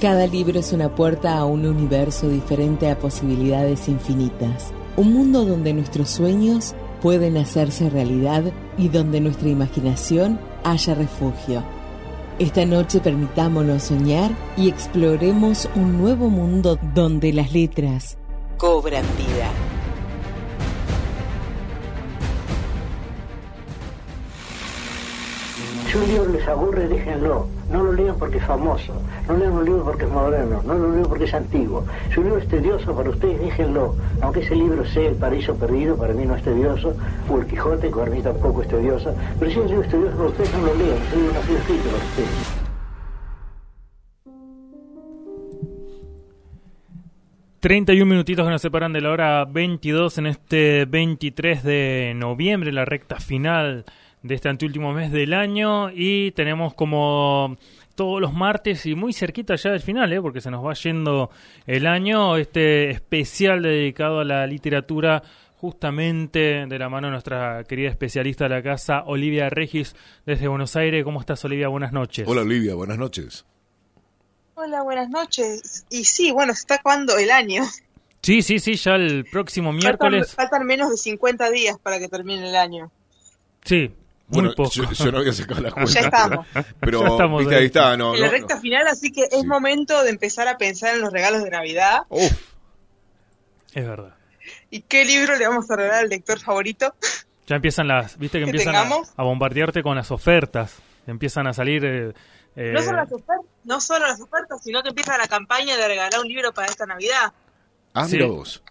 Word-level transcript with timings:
Cada 0.00 0.26
libro 0.26 0.58
es 0.58 0.72
una 0.72 0.94
puerta 0.94 1.36
a 1.36 1.44
un 1.44 1.66
universo 1.66 2.26
diferente 2.26 2.88
a 2.88 2.98
posibilidades 2.98 3.86
infinitas. 3.86 4.72
Un 4.96 5.12
mundo 5.12 5.44
donde 5.44 5.74
nuestros 5.74 6.08
sueños 6.08 6.74
pueden 7.02 7.36
hacerse 7.36 7.90
realidad 7.90 8.44
y 8.78 8.88
donde 8.88 9.20
nuestra 9.20 9.50
imaginación 9.50 10.40
haya 10.64 10.94
refugio. 10.94 11.62
Esta 12.38 12.64
noche 12.64 13.00
permitámonos 13.00 13.82
soñar 13.82 14.30
y 14.56 14.70
exploremos 14.70 15.68
un 15.74 15.98
nuevo 15.98 16.30
mundo 16.30 16.78
donde 16.94 17.34
las 17.34 17.52
letras 17.52 18.16
cobran 18.56 19.04
vida. 19.18 19.69
Si 25.90 25.96
un 25.96 26.06
libro 26.06 26.30
les 26.30 26.46
aburre, 26.46 26.86
déjenlo. 26.86 27.48
No 27.68 27.82
lo 27.82 27.92
lean 27.92 28.14
porque 28.16 28.38
es 28.38 28.44
famoso. 28.44 28.92
No 29.26 29.36
lean 29.36 29.50
un 29.50 29.64
libro 29.64 29.82
porque 29.82 30.04
es 30.04 30.10
moderno. 30.12 30.62
No 30.64 30.74
lo 30.74 30.92
lean 30.92 31.06
porque 31.08 31.24
es 31.24 31.34
antiguo. 31.34 31.84
Si 32.12 32.20
un 32.20 32.26
libro 32.26 32.38
es 32.40 32.46
tedioso 32.46 32.94
para 32.94 33.10
ustedes, 33.10 33.40
déjenlo. 33.40 33.96
Aunque 34.20 34.38
ese 34.38 34.54
libro 34.54 34.84
sea 34.84 35.08
El 35.08 35.16
Paraíso 35.16 35.56
Perdido, 35.56 35.96
para 35.96 36.14
mí 36.14 36.24
no 36.24 36.36
es 36.36 36.44
tedioso. 36.44 36.94
O 37.28 37.38
El 37.38 37.46
Quijote, 37.48 37.88
que 37.88 37.96
para 37.96 38.08
mí 38.08 38.22
tampoco 38.22 38.62
es 38.62 38.68
tedioso. 38.68 39.12
Pero 39.40 39.50
si 39.50 39.58
un 39.58 39.66
libro 39.66 39.82
es 39.82 39.88
tedioso 39.88 40.16
para 40.16 40.28
ustedes, 40.28 40.52
no 40.52 40.58
lo 40.60 40.74
lean. 40.76 40.96
Ese 41.08 41.16
libro 41.16 41.32
no 41.32 41.58
escrito 41.58 41.84
para 41.90 42.04
ustedes. 42.04 42.60
31 47.58 48.06
minutitos 48.06 48.46
que 48.46 48.50
nos 48.52 48.62
separan 48.62 48.92
de 48.92 49.00
la 49.00 49.10
hora 49.10 49.44
22 49.44 50.18
en 50.18 50.26
este 50.28 50.84
23 50.84 51.64
de 51.64 52.12
noviembre, 52.14 52.70
la 52.70 52.84
recta 52.84 53.16
final 53.16 53.84
de 54.22 54.34
este 54.34 54.48
anteúltimo 54.48 54.92
mes 54.92 55.10
del 55.12 55.32
año 55.32 55.90
y 55.90 56.32
tenemos 56.32 56.74
como 56.74 57.56
todos 57.94 58.20
los 58.20 58.32
martes 58.32 58.86
y 58.86 58.94
muy 58.94 59.12
cerquita 59.12 59.56
ya 59.56 59.70
del 59.70 59.80
final, 59.80 60.12
¿eh? 60.12 60.20
porque 60.20 60.40
se 60.40 60.50
nos 60.50 60.64
va 60.64 60.74
yendo 60.74 61.30
el 61.66 61.86
año, 61.86 62.36
este 62.36 62.90
especial 62.90 63.62
dedicado 63.62 64.20
a 64.20 64.24
la 64.24 64.46
literatura 64.46 65.22
justamente 65.56 66.64
de 66.66 66.78
la 66.78 66.88
mano 66.88 67.08
de 67.08 67.12
nuestra 67.12 67.64
querida 67.64 67.90
especialista 67.90 68.44
de 68.44 68.50
la 68.50 68.62
casa, 68.62 69.02
Olivia 69.04 69.50
Regis, 69.50 69.94
desde 70.24 70.48
Buenos 70.48 70.74
Aires. 70.76 71.04
¿Cómo 71.04 71.20
estás, 71.20 71.44
Olivia? 71.44 71.68
Buenas 71.68 71.92
noches. 71.92 72.26
Hola, 72.26 72.40
Olivia, 72.40 72.74
buenas 72.74 72.96
noches. 72.96 73.44
Hola, 74.54 74.82
buenas 74.82 75.10
noches. 75.10 75.84
Y 75.90 76.04
sí, 76.04 76.30
bueno, 76.30 76.54
se 76.54 76.60
está 76.60 76.76
acabando 76.76 77.18
el 77.18 77.30
año. 77.30 77.64
Sí, 78.22 78.40
sí, 78.40 78.58
sí, 78.58 78.76
ya 78.76 78.92
el 78.94 79.26
próximo 79.26 79.72
miércoles. 79.72 80.28
Faltan, 80.28 80.50
faltan 80.50 80.66
menos 80.66 80.90
de 80.90 80.96
50 80.96 81.50
días 81.50 81.78
para 81.78 81.98
que 81.98 82.08
termine 82.08 82.48
el 82.48 82.56
año. 82.56 82.90
Sí, 83.64 83.90
muy 84.30 84.40
Bueno, 84.42 84.54
poco. 84.54 84.70
yo, 84.70 84.90
yo 84.90 85.12
no 85.12 85.18
había 85.18 85.32
sacado 85.32 85.60
la 85.60 85.70
cuenta. 85.72 85.92
Ya 85.92 86.00
estamos. 86.00 86.46
Pero, 86.80 87.00
Ya 87.02 87.08
estamos 87.08 87.40
viste, 87.40 87.54
ahí. 87.56 87.66
está, 87.66 87.96
no, 87.96 88.14
en 88.14 88.20
la 88.20 88.26
no, 88.26 88.32
recta 88.32 88.54
no. 88.54 88.60
final, 88.60 88.86
así 88.88 89.10
que 89.12 89.22
es 89.24 89.40
Sí. 89.40 89.46
momento 89.46 90.02
de 90.02 90.10
empezar 90.10 90.48
a 90.48 90.56
pensar 90.58 90.94
en 90.94 91.00
los 91.02 91.12
regalos 91.12 91.42
de 91.44 91.50
Navidad. 91.50 92.00
Uf, 92.08 92.32
Es 93.74 93.86
verdad. 93.86 94.14
¿Y 94.70 94.82
qué 94.82 95.04
libro 95.04 95.36
le 95.36 95.46
vamos 95.46 95.70
a 95.70 95.76
regalar 95.76 96.00
al 96.04 96.08
lector 96.08 96.38
favorito? 96.40 96.94
Ya 97.46 97.56
empiezan 97.56 97.88
las, 97.88 98.16
viste 98.18 98.38
que 98.38 98.44
Que 98.44 98.50
empiezan 98.50 98.74
a, 98.76 98.88
a 99.16 99.22
bombardearte 99.24 99.82
con 99.82 99.96
las 99.96 100.10
ofertas. 100.10 100.76
Empiezan 101.06 101.46
a 101.48 101.52
salir. 101.52 101.84
eh, 101.84 102.12
eh, 102.56 102.72
No 102.72 102.80
solo, 102.82 102.96
las 102.98 103.12
ofertas, 103.12 103.36
no 103.64 103.80
solo 103.80 104.06
las 104.06 104.20
ofertas, 104.20 104.62
sino 104.62 104.82
que 104.82 104.88
empieza 104.90 105.16
la 105.18 105.26
campaña 105.26 105.76
de 105.76 105.86
regalar 105.88 106.20
un 106.20 106.28
libro 106.28 106.52
para 106.52 106.68
esta 106.68 106.86
Navidad. 106.86 107.32
ah, 107.94 108.06
Sí. 108.06 108.16
mira 108.16 108.26
vos. 108.28 108.62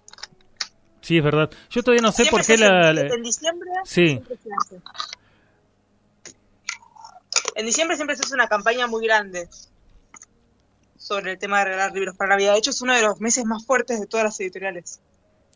Sí, 1.02 1.18
es 1.18 1.24
verdad. 1.24 1.50
Yo 1.70 1.82
todavía 1.82 2.02
no 2.02 2.12
sé 2.12 2.24
Siempre 2.24 2.38
por 2.38 2.46
qué 2.46 2.58
la. 2.58 2.94
la- 2.94 3.02
En 3.14 3.24
diciembre 3.24 3.70
Sí. 3.86 4.08
siempre 4.08 4.36
se 4.38 4.50
hace. 4.58 4.82
En 7.60 7.66
diciembre 7.66 7.98
siempre 7.98 8.16
se 8.16 8.24
hace 8.24 8.34
una 8.34 8.48
campaña 8.48 8.88
muy 8.88 9.06
grande 9.06 9.50
sobre 10.96 11.34
el 11.34 11.38
tema 11.38 11.60
de 11.60 11.66
regalar 11.66 11.92
libros 11.92 12.16
para 12.16 12.30
Navidad. 12.30 12.54
De 12.54 12.60
hecho, 12.60 12.70
es 12.70 12.82
uno 12.82 12.96
de 12.96 13.02
los 13.02 13.20
meses 13.20 13.44
más 13.44 13.66
fuertes 13.66 14.00
de 14.00 14.08
todas 14.08 14.24
las 14.24 14.40
editoriales. 14.40 15.02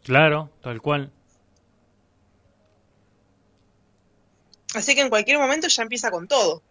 Claro, 0.04 0.50
tal 0.62 0.82
cual. 0.82 1.14
Así 4.76 4.96
que 4.96 5.02
en 5.02 5.10
cualquier 5.10 5.40
momento 5.40 5.70
ya 5.70 5.82
empieza 5.82 6.12
con 6.12 6.28
todo. 6.28 6.62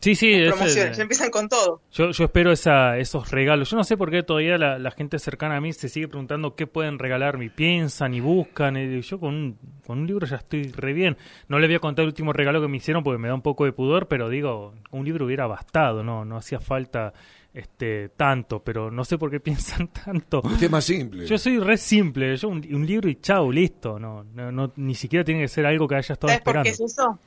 Sí, 0.00 0.14
sí, 0.14 0.32
es, 0.32 0.52
Promociones, 0.52 0.96
ya 0.96 1.02
empiezan 1.02 1.30
con 1.30 1.48
todo. 1.48 1.80
yo, 1.90 2.10
yo 2.10 2.24
espero 2.24 2.52
esa, 2.52 2.98
esos 2.98 3.30
regalos. 3.30 3.70
Yo 3.70 3.76
no 3.76 3.84
sé 3.84 3.96
por 3.96 4.10
qué 4.10 4.22
todavía 4.22 4.58
la, 4.58 4.78
la 4.78 4.90
gente 4.90 5.18
cercana 5.18 5.56
a 5.56 5.60
mí 5.60 5.72
se 5.72 5.88
sigue 5.88 6.06
preguntando 6.06 6.54
qué 6.54 6.66
pueden 6.66 6.98
regalarme. 6.98 7.46
Y 7.46 7.48
piensan 7.48 8.14
y 8.14 8.20
buscan. 8.20 8.76
y 8.76 9.00
yo 9.00 9.18
con 9.18 9.34
un, 9.34 9.58
con 9.86 10.00
un 10.00 10.06
libro 10.06 10.26
ya 10.26 10.36
estoy 10.36 10.64
re 10.72 10.92
bien. 10.92 11.16
No 11.48 11.58
le 11.58 11.66
voy 11.66 11.76
a 11.76 11.80
contar 11.80 12.02
el 12.04 12.08
último 12.08 12.32
regalo 12.32 12.60
que 12.60 12.68
me 12.68 12.76
hicieron 12.76 13.02
porque 13.02 13.18
me 13.18 13.28
da 13.28 13.34
un 13.34 13.42
poco 13.42 13.64
de 13.64 13.72
pudor, 13.72 14.06
pero 14.06 14.28
digo, 14.28 14.74
un 14.90 15.04
libro 15.04 15.26
hubiera 15.26 15.46
bastado, 15.46 16.02
no, 16.04 16.24
no 16.24 16.36
hacía 16.36 16.60
falta 16.60 17.12
este 17.54 18.10
tanto, 18.10 18.62
pero 18.62 18.90
no 18.90 19.02
sé 19.04 19.16
por 19.16 19.30
qué 19.30 19.40
piensan 19.40 19.88
tanto. 19.88 20.42
Usted 20.44 20.64
es 20.66 20.70
más 20.70 20.84
simple. 20.84 21.26
Yo 21.26 21.38
soy 21.38 21.58
re 21.58 21.78
simple, 21.78 22.36
yo 22.36 22.48
un, 22.48 22.62
un 22.70 22.86
libro 22.86 23.08
y 23.08 23.16
chau, 23.16 23.50
listo. 23.50 23.98
No, 23.98 24.24
no, 24.34 24.52
no, 24.52 24.72
ni 24.76 24.94
siquiera 24.94 25.24
tiene 25.24 25.40
que 25.40 25.48
ser 25.48 25.64
algo 25.64 25.88
que 25.88 25.94
haya 25.96 26.12
estado 26.12 26.28
¿Sabes 26.28 26.42
por 26.44 26.56
esperando. 26.58 26.64
qué 26.64 26.70
es 26.70 26.80
eso? 26.92 27.18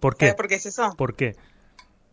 ¿Por 0.00 0.16
qué? 0.16 0.26
¿Sabes 0.26 0.36
por 0.36 0.48
qué 0.48 0.54
es 0.56 0.66
eso? 0.66 0.94
¿Por 0.96 1.14
qué? 1.14 1.36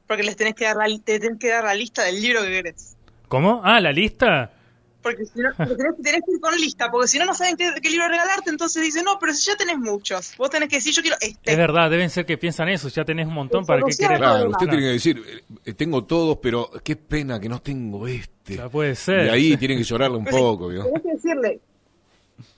Porque 0.06 0.24
les 0.24 0.36
tenés 0.36 0.54
que 0.54 0.66
dar 0.66 0.76
la, 0.76 0.86
te 1.04 1.20
tenés 1.20 1.40
que 1.40 1.50
dar 1.50 1.64
la 1.64 1.74
lista 1.74 2.04
del 2.04 2.22
libro 2.22 2.42
que 2.42 2.50
querés. 2.50 2.96
¿Cómo? 3.28 3.62
Ah, 3.64 3.80
la 3.80 3.92
lista. 3.92 4.54
Porque 5.02 5.26
si 5.26 5.40
no, 5.40 5.50
porque 5.56 5.76
tenés, 5.76 5.96
tenés 6.02 6.22
que 6.26 6.32
ir 6.34 6.40
con 6.42 6.56
lista, 6.58 6.92
porque 6.92 7.08
si 7.08 7.18
no, 7.18 7.26
no 7.26 7.34
saben 7.34 7.56
qué, 7.56 7.72
qué 7.82 7.90
libro 7.90 8.10
regalarte, 8.10 8.50
entonces 8.50 8.84
dicen, 8.84 9.06
no, 9.06 9.18
pero 9.20 9.34
si 9.34 9.50
ya 9.50 9.56
tenés 9.56 9.78
muchos, 9.78 10.34
vos 10.38 10.50
tenés 10.50 10.68
que 10.68 10.78
decir, 10.78 10.94
yo 10.94 11.02
quiero 11.02 11.18
este. 11.22 11.52
Es 11.52 11.58
verdad, 11.58 11.90
deben 11.90 12.10
ser 12.10 12.26
que 12.26 12.38
piensan 12.38 12.68
eso. 12.70 12.90
Ya 12.90 13.06
tenés 13.06 13.28
un 13.28 13.34
montón 13.34 13.66
para 13.66 13.82
qué 13.86 13.96
querés. 13.96 14.18
Claro, 14.18 14.50
usted 14.50 14.68
tiene 14.68 14.84
que 14.84 14.92
decir, 14.92 15.44
eh, 15.66 15.74
tengo 15.74 16.04
todos, 16.04 16.40
pero 16.42 16.70
qué 16.84 16.98
pena 16.98 17.40
que 17.40 17.48
no 17.48 17.62
tengo 17.62 18.06
este. 18.08 18.58
Ya 18.58 18.70
puede 18.70 18.96
ser. 18.96 19.28
Y 19.28 19.30
ahí 19.30 19.58
tienen 19.58 19.78
que 19.78 19.84
llorarle 19.84 20.18
un 20.18 20.26
Pero 20.26 20.38
sí, 20.38 20.44
poco, 20.44 20.68
¿vio? 20.68 20.84
Tenés 20.84 21.02
que 21.02 21.12
decirle, 21.12 21.60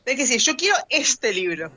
tenés 0.03 0.16
que 0.16 0.34
decir, 0.34 0.40
yo 0.40 0.57
quiero 0.57 0.75
este 0.90 1.34
libro. 1.34 1.72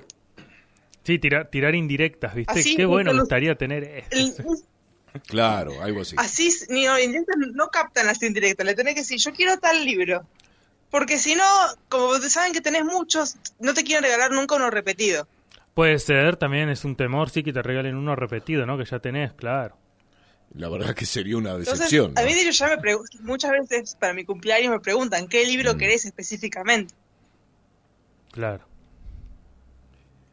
Sí, 1.04 1.18
tirar, 1.18 1.48
tirar 1.50 1.74
indirectas, 1.74 2.34
¿viste? 2.34 2.52
Así, 2.60 2.76
Qué 2.76 2.84
bueno 2.86 3.12
los- 3.12 3.22
gustaría 3.22 3.54
tener. 3.56 4.04
El- 4.10 4.34
Claro, 5.26 5.82
algo 5.82 6.00
así. 6.00 6.16
así 6.18 6.48
ni 6.70 6.86
los 6.86 6.98
indirectos 6.98 7.36
no 7.54 7.68
captan 7.68 8.06
las 8.06 8.22
indirectas, 8.22 8.64
le 8.64 8.74
tenés 8.74 8.94
que 8.94 9.00
decir, 9.00 9.18
yo 9.18 9.32
quiero 9.32 9.58
tal 9.58 9.84
libro. 9.84 10.26
Porque 10.90 11.18
si 11.18 11.34
no, 11.34 11.44
como 11.90 12.14
saben 12.20 12.54
que 12.54 12.62
tenés 12.62 12.84
muchos, 12.84 13.36
no 13.58 13.74
te 13.74 13.84
quieren 13.84 14.04
regalar 14.04 14.30
nunca 14.30 14.54
uno 14.56 14.70
repetido. 14.70 15.28
Puede 15.74 15.98
ser, 15.98 16.36
también 16.38 16.70
es 16.70 16.84
un 16.86 16.96
temor, 16.96 17.28
sí, 17.28 17.42
que 17.42 17.52
te 17.52 17.60
regalen 17.62 17.94
uno 17.96 18.16
repetido, 18.16 18.64
¿no? 18.64 18.78
Que 18.78 18.86
ya 18.86 19.00
tenés, 19.00 19.34
claro. 19.34 19.76
La 20.54 20.70
verdad 20.70 20.94
que 20.94 21.04
sería 21.04 21.36
una 21.36 21.50
Entonces, 21.50 21.78
decepción. 21.78 22.18
a 22.18 22.22
mí 22.22 22.32
de 22.32 22.40
hecho 22.42 22.50
ya 22.52 22.68
me 22.68 22.78
preguntan, 22.78 23.20
muchas 23.24 23.50
veces 23.50 23.94
para 23.96 24.14
mi 24.14 24.24
cumpleaños 24.24 24.70
me 24.70 24.80
preguntan, 24.80 25.28
¿qué 25.28 25.44
libro 25.46 25.74
Mm. 25.74 25.78
querés 25.78 26.06
específicamente? 26.06 26.94
Claro. 28.30 28.64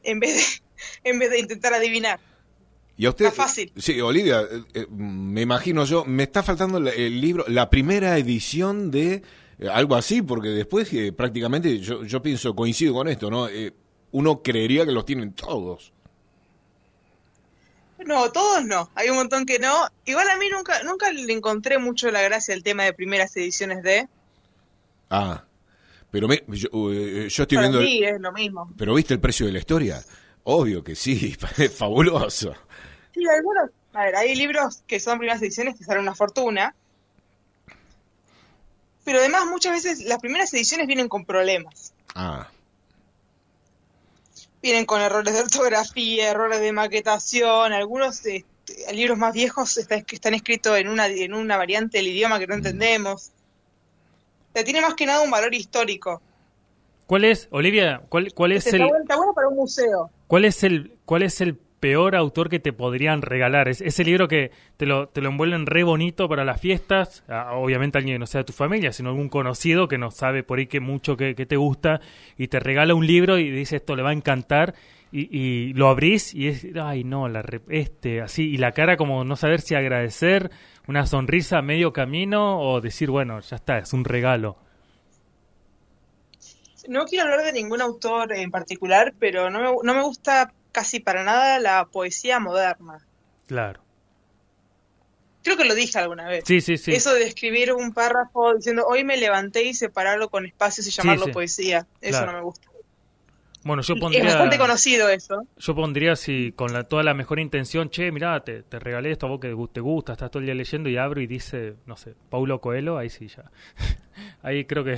En 0.09 0.19
vez 0.19 0.35
de, 0.35 0.63
en 1.09 1.19
vez 1.19 1.29
de 1.31 1.39
intentar 1.39 1.73
adivinar. 1.73 2.19
Y 2.97 3.05
a 3.05 3.09
usted, 3.09 3.25
Está 3.27 3.43
fácil. 3.43 3.71
Sí, 3.77 4.01
Olivia, 4.01 4.41
eh, 4.41 4.61
eh, 4.73 4.85
me 4.89 5.41
imagino 5.41 5.85
yo, 5.85 6.03
me 6.05 6.23
está 6.23 6.43
faltando 6.43 6.79
la- 6.79 6.91
el 6.91 7.21
libro, 7.21 7.45
la 7.47 7.69
primera 7.69 8.17
edición 8.17 8.91
de 8.91 9.21
eh, 9.59 9.67
algo 9.71 9.95
así, 9.95 10.21
porque 10.21 10.49
después 10.49 10.91
eh, 10.93 11.13
prácticamente 11.13 11.79
yo, 11.79 12.03
yo 12.03 12.21
pienso, 12.21 12.53
coincido 12.55 12.93
con 12.93 13.07
esto, 13.07 13.29
¿no? 13.29 13.47
Eh, 13.47 13.73
uno 14.11 14.41
creería 14.41 14.85
que 14.85 14.91
los 14.91 15.05
tienen 15.05 15.31
todos. 15.33 15.93
No, 18.05 18.31
todos 18.31 18.65
no. 18.65 18.89
Hay 18.95 19.09
un 19.09 19.17
montón 19.17 19.45
que 19.45 19.59
no. 19.59 19.73
Igual 20.05 20.29
a 20.29 20.37
mí 20.37 20.45
nunca, 20.51 20.83
nunca 20.83 21.11
le 21.11 21.31
encontré 21.33 21.77
mucho 21.77 22.09
la 22.11 22.21
gracia 22.21 22.53
al 22.53 22.63
tema 22.63 22.83
de 22.83 22.93
primeras 22.93 23.35
ediciones 23.37 23.83
de. 23.83 24.07
Ah, 25.09 25.43
pero 26.11 26.27
me- 26.27 26.43
yo, 26.47 26.69
eh, 26.91 27.29
yo 27.29 27.43
estoy 27.43 27.57
Para 27.57 27.69
viendo... 27.69 27.79
mí 27.79 28.03
es 28.03 28.19
lo 28.19 28.31
mismo. 28.31 28.71
¿Pero 28.77 28.93
viste 28.95 29.13
el 29.13 29.19
precio 29.19 29.45
de 29.45 29.51
la 29.53 29.59
historia? 29.59 30.03
Obvio 30.43 30.83
que 30.83 30.95
sí, 30.95 31.35
es 31.57 31.73
fabuloso. 31.75 32.53
Sí, 33.13 33.23
algunos. 33.27 33.69
A 33.93 34.03
ver, 34.05 34.15
hay 34.15 34.35
libros 34.35 34.83
que 34.87 34.99
son 34.99 35.17
primeras 35.17 35.41
ediciones 35.41 35.77
que 35.77 35.83
salen 35.83 36.03
una 36.03 36.15
fortuna. 36.15 36.75
Pero 39.03 39.19
además, 39.19 39.45
muchas 39.47 39.71
veces 39.73 40.05
las 40.05 40.19
primeras 40.19 40.53
ediciones 40.53 40.85
vienen 40.87 41.07
con 41.09 41.25
problemas. 41.25 41.93
Ah, 42.15 42.47
Vienen 44.61 44.85
con 44.85 44.99
errores 45.01 45.33
de 45.33 45.39
ortografía, 45.41 46.29
errores 46.31 46.59
de 46.59 46.71
maquetación. 46.73 47.71
Algunos 47.71 48.25
este, 48.25 48.45
libros 48.93 49.17
más 49.17 49.33
viejos 49.33 49.77
están, 49.77 50.03
que 50.03 50.15
están 50.15 50.33
escritos 50.33 50.77
en 50.77 50.89
una, 50.89 51.07
en 51.07 51.33
una 51.33 51.55
variante 51.57 51.97
del 51.97 52.09
idioma 52.09 52.39
que 52.39 52.47
no 52.47 52.55
entendemos. 52.55 53.31
Sea, 54.59 54.65
tiene 54.65 54.81
más 54.81 54.93
que 54.95 55.05
nada 55.05 55.21
un 55.21 55.31
valor 55.31 55.53
histórico. 55.53 56.21
¿Cuál 57.07 57.23
es, 57.23 57.47
Olivia, 57.51 58.01
cuál, 58.09 58.33
cuál 58.33 58.51
es 58.51 58.67
el, 58.73 58.81
bueno, 58.81 58.97
está 59.01 59.15
bueno 59.15 59.33
para 59.33 59.47
un 59.47 59.55
museo. 59.55 60.11
cuál 60.27 60.45
es 60.45 60.63
el, 60.63 60.97
cuál 61.05 61.23
es 61.23 61.41
el 61.41 61.55
peor 61.55 62.15
autor 62.15 62.49
que 62.49 62.59
te 62.59 62.73
podrían 62.73 63.21
regalar? 63.21 63.67
Es, 63.67 63.81
ese 63.81 64.03
libro 64.03 64.27
que 64.27 64.51
te 64.77 64.85
lo, 64.85 65.07
te 65.07 65.21
lo 65.21 65.29
envuelven 65.29 65.65
re 65.65 65.83
bonito 65.83 66.27
para 66.29 66.43
las 66.43 66.59
fiestas, 66.59 67.23
obviamente 67.53 67.97
alguien 67.97 68.15
que 68.15 68.19
no 68.19 68.27
sea 68.27 68.41
de 68.41 68.45
tu 68.45 68.53
familia, 68.53 68.91
sino 68.91 69.09
algún 69.09 69.29
conocido 69.29 69.87
que 69.87 69.97
no 69.97 70.11
sabe 70.11 70.43
por 70.43 70.59
ahí 70.59 70.67
que 70.67 70.81
mucho 70.81 71.17
que, 71.17 71.33
que 71.33 71.45
te 71.45 71.55
gusta 71.55 72.01
y 72.37 72.49
te 72.49 72.59
regala 72.59 72.93
un 72.93 73.07
libro 73.07 73.39
y 73.39 73.49
dice 73.49 73.77
esto 73.77 73.95
le 73.95 74.03
va 74.03 74.09
a 74.09 74.13
encantar 74.13 74.75
y, 75.11 75.37
y 75.37 75.73
lo 75.73 75.89
abrís 75.89 76.33
y 76.33 76.47
es, 76.47 76.65
ay 76.81 77.03
no, 77.03 77.27
la 77.27 77.41
re- 77.41 77.61
este, 77.69 78.21
así, 78.21 78.43
y 78.49 78.57
la 78.57 78.71
cara 78.73 78.97
como 78.97 79.23
no 79.23 79.35
saber 79.35 79.61
si 79.61 79.75
agradecer, 79.75 80.51
una 80.87 81.05
sonrisa 81.05 81.59
a 81.59 81.61
medio 81.61 81.93
camino 81.93 82.59
o 82.61 82.81
decir, 82.81 83.09
bueno, 83.09 83.39
ya 83.39 83.55
está, 83.57 83.77
es 83.79 83.93
un 83.93 84.05
regalo. 84.05 84.57
No 86.87 87.05
quiero 87.05 87.25
hablar 87.25 87.43
de 87.43 87.53
ningún 87.53 87.81
autor 87.81 88.33
en 88.33 88.49
particular, 88.51 89.13
pero 89.19 89.49
no 89.49 89.59
me, 89.59 89.69
no 89.83 89.93
me 89.93 90.01
gusta 90.01 90.53
casi 90.71 90.99
para 90.99 91.23
nada 91.23 91.59
la 91.59 91.85
poesía 91.85 92.39
moderna. 92.39 93.05
Claro. 93.47 93.81
Creo 95.43 95.57
que 95.57 95.65
lo 95.65 95.75
dije 95.75 95.97
alguna 95.99 96.27
vez. 96.27 96.43
Sí, 96.47 96.61
sí, 96.61 96.77
sí. 96.77 96.91
Eso 96.91 97.13
de 97.13 97.23
escribir 97.23 97.73
un 97.73 97.93
párrafo 97.93 98.55
diciendo 98.55 98.85
hoy 98.87 99.03
me 99.03 99.17
levanté 99.17 99.63
y 99.63 99.73
separarlo 99.73 100.29
con 100.29 100.45
espacios 100.45 100.87
y 100.87 100.91
llamarlo 100.91 101.25
sí. 101.25 101.31
poesía. 101.31 101.87
Eso 102.01 102.17
Claro. 102.19 102.31
no 102.31 102.37
me 102.39 102.43
gusta. 102.43 102.68
Bueno, 103.63 103.81
yo 103.81 103.93
Es 103.95 103.99
pondría, 103.99 104.23
bastante 104.23 104.57
conocido 104.57 105.09
eso. 105.09 105.41
yo 105.57 105.75
pondría 105.75 106.15
si 106.15 106.53
con 106.53 106.71
la, 106.71 106.83
toda 106.85 107.03
la 107.03 107.13
mejor 107.13 107.39
intención, 107.39 107.89
che, 107.89 108.11
mirá, 108.11 108.39
te, 108.43 108.63
te 108.63 108.79
regalé 108.79 109.11
esto 109.11 109.25
a 109.25 109.29
vos 109.29 109.39
que 109.41 109.53
te 109.73 109.81
gusta, 109.81 110.13
estás 110.13 110.31
todo 110.31 110.39
el 110.39 110.45
día 110.45 110.55
leyendo 110.55 110.89
y 110.89 110.95
abro 110.97 111.19
y 111.21 111.27
dice, 111.27 111.75
no 111.85 111.97
sé, 111.97 112.13
Paulo 112.29 112.61
Coelho, 112.61 112.97
ahí 112.97 113.09
sí 113.09 113.27
ya. 113.27 113.51
ahí 114.43 114.63
creo 114.65 114.83
que 114.85 114.97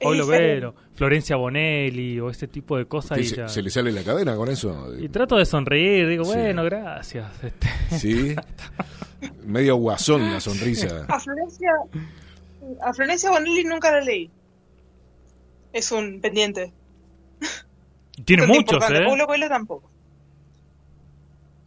Paulo. 0.00 0.26
Vero, 0.26 0.74
Florencia 0.94 1.36
Bonelli 1.36 2.20
o 2.20 2.30
este 2.30 2.46
tipo 2.46 2.76
de 2.76 2.84
cosas 2.86 3.16
¿Qué, 3.16 3.22
ahí 3.22 3.28
se, 3.28 3.36
ya. 3.36 3.48
se 3.48 3.62
le 3.62 3.70
sale 3.70 3.90
la 3.90 4.02
cadena 4.04 4.36
con 4.36 4.48
eso? 4.48 4.94
Y 4.98 5.08
trato 5.08 5.36
de 5.36 5.44
sonreír, 5.46 6.06
digo, 6.08 6.24
Sí. 6.24 6.32
bueno, 6.34 6.62
gracias. 6.64 7.32
Este, 7.42 7.68
Sí. 7.98 8.36
Medio 9.46 9.76
guasón 9.76 10.30
la 10.30 10.40
sonrisa. 10.40 11.04
A 11.08 11.18
Florencia, 11.18 11.72
a 12.82 12.92
Florencia 12.92 13.30
Bonelli 13.30 13.64
nunca 13.64 13.90
la 13.90 14.00
leí. 14.02 14.30
Es 15.72 15.90
un 15.90 16.20
pendiente. 16.20 16.72
Tiene 18.24 18.46
Bastante 18.46 18.74
muchos. 18.74 18.90
¿eh? 18.90 19.04
Paulo 19.04 19.26
Coelho 19.26 19.48
tampoco. 19.48 19.90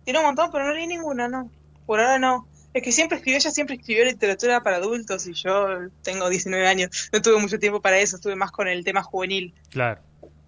Tiene 0.03 0.19
un 0.19 0.25
montón, 0.25 0.49
pero 0.51 0.65
no 0.65 0.73
leí 0.73 0.87
ninguna, 0.87 1.27
no. 1.27 1.49
Por 1.85 1.99
ahora 1.99 2.19
no. 2.19 2.47
Es 2.73 2.83
que 2.83 2.91
siempre 2.91 3.17
escribió, 3.17 3.37
ella 3.37 3.51
siempre 3.51 3.75
escribió 3.75 4.05
literatura 4.05 4.63
para 4.63 4.77
adultos 4.77 5.27
y 5.27 5.33
yo 5.33 5.89
tengo 6.01 6.29
19 6.29 6.67
años. 6.67 7.09
No 7.11 7.21
tuve 7.21 7.39
mucho 7.39 7.59
tiempo 7.59 7.81
para 7.81 7.99
eso, 7.99 8.15
estuve 8.15 8.35
más 8.35 8.51
con 8.51 8.67
el 8.67 8.83
tema 8.83 9.03
juvenil. 9.03 9.53
Claro. 9.69 10.01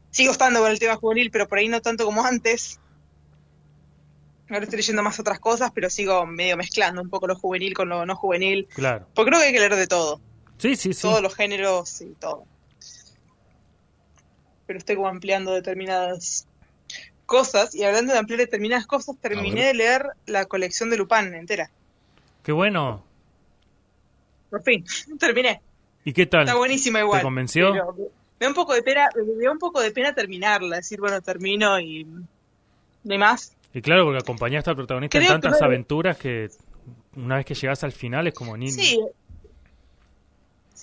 Sigo 0.09 0.31
estando 0.31 0.61
con 0.61 0.71
el 0.71 0.79
tema 0.79 0.95
juvenil, 0.95 1.31
pero 1.31 1.47
por 1.47 1.57
ahí 1.57 1.67
no 1.67 1.81
tanto 1.81 2.06
como 2.06 2.23
antes. 2.23 2.79
Ahora 4.49 4.63
estoy 4.63 4.77
leyendo 4.77 5.03
más 5.03 5.19
otras 5.19 5.39
cosas, 5.39 5.71
pero 5.73 5.89
sigo 5.89 6.25
medio 6.25 6.56
mezclando 6.56 7.01
un 7.01 7.09
poco 7.09 7.27
lo 7.27 7.35
juvenil 7.35 7.73
con 7.73 7.89
lo 7.89 8.06
no 8.06 8.15
juvenil. 8.15 8.67
Claro. 8.73 9.07
Porque 9.13 9.29
creo 9.29 9.41
que 9.41 9.47
hay 9.47 9.53
que 9.53 9.59
leer 9.59 9.75
de 9.75 9.88
todo. 9.88 10.21
Sí, 10.57 10.75
sí, 10.75 10.94
sí. 10.94 11.01
Todos 11.01 11.21
los 11.21 11.35
géneros 11.35 12.01
y 12.01 12.13
todo. 12.13 12.45
Pero 14.73 14.79
estoy 14.79 14.95
como 14.95 15.07
ampliando 15.07 15.53
determinadas 15.53 16.47
cosas. 17.27 17.75
Y 17.75 17.83
hablando 17.83 18.11
de 18.11 18.17
ampliar 18.17 18.39
determinadas 18.39 18.87
cosas, 18.87 19.15
terminé 19.21 19.61
ver. 19.61 19.65
de 19.67 19.73
leer 19.75 20.05
la 20.25 20.45
colección 20.45 20.89
de 20.89 20.97
Lupin 20.97 21.35
entera. 21.35 21.69
Qué 22.41 22.51
bueno. 22.51 23.03
Por 24.49 24.63
fin, 24.63 24.83
terminé. 25.19 25.61
¿Y 26.03 26.11
qué 26.11 26.25
tal? 26.25 26.47
Está 26.47 26.55
buenísima 26.55 27.01
igual. 27.01 27.19
¿Te 27.19 27.23
convenció? 27.23 27.71
pero 27.71 27.93
me 28.39 28.45
da 28.45 28.47
un 28.47 28.55
poco 28.55 28.73
de 28.73 28.81
pena, 28.81 29.09
me 29.15 29.45
da 29.45 29.51
un 29.51 29.59
poco 29.59 29.79
de 29.79 29.91
pena 29.91 30.15
terminarla, 30.15 30.77
decir, 30.77 30.99
bueno, 30.99 31.21
termino 31.21 31.79
y 31.79 32.03
no 32.05 32.25
hay 33.11 33.17
más. 33.19 33.55
Y 33.75 33.81
claro, 33.83 34.05
porque 34.05 34.23
acompañaste 34.23 34.71
al 34.71 34.75
protagonista 34.75 35.19
en 35.19 35.25
Creo 35.25 35.39
tantas 35.39 35.61
aventuras 35.61 36.17
que 36.17 36.49
una 37.15 37.35
vez 37.35 37.45
que 37.45 37.53
llegas 37.53 37.83
al 37.83 37.91
final 37.91 38.25
es 38.25 38.33
como 38.33 38.57
ni... 38.57 38.71
Sí. 38.71 38.99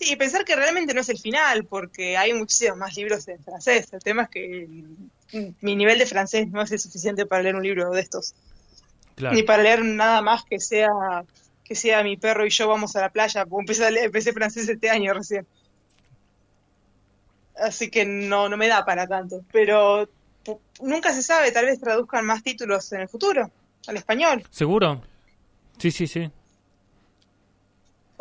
Sí, 0.00 0.16
pensar 0.16 0.44
que 0.46 0.56
realmente 0.56 0.94
no 0.94 1.02
es 1.02 1.08
el 1.10 1.18
final, 1.18 1.66
porque 1.66 2.16
hay 2.16 2.32
muchísimos 2.32 2.78
más 2.78 2.96
libros 2.96 3.28
en 3.28 3.38
francés. 3.44 3.92
El 3.92 4.00
tema 4.02 4.22
es 4.22 4.28
que 4.30 4.66
mi 5.60 5.76
nivel 5.76 5.98
de 5.98 6.06
francés 6.06 6.48
no 6.50 6.62
es 6.62 6.72
el 6.72 6.78
suficiente 6.78 7.26
para 7.26 7.42
leer 7.42 7.54
un 7.54 7.62
libro 7.62 7.90
de 7.90 8.00
estos. 8.00 8.34
Claro. 9.14 9.36
Ni 9.36 9.42
para 9.42 9.62
leer 9.62 9.84
nada 9.84 10.22
más 10.22 10.42
que 10.44 10.58
sea 10.58 10.88
que 11.64 11.74
sea 11.76 12.02
mi 12.02 12.16
perro 12.16 12.44
y 12.46 12.50
yo 12.50 12.66
vamos 12.66 12.96
a 12.96 13.00
la 13.00 13.10
playa, 13.10 13.46
porque 13.46 13.62
empecé, 13.62 13.84
a 13.86 13.90
leer- 13.90 14.06
empecé 14.06 14.32
francés 14.32 14.68
este 14.68 14.90
año 14.90 15.14
recién. 15.14 15.46
Así 17.56 17.90
que 17.90 18.04
no, 18.04 18.48
no 18.48 18.56
me 18.56 18.68
da 18.68 18.84
para 18.84 19.06
tanto. 19.06 19.44
Pero 19.52 20.08
nunca 20.80 21.12
se 21.12 21.22
sabe, 21.22 21.52
tal 21.52 21.66
vez 21.66 21.78
traduzcan 21.78 22.24
más 22.24 22.42
títulos 22.42 22.90
en 22.92 23.02
el 23.02 23.08
futuro, 23.08 23.50
al 23.86 23.96
español. 23.96 24.42
¿Seguro? 24.50 25.02
Sí, 25.78 25.90
sí, 25.90 26.06
sí. 26.06 26.30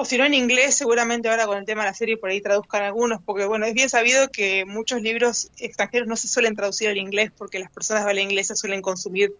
O 0.02 0.06
si 0.06 0.18
no 0.18 0.24
en 0.24 0.34
inglés, 0.34 0.76
seguramente 0.76 1.28
ahora 1.28 1.46
con 1.46 1.58
el 1.58 1.66
tema 1.66 1.82
de 1.82 1.90
la 1.90 1.94
serie 1.94 2.16
por 2.16 2.30
ahí 2.30 2.40
traduzcan 2.40 2.84
algunos, 2.84 3.22
porque 3.22 3.44
bueno, 3.46 3.66
es 3.66 3.74
bien 3.74 3.90
sabido 3.90 4.30
que 4.32 4.64
muchos 4.64 5.02
libros 5.02 5.52
extranjeros 5.58 6.08
no 6.08 6.16
se 6.16 6.30
suelen 6.30 6.56
traducir 6.56 6.88
al 6.88 6.98
inglés 6.98 7.34
porque 7.38 7.60
las 7.60 7.70
personas 7.70 8.06
de 8.06 8.10
habla 8.12 8.22
inglesa 8.22 8.56
suelen 8.56 8.82
consumir 8.82 9.34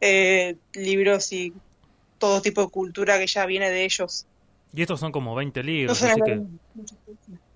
eh, 0.00 0.56
libros 0.72 1.32
y 1.32 1.52
todo 2.18 2.42
tipo 2.42 2.60
de 2.60 2.70
cultura 2.70 3.20
que 3.20 3.28
ya 3.28 3.46
viene 3.46 3.70
de 3.70 3.84
ellos. 3.84 4.26
Y 4.74 4.82
estos 4.82 4.98
son 4.98 5.12
como 5.12 5.32
20 5.36 5.60
No 5.60 5.66
libros, 5.66 5.98
son, 5.98 6.10
así 6.10 6.20
que... 6.26 6.42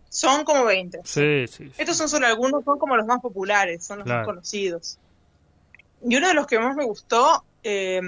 son 0.09 0.45
como 0.45 0.65
20. 0.65 1.01
Sí, 1.03 1.47
sí. 1.49 1.67
sí. 1.71 1.73
Estos 1.77 1.97
son 1.97 2.09
solo 2.09 2.29
algunos, 2.29 2.65
son 2.65 2.79
como 2.79 2.97
los 2.97 3.05
más 3.07 3.21
populares, 3.21 3.85
son 3.85 3.99
los 3.99 4.05
Claro. 4.05 4.21
más 4.21 4.27
conocidos. 4.29 4.99
Y 6.09 6.15
uno 6.15 6.29
de 6.29 6.35
los 6.35 6.47
que 6.47 6.61
más 6.61 6.77
me 6.77 6.85
gustó 6.85 7.43
eh, 7.65 8.01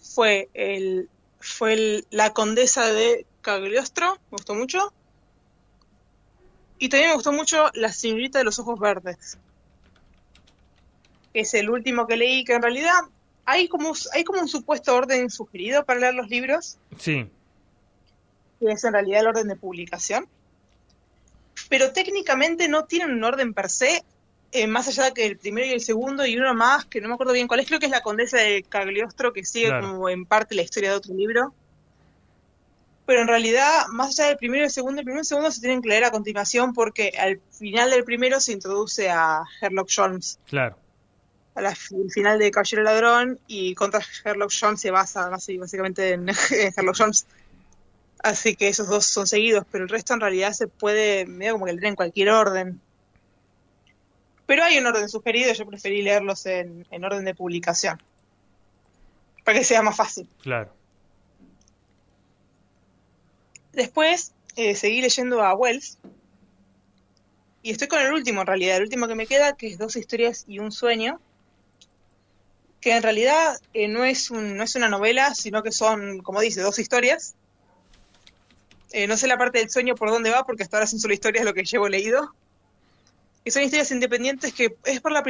fue 0.00 0.48
el 0.54 1.08
fue 1.48 1.72
el- 1.72 2.06
la 2.10 2.32
condesa 2.32 2.86
de 2.92 3.26
Cagliostro, 3.40 4.14
me 4.30 4.36
gustó 4.36 4.54
mucho. 4.54 4.92
Y 6.78 6.88
también 6.88 7.10
me 7.10 7.14
gustó 7.14 7.32
mucho 7.32 7.70
La 7.74 7.92
señorita 7.92 8.38
de 8.38 8.44
los 8.44 8.58
ojos 8.58 8.78
verdes. 8.78 9.38
Que 11.32 11.40
es 11.40 11.54
el 11.54 11.70
último 11.70 12.06
que 12.06 12.16
leí, 12.16 12.44
que 12.44 12.54
en 12.54 12.62
realidad 12.62 12.94
hay 13.44 13.68
como, 13.68 13.92
hay 14.12 14.24
como 14.24 14.40
un 14.40 14.48
supuesto 14.48 14.94
orden 14.94 15.30
sugerido 15.30 15.84
para 15.84 16.00
leer 16.00 16.14
los 16.14 16.28
libros 16.28 16.78
Sí, 16.98 17.28
que 18.60 18.66
es 18.72 18.84
en 18.84 18.92
realidad 18.92 19.20
el 19.20 19.28
orden 19.28 19.48
de 19.48 19.56
publicación. 19.56 20.28
Pero 21.68 21.92
técnicamente 21.92 22.68
no 22.68 22.84
tienen 22.84 23.10
un 23.10 23.24
orden 23.24 23.52
per 23.54 23.68
se, 23.70 24.04
eh, 24.52 24.66
más 24.66 24.88
allá 24.88 25.12
que 25.12 25.26
el 25.26 25.36
primero 25.36 25.66
y 25.66 25.72
el 25.72 25.80
segundo, 25.80 26.24
y 26.24 26.36
uno 26.38 26.54
más, 26.54 26.86
que 26.86 27.00
no 27.00 27.08
me 27.08 27.14
acuerdo 27.14 27.32
bien 27.34 27.48
cuál 27.48 27.60
es, 27.60 27.66
creo 27.66 27.78
que 27.80 27.86
es 27.86 27.92
la 27.92 28.00
condesa 28.02 28.38
de 28.38 28.62
Cagliostro, 28.62 29.32
que 29.32 29.44
sigue 29.44 29.66
Claro. 29.68 29.92
como 29.92 30.08
en 30.08 30.24
parte 30.24 30.54
la 30.54 30.62
historia 30.62 30.90
de 30.90 30.96
otro 30.96 31.14
libro. 31.14 31.52
Pero 33.06 33.22
en 33.22 33.28
realidad, 33.28 33.86
más 33.90 34.18
allá 34.18 34.28
del 34.28 34.36
primero 34.36 34.62
y 34.62 34.66
el 34.66 34.70
segundo, 34.70 35.00
el 35.00 35.04
primero 35.04 35.20
y 35.20 35.22
el 35.22 35.26
segundo 35.26 35.50
se 35.50 35.60
tienen 35.60 35.80
que 35.80 35.88
leer 35.88 36.04
a 36.04 36.10
continuación 36.10 36.74
porque 36.74 37.12
al 37.18 37.40
final 37.50 37.90
del 37.90 38.04
primero 38.04 38.38
se 38.38 38.52
introduce 38.52 39.08
a 39.08 39.44
Sherlock 39.60 39.88
Holmes, 39.96 40.38
claro. 40.46 40.76
al 41.54 41.74
final 41.76 42.38
de 42.38 42.50
Caballero 42.50 42.82
Ladrón, 42.82 43.38
y 43.46 43.74
contra 43.74 44.00
Sherlock 44.00 44.52
Holmes 44.62 44.80
se 44.80 44.90
basa 44.90 45.28
básicamente 45.28 46.12
en, 46.12 46.28
en 46.50 46.70
Sherlock 46.72 47.00
Holmes. 47.00 47.26
Así 48.22 48.56
que 48.56 48.68
esos 48.68 48.88
dos 48.88 49.06
son 49.06 49.26
seguidos, 49.26 49.64
pero 49.70 49.84
el 49.84 49.90
resto 49.90 50.12
en 50.12 50.20
realidad 50.20 50.52
se 50.52 50.66
puede, 50.66 51.24
medio 51.24 51.52
como 51.52 51.66
que 51.66 51.72
leer 51.72 51.84
en 51.86 51.94
cualquier 51.96 52.30
orden. 52.30 52.80
Pero 54.48 54.64
hay 54.64 54.78
un 54.78 54.86
orden 54.86 55.10
sugerido, 55.10 55.52
yo 55.52 55.66
preferí 55.66 56.00
leerlos 56.00 56.46
en, 56.46 56.86
en 56.90 57.04
orden 57.04 57.22
de 57.26 57.34
publicación. 57.34 58.02
Para 59.44 59.58
que 59.58 59.64
sea 59.64 59.82
más 59.82 59.94
fácil. 59.94 60.26
Claro. 60.40 60.72
Después 63.74 64.32
eh, 64.56 64.74
seguí 64.74 65.02
leyendo 65.02 65.42
a 65.42 65.54
Wells. 65.54 65.98
Y 67.62 67.72
estoy 67.72 67.88
con 67.88 68.00
el 68.00 68.10
último 68.10 68.40
en 68.40 68.46
realidad, 68.46 68.78
el 68.78 68.84
último 68.84 69.06
que 69.06 69.14
me 69.14 69.26
queda, 69.26 69.54
que 69.54 69.66
es 69.66 69.76
Dos 69.76 69.96
historias 69.96 70.46
y 70.48 70.60
un 70.60 70.72
sueño. 70.72 71.20
Que 72.80 72.96
en 72.96 73.02
realidad 73.02 73.60
eh, 73.74 73.86
no, 73.86 74.06
es 74.06 74.30
un, 74.30 74.56
no 74.56 74.64
es 74.64 74.74
una 74.76 74.88
novela, 74.88 75.34
sino 75.34 75.62
que 75.62 75.72
son, 75.72 76.20
como 76.20 76.40
dice, 76.40 76.62
dos 76.62 76.78
historias. 76.78 77.34
Eh, 78.92 79.06
no 79.06 79.18
sé 79.18 79.26
la 79.26 79.36
parte 79.36 79.58
del 79.58 79.68
sueño 79.68 79.94
por 79.94 80.08
dónde 80.08 80.30
va, 80.30 80.46
porque 80.46 80.62
hasta 80.62 80.78
ahora 80.78 80.86
son 80.86 81.00
solo 81.00 81.12
historias 81.12 81.44
lo 81.44 81.52
que 81.52 81.64
llevo 81.64 81.90
leído. 81.90 82.32
Y 83.48 83.50
son 83.50 83.62
historias 83.62 83.90
independientes 83.92 84.52
que 84.52 84.76
es 84.84 85.00
por 85.00 85.10
la 85.10 85.24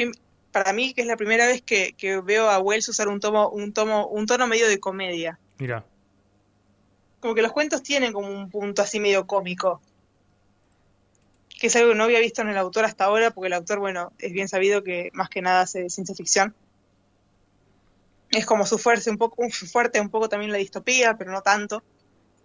para 0.51 0.73
mí 0.73 0.93
que 0.93 1.03
es 1.03 1.07
la 1.07 1.17
primera 1.17 1.47
vez 1.47 1.63
que, 1.63 1.93
que 1.93 2.21
veo 2.21 2.51
a 2.51 2.59
Wells 2.59 2.89
usar 2.89 3.07
un 3.07 3.21
tomo, 3.21 3.49
un 3.49 3.73
tomo, 3.73 4.09
un 4.09 4.27
tono 4.27 4.49
medio 4.49 4.67
de 4.67 4.81
comedia 4.81 5.39
Mira. 5.57 5.85
como 7.21 7.37
que 7.37 7.43
los 7.43 7.53
cuentos 7.53 7.85
tienen 7.85 8.13
como 8.13 8.27
un 8.27 8.51
punto 8.51 8.83
así 8.83 8.99
medio 8.99 9.25
cómico. 9.29 9.81
Que 11.61 11.69
es 11.69 11.77
algo 11.77 11.91
que 11.91 11.95
no 11.95 12.03
había 12.03 12.19
visto 12.19 12.43
en 12.43 12.49
el 12.49 12.59
autor 12.59 12.87
hasta 12.87 13.05
ahora, 13.05 13.31
porque 13.31 13.47
el 13.47 13.53
autor, 13.53 13.79
bueno, 13.79 14.13
es 14.19 14.33
bien 14.33 14.49
sabido 14.49 14.83
que 14.83 15.11
más 15.13 15.29
que 15.29 15.41
nada 15.41 15.61
hace 15.61 15.89
ciencia 15.89 16.17
ficción. 16.17 16.57
Es 18.31 18.47
como 18.47 18.67
su 18.67 18.79
fuerte, 18.79 19.11
un 19.11 19.19
poco, 19.19 19.49
su 19.51 19.69
fuerte 19.69 20.01
un 20.01 20.11
poco 20.11 20.29
también 20.29 20.51
la 20.51 20.59
distopía, 20.59 21.17
pero 21.17 21.31
no 21.31 21.43
tanto. 21.43 21.85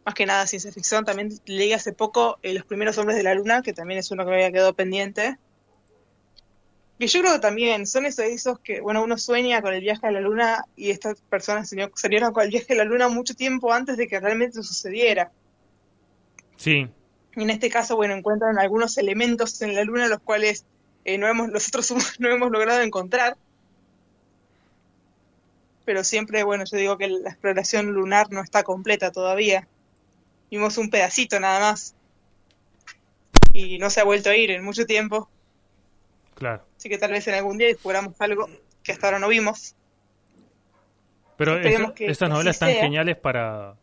Más 0.06 0.14
que 0.14 0.28
nada 0.28 0.46
ciencia 0.46 0.72
ficción. 0.72 1.04
También 1.04 1.32
leí 1.48 1.74
hace 1.74 1.94
poco 1.94 2.38
eh, 2.44 2.54
Los 2.54 2.66
primeros 2.66 2.96
hombres 3.00 3.18
de 3.18 3.24
la 3.24 3.34
luna, 3.34 3.64
que 3.64 3.74
también 3.74 4.00
es 4.00 4.12
uno 4.12 4.24
que 4.24 4.30
me 4.30 4.36
había 4.36 4.52
quedado 4.52 4.76
pendiente. 4.76 5.40
Y 7.04 7.08
yo 7.08 7.20
creo 7.20 7.34
que 7.34 7.40
también 7.40 7.86
son 7.86 8.06
esos, 8.06 8.24
esos 8.24 8.60
que, 8.60 8.80
bueno, 8.80 9.04
uno 9.04 9.18
sueña 9.18 9.62
con 9.62 9.74
el 9.74 9.82
viaje 9.82 10.08
a 10.08 10.12
la 10.12 10.22
luna 10.22 10.64
y 10.78 10.90
estas 10.90 11.20
personas 11.20 11.68
soñaron 11.96 12.32
con 12.32 12.44
el 12.46 12.50
viaje 12.50 12.72
a 12.72 12.78
la 12.78 12.86
luna 12.86 13.10
mucho 13.10 13.34
tiempo 13.34 13.74
antes 13.74 13.98
de 13.98 14.08
que 14.08 14.22
realmente 14.22 14.64
sucediera. 14.64 15.30
Sí, 16.56 16.88
Y 17.36 17.44
en 17.44 17.50
este 17.50 17.70
caso, 17.70 17.98
bueno, 17.98 18.14
encuentran 18.14 18.58
algunos 18.58 18.98
elementos 18.98 19.62
en 19.62 19.76
la 19.76 19.84
luna 19.84 20.08
los 20.08 20.22
cuales 20.22 20.64
eh, 21.04 21.18
no 21.18 21.28
hemos, 21.28 21.50
nosotros 21.50 21.94
no 22.20 22.30
hemos 22.30 22.50
logrado 22.50 22.82
encontrar. 22.82 23.36
Pero 25.84 26.06
siempre, 26.06 26.44
bueno, 26.44 26.64
yo 26.64 26.78
digo 26.78 26.98
que 26.98 27.10
la 27.10 27.32
exploración 27.32 27.88
lunar 27.88 28.32
no 28.32 28.42
está 28.42 28.64
completa 28.64 29.12
todavía. 29.12 29.68
Vimos 30.50 30.78
un 30.78 30.90
pedacito 30.90 31.38
nada 31.42 31.60
más. 31.60 31.96
Y 33.52 33.78
no 33.78 33.90
se 33.90 34.00
ha 34.00 34.06
vuelto 34.06 34.30
a 34.30 34.38
ir 34.38 34.52
en 34.52 34.64
mucho 34.64 34.86
tiempo. 34.86 35.28
Claro. 36.36 36.64
Así 36.84 36.90
que 36.90 36.98
tal 36.98 37.12
vez 37.12 37.26
en 37.30 37.36
algún 37.36 37.58
día 37.58 37.68
descubramos 37.68 38.20
algo 38.20 38.46
que 38.84 38.92
hasta 38.92 39.08
ahora 39.08 39.18
no 39.20 39.30
vimos. 39.30 39.74
Pero 41.38 41.56
que- 41.62 42.08
que 42.08 42.28
novelas 42.30 42.56
están 42.58 42.72
sea. 42.72 42.82
geniales 42.84 43.16
para 43.16 43.76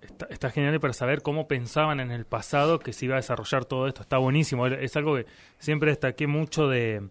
está, 0.00 0.26
está 0.30 0.50
genial 0.50 0.78
para 0.78 0.92
saber 0.92 1.20
cómo 1.22 1.48
pensaban 1.48 1.98
en 1.98 2.12
el 2.12 2.26
pasado 2.26 2.78
que 2.78 2.92
se 2.92 3.06
iba 3.06 3.14
a 3.14 3.16
desarrollar 3.16 3.64
todo 3.64 3.88
esto. 3.88 4.02
Está 4.02 4.18
buenísimo. 4.18 4.68
Es 4.68 4.94
algo 4.96 5.16
que 5.16 5.26
siempre 5.58 5.90
destaqué 5.90 6.28
mucho 6.28 6.68
de 6.68 7.08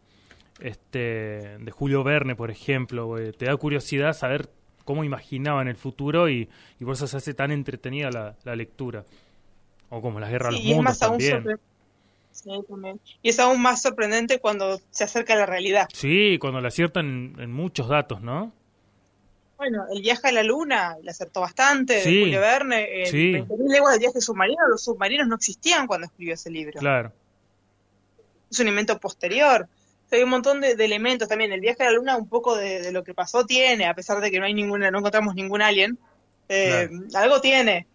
este 0.61 1.57
de 1.59 1.71
Julio 1.71 2.05
Verne, 2.05 2.37
por 2.37 2.49
ejemplo. 2.49 3.13
Te 3.37 3.45
da 3.47 3.57
curiosidad 3.57 4.13
saber 4.13 4.49
cómo 4.85 5.03
imaginaban 5.03 5.67
el 5.67 5.75
futuro 5.75 6.29
y, 6.29 6.49
y 6.79 6.85
por 6.85 6.93
eso 6.93 7.05
se 7.05 7.17
hace 7.17 7.33
tan 7.33 7.51
entretenida 7.51 8.09
la, 8.11 8.37
la 8.45 8.55
lectura. 8.55 9.03
O 9.89 10.01
como 10.01 10.21
las 10.21 10.29
guerras 10.31 10.53
de 10.53 10.59
los 10.59 10.65
mundos 10.77 10.99
también. 10.99 11.43
sorpre- 11.43 11.59
Sí, 12.33 12.49
también. 12.67 12.99
Y 13.21 13.29
es 13.29 13.39
aún 13.39 13.61
más 13.61 13.81
sorprendente 13.81 14.39
cuando 14.39 14.81
se 14.91 15.03
acerca 15.05 15.33
a 15.33 15.37
la 15.37 15.45
realidad. 15.45 15.87
Sí, 15.93 16.37
cuando 16.39 16.59
le 16.59 16.67
aciertan 16.67 17.35
en, 17.39 17.51
muchos 17.53 17.87
datos, 17.87 18.21
¿no? 18.21 18.51
Bueno, 19.57 19.85
el 19.93 20.01
viaje 20.01 20.27
a 20.27 20.31
la 20.31 20.43
luna 20.43 20.97
le 21.01 21.11
acertó 21.11 21.39
bastante, 21.41 22.01
Sí, 22.01 22.15
de 22.15 22.21
Julio 22.23 22.41
Verne. 22.41 23.03
El 23.03 23.07
sí. 23.07 23.31
20.000 23.33 23.71
leguas 23.71 23.93
de 23.93 23.99
viaje 23.99 24.19
submarino, 24.19 24.67
los 24.67 24.83
submarinos 24.83 25.27
no 25.27 25.35
existían 25.35 25.87
cuando 25.87 26.07
escribió 26.07 26.33
ese 26.33 26.49
libro. 26.49 26.79
Claro. 26.79 27.13
Es 28.51 28.59
un 28.59 28.67
invento 28.67 28.99
posterior. 28.99 29.67
O 30.05 30.09
sea, 30.09 30.17
hay 30.17 30.23
un 30.23 30.31
montón 30.31 30.59
de, 30.59 30.75
de 30.75 30.85
elementos 30.85 31.29
también. 31.29 31.53
El 31.53 31.61
viaje 31.61 31.83
a 31.83 31.85
la 31.85 31.91
luna, 31.93 32.17
un 32.17 32.27
poco 32.27 32.55
de, 32.57 32.81
de 32.81 32.91
lo 32.91 33.03
que 33.03 33.13
pasó 33.13 33.45
tiene, 33.45 33.85
a 33.85 33.93
pesar 33.93 34.19
de 34.19 34.31
que 34.31 34.39
no 34.39 34.45
hay 34.45 34.53
ninguna, 34.53 34.91
no 34.91 34.99
encontramos 34.99 35.33
ningún 35.35 35.61
alien. 35.61 35.97
eh, 36.49 36.89
Algo 37.13 37.39
tiene. 37.39 37.87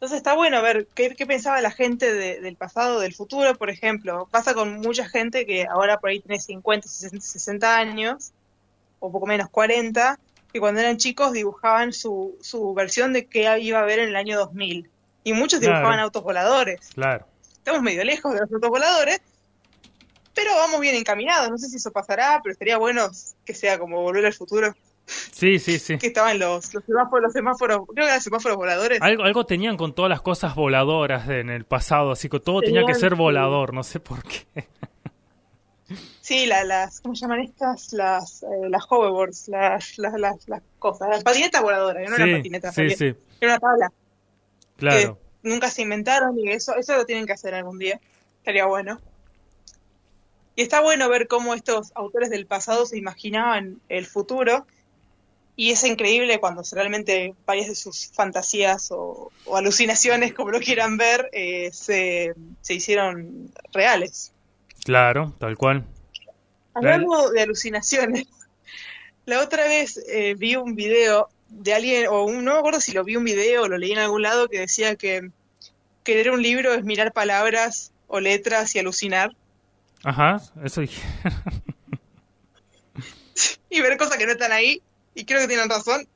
Entonces 0.00 0.16
está 0.16 0.34
bueno 0.34 0.62
ver 0.62 0.86
qué, 0.94 1.14
qué 1.14 1.26
pensaba 1.26 1.60
la 1.60 1.70
gente 1.70 2.10
de- 2.14 2.40
del 2.40 2.56
pasado, 2.56 3.00
del 3.00 3.14
futuro, 3.14 3.54
por 3.56 3.68
ejemplo. 3.68 4.26
Pasa 4.30 4.54
con 4.54 4.80
mucha 4.80 5.06
gente 5.06 5.44
que 5.44 5.66
ahora 5.66 5.98
por 6.00 6.08
ahí 6.08 6.20
tiene 6.20 6.40
50, 6.40 6.88
60, 6.88 7.20
60 7.20 7.76
años, 7.76 8.32
o 8.98 9.12
poco 9.12 9.26
menos 9.26 9.50
40, 9.50 10.18
que 10.52 10.58
cuando 10.58 10.80
eran 10.80 10.96
chicos 10.96 11.32
dibujaban 11.32 11.92
su, 11.92 12.34
su 12.40 12.72
versión 12.72 13.12
de 13.12 13.26
qué 13.26 13.58
iba 13.60 13.78
a 13.78 13.82
haber 13.82 13.98
en 13.98 14.08
el 14.08 14.16
año 14.16 14.38
2000. 14.38 14.88
Y 15.22 15.34
muchos 15.34 15.60
Claro. 15.60 15.74
dibujaban 15.76 16.00
autos 16.00 16.22
voladores. 16.22 16.80
Claro. 16.94 17.26
Estamos 17.52 17.82
medio 17.82 18.02
lejos 18.02 18.32
de 18.32 18.40
los 18.40 18.50
autos 18.50 18.70
voladores, 18.70 19.20
pero 20.34 20.54
vamos 20.54 20.80
bien 20.80 20.94
encaminados. 20.94 21.50
No 21.50 21.58
sé 21.58 21.68
si 21.68 21.76
eso 21.76 21.90
pasará, 21.92 22.40
pero 22.42 22.54
estaría 22.54 22.78
bueno 22.78 23.10
que 23.44 23.52
sea 23.52 23.78
como 23.78 24.00
volver 24.00 24.24
al 24.24 24.32
futuro, 24.32 24.74
Sí, 25.32 25.58
sí, 25.58 25.78
sí. 25.78 25.98
que 25.98 26.08
estaban 26.08 26.38
los, 26.38 26.72
los 26.72 26.84
semáforos, 26.84 27.22
los 27.24 27.32
semáforos, 27.32 27.78
creo 27.92 28.04
que 28.04 28.10
eran 28.10 28.20
semáforos 28.20 28.56
voladores. 28.56 29.00
Algo, 29.02 29.24
algo 29.24 29.44
tenían 29.46 29.76
con 29.76 29.94
todas 29.94 30.08
las 30.08 30.20
cosas 30.22 30.54
voladoras 30.54 31.28
en 31.28 31.50
el 31.50 31.64
pasado, 31.64 32.12
así 32.12 32.28
que 32.28 32.38
todo 32.40 32.60
tenía 32.60 32.84
que 32.86 32.94
ser 32.94 33.14
volador, 33.16 33.74
no 33.74 33.82
sé 33.82 33.98
por 34.00 34.22
qué. 34.22 34.46
Sí, 36.20 36.46
la- 36.46 36.62
las, 36.64 37.00
¿cómo 37.00 37.16
se 37.16 37.22
llaman 37.22 37.40
estas? 37.40 37.92
Las, 37.92 38.44
eh, 38.44 38.46
las 38.68 38.84
hoverboards, 38.88 39.48
las, 39.48 39.98
las, 39.98 40.12
las, 40.20 40.48
las 40.48 40.62
cosas, 40.78 41.08
las 41.08 41.24
patinetas 41.24 41.60
voladoras, 41.62 42.08
no 42.08 42.14
eran 42.16 42.28
Sí, 42.28 42.34
patinetas, 42.36 42.74
sí, 42.74 42.90
sí, 42.90 43.14
era 43.40 43.52
una 43.54 43.58
tabla 43.58 43.92
claro. 44.76 45.18
que 45.42 45.48
nunca 45.48 45.68
se 45.68 45.82
inventaron 45.82 46.38
y 46.38 46.50
eso, 46.52 46.76
eso 46.76 46.94
lo 46.94 47.04
tienen 47.06 47.26
que 47.26 47.32
hacer 47.32 47.54
algún 47.54 47.78
día, 47.78 47.98
estaría 48.38 48.66
bueno. 48.66 49.00
Y 50.54 50.62
está 50.62 50.80
bueno 50.80 51.08
ver 51.08 51.26
cómo 51.26 51.54
estos 51.54 51.90
autores 51.96 52.30
del 52.30 52.46
pasado 52.46 52.86
se 52.86 52.96
imaginaban 52.98 53.80
el 53.88 54.06
futuro 54.06 54.66
y 55.60 55.72
es 55.72 55.84
increíble 55.84 56.40
cuando 56.40 56.62
realmente 56.72 57.34
varias 57.44 57.68
de 57.68 57.74
sus 57.74 58.10
fantasías 58.14 58.90
o, 58.92 59.30
o 59.44 59.56
alucinaciones, 59.58 60.32
como 60.32 60.50
lo 60.52 60.58
quieran 60.60 60.96
ver, 60.96 61.28
eh, 61.32 61.70
se, 61.72 62.32
se 62.62 62.74
hicieron 62.74 63.52
reales. 63.72 64.32
Claro, 64.84 65.34
tal 65.38 65.58
cual. 65.58 65.84
Hablando 66.72 67.30
de 67.30 67.42
alucinaciones, 67.42 68.24
la 69.26 69.40
otra 69.40 69.64
vez 69.64 69.98
eh, 70.08 70.34
vi 70.38 70.56
un 70.56 70.74
video 70.74 71.28
de 71.50 71.74
alguien, 71.74 72.06
o 72.08 72.24
un- 72.24 72.42
no 72.42 72.54
me 72.54 72.58
acuerdo 72.60 72.80
si 72.80 72.92
lo 72.92 73.04
vi 73.04 73.16
un 73.16 73.24
video 73.24 73.64
o 73.64 73.68
lo 73.68 73.76
leí 73.76 73.92
en 73.92 73.98
algún 73.98 74.22
lado, 74.22 74.48
que 74.48 74.60
decía 74.60 74.96
que, 74.96 75.28
que 76.04 76.14
leer 76.14 76.30
un 76.30 76.40
libro 76.42 76.72
es 76.72 76.84
mirar 76.84 77.12
palabras 77.12 77.92
o 78.06 78.18
letras 78.20 78.74
y 78.74 78.78
alucinar 78.78 79.36
Ajá, 80.04 80.40
eso 80.64 80.80
dije. 80.80 81.02
y 83.68 83.82
ver 83.82 83.98
cosas 83.98 84.16
que 84.16 84.24
no 84.24 84.32
están 84.32 84.52
ahí, 84.52 84.80
y 85.20 85.24
creo 85.26 85.40
que 85.40 85.48
tienen 85.48 85.68
razón. 85.68 86.08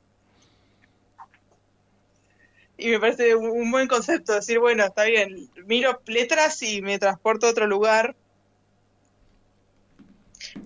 Y 2.77 2.89
me 2.89 2.99
parece 2.99 3.35
un, 3.35 3.49
un 3.49 3.71
buen 3.71 3.87
concepto, 3.87 4.33
decir, 4.33 4.59
bueno, 4.59 4.83
está 4.83 5.03
bien, 5.03 5.49
miro 5.65 6.01
letras 6.07 6.61
y 6.63 6.81
me 6.81 6.99
transporto 6.99 7.47
a 7.47 7.51
otro 7.51 7.67
lugar, 7.67 8.15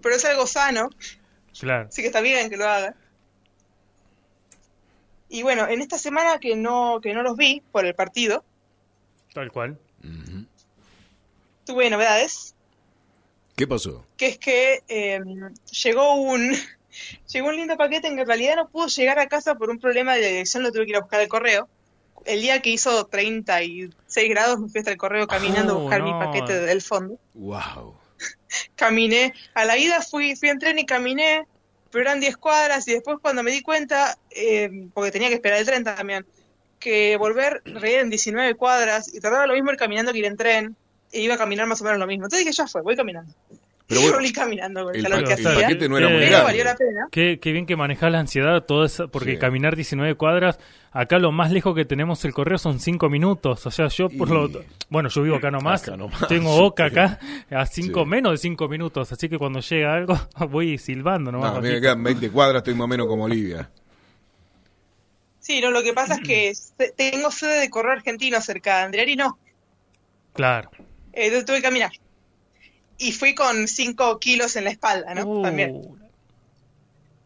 pero 0.02 0.16
es 0.16 0.26
algo 0.26 0.48
sano, 0.48 0.90
Claro. 1.60 1.90
Así 1.90 2.02
que 2.02 2.08
está 2.08 2.22
bien 2.22 2.50
que 2.50 2.56
lo 2.56 2.66
haga. 2.66 2.96
Y 5.28 5.44
bueno, 5.44 5.68
en 5.68 5.82
esta 5.82 5.98
semana 5.98 6.40
que 6.40 6.56
no, 6.56 7.02
que 7.02 7.14
no 7.14 7.22
los 7.22 7.36
vi 7.36 7.62
por 7.74 7.86
el 7.86 7.94
partido, 7.94 8.46
Tal 9.34 9.52
cual. 9.52 9.78
Tuve 11.66 11.90
novedades, 11.90 12.56
¿Qué 13.58 13.68
pasó? 13.68 14.06
que 14.16 14.28
es 14.28 14.38
que 14.40 14.82
eh, 14.88 15.20
llegó 15.84 16.14
un 16.16 16.56
llegó 17.32 17.50
un 17.50 17.56
lindo 17.56 17.78
paquete 17.78 18.08
en 18.08 18.16
que 18.16 18.22
en 18.22 18.28
realidad 18.28 18.56
no 18.56 18.70
pudo 18.70 18.88
llegar 18.88 19.20
a 19.20 19.28
casa 19.28 19.56
por 19.56 19.70
un 19.70 19.80
problema 19.80 20.16
de 20.16 20.28
dirección, 20.28 20.64
lo 20.64 20.72
tuve 20.72 20.86
que 20.86 20.92
ir 20.92 20.98
a 20.98 21.02
buscar 21.02 21.20
al 21.22 21.28
correo. 21.28 21.68
El 22.26 22.42
día 22.42 22.62
que 22.62 22.70
hizo 22.70 23.06
36 23.06 24.30
grados 24.30 24.60
me 24.60 24.70
fui 24.70 24.80
hasta 24.80 24.92
el 24.92 24.98
correo 24.98 25.28
caminando 25.28 25.74
a 25.74 25.78
Oh, 25.78 25.80
buscar 25.82 26.04
mi 26.04 26.12
paquete 26.12 26.54
del 26.62 26.82
fondo. 26.82 27.18
Wow. 27.34 27.96
Caminé, 28.76 29.34
a 29.54 29.66
la 29.66 29.78
ida 29.78 30.02
fui, 30.02 30.36
fui 30.36 30.50
en 30.50 30.60
tren 30.60 30.80
y 30.80 30.86
caminé, 30.86 31.46
pero 31.92 32.04
eran 32.04 32.20
10 32.20 32.38
cuadras 32.38 32.88
y 32.88 32.94
después 32.94 33.18
cuando 33.22 33.42
me 33.44 33.52
di 33.52 33.62
cuenta, 33.62 34.18
eh, 34.32 34.70
porque 34.94 35.12
tenía 35.12 35.30
que 35.30 35.36
esperar 35.36 35.60
el 35.60 35.66
tren 35.66 35.84
también, 35.84 36.26
que 36.80 37.18
volver 37.18 37.62
eran 37.66 38.10
19 38.10 38.56
cuadras 38.56 39.14
y 39.14 39.20
tardaba 39.20 39.48
lo 39.48 39.54
mismo 39.54 39.72
ir 39.72 39.78
caminando 39.78 40.12
que 40.12 40.20
ir 40.20 40.26
en 40.26 40.38
tren, 40.38 40.76
e 41.12 41.22
iba 41.22 41.36
a 41.36 41.38
caminar 41.38 41.68
más 41.68 41.82
o 41.82 41.84
menos 41.84 42.00
lo 42.00 42.08
mismo. 42.08 42.26
Entonces 42.26 42.46
dije, 42.46 42.56
ya 42.56 42.68
fue, 42.68 42.82
voy 42.82 42.96
caminando. 42.96 43.34
Pero 43.90 44.02
bueno, 44.02 44.18
volví 44.18 44.32
caminando 44.32 44.84
con 44.86 44.96
el 44.96 45.02
calor 45.04 45.20
que 45.20 45.26
pa- 45.26 45.34
el 45.34 45.48
hacía, 45.48 45.62
paquete 45.64 45.90
no 45.90 45.98
era 45.98 46.08
Eh, 46.08 46.14
muy 46.14 46.22
grande. 46.28 46.44
valió 46.44 46.64
la 46.64 46.76
pena. 46.76 47.08
Qué, 47.12 47.40
qué 47.42 47.52
bien 47.52 47.66
que 47.66 47.76
manejas 47.76 48.12
la 48.12 48.20
ansiedad, 48.20 48.64
todo 48.64 48.86
eso, 48.86 49.08
porque 49.10 49.32
Sí. 49.34 49.38
caminar 49.40 49.76
19 49.76 50.14
cuadras, 50.16 50.60
acá 50.92 51.18
lo 51.18 51.32
más 51.32 51.52
lejos 51.52 51.76
que 51.76 51.86
tenemos 51.86 52.24
el 52.24 52.34
correo 52.34 52.58
son 52.60 52.80
5 52.80 53.10
minutos. 53.10 53.66
O 53.66 53.72
sea, 53.72 53.88
yo 53.88 54.08
por 54.10 54.28
Y- 54.30 54.32
lo. 54.32 54.50
Bueno, 54.90 55.10
yo 55.10 55.24
vivo 55.24 55.36
acá 55.38 55.50
nomás, 55.52 55.82
Acá 55.84 55.98
nomás, 55.98 56.28
tengo 56.28 56.56
boca 56.56 56.86
acá, 56.86 57.20
a 57.50 57.66
5 57.66 58.04
Sí. 58.04 58.10
menos 58.10 58.32
de 58.34 58.38
5 58.38 58.70
minutos. 58.70 59.12
Así 59.12 59.28
que 59.28 59.38
cuando 59.40 59.60
llega 59.60 59.94
algo, 59.94 60.14
voy 60.52 60.78
silbando 60.78 61.32
nomás. 61.32 61.52
No, 61.54 61.58
a 61.58 61.62
mí 61.62 61.68
me 61.68 61.74
rapidito. 61.74 61.82
quedan 61.82 62.04
20 62.04 62.30
cuadras, 62.30 62.58
estoy 62.62 62.76
más 62.76 62.86
o 62.86 62.88
menos 62.88 63.08
como 63.08 63.24
Olivia. 63.24 63.70
Sí, 65.40 65.62
no, 65.62 65.72
lo 65.72 65.82
que 65.82 65.94
pasa 65.94 66.16
es 66.16 66.20
que 66.22 66.54
tengo 66.96 67.32
sede 67.32 67.60
de 67.62 67.70
correo 67.72 67.94
argentino 67.94 68.40
cerca, 68.42 68.84
Andreari 68.84 69.16
no. 69.16 69.40
Claro. 70.34 70.70
Eh, 71.12 71.26
entonces 71.26 71.46
tuve 71.46 71.56
que 71.58 71.64
caminar. 71.64 71.92
Y 73.00 73.12
fui 73.14 73.34
con 73.34 73.68
5 73.68 74.20
kilos 74.20 74.56
en 74.56 74.66
la 74.66 74.70
espalda, 74.70 75.16
¿no? 75.16 75.26
Uh, 75.26 75.42
También. 75.42 75.82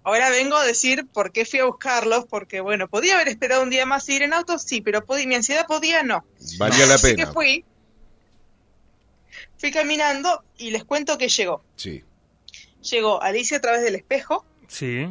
Ahora 0.05 0.29
vengo 0.29 0.55
a 0.55 0.65
decir 0.65 1.05
por 1.07 1.31
qué 1.31 1.45
fui 1.45 1.59
a 1.59 1.65
buscarlos, 1.65 2.25
porque 2.25 2.61
bueno, 2.61 2.87
podía 2.87 3.15
haber 3.15 3.27
esperado 3.29 3.63
un 3.63 3.69
día 3.69 3.85
más 3.85 4.07
y 4.09 4.15
ir 4.15 4.21
en 4.23 4.33
auto, 4.33 4.59
sí, 4.59 4.81
pero 4.81 5.03
podía, 5.05 5.25
mi 5.27 5.35
ansiedad 5.35 5.65
podía 5.65 6.03
no. 6.03 6.25
Valía 6.57 6.85
la 6.85 6.95
Así 6.95 7.07
que 7.15 7.15
pena. 7.23 7.31
fui, 7.33 7.65
fui 9.57 9.71
caminando 9.71 10.43
y 10.57 10.71
les 10.71 10.83
cuento 10.83 11.17
que 11.17 11.29
llegó. 11.29 11.63
Sí. 11.77 12.03
Llegó 12.91 13.21
Alicia 13.21 13.57
a 13.57 13.61
través 13.61 13.81
del 13.81 13.95
espejo, 13.95 14.45
Sí, 14.67 15.07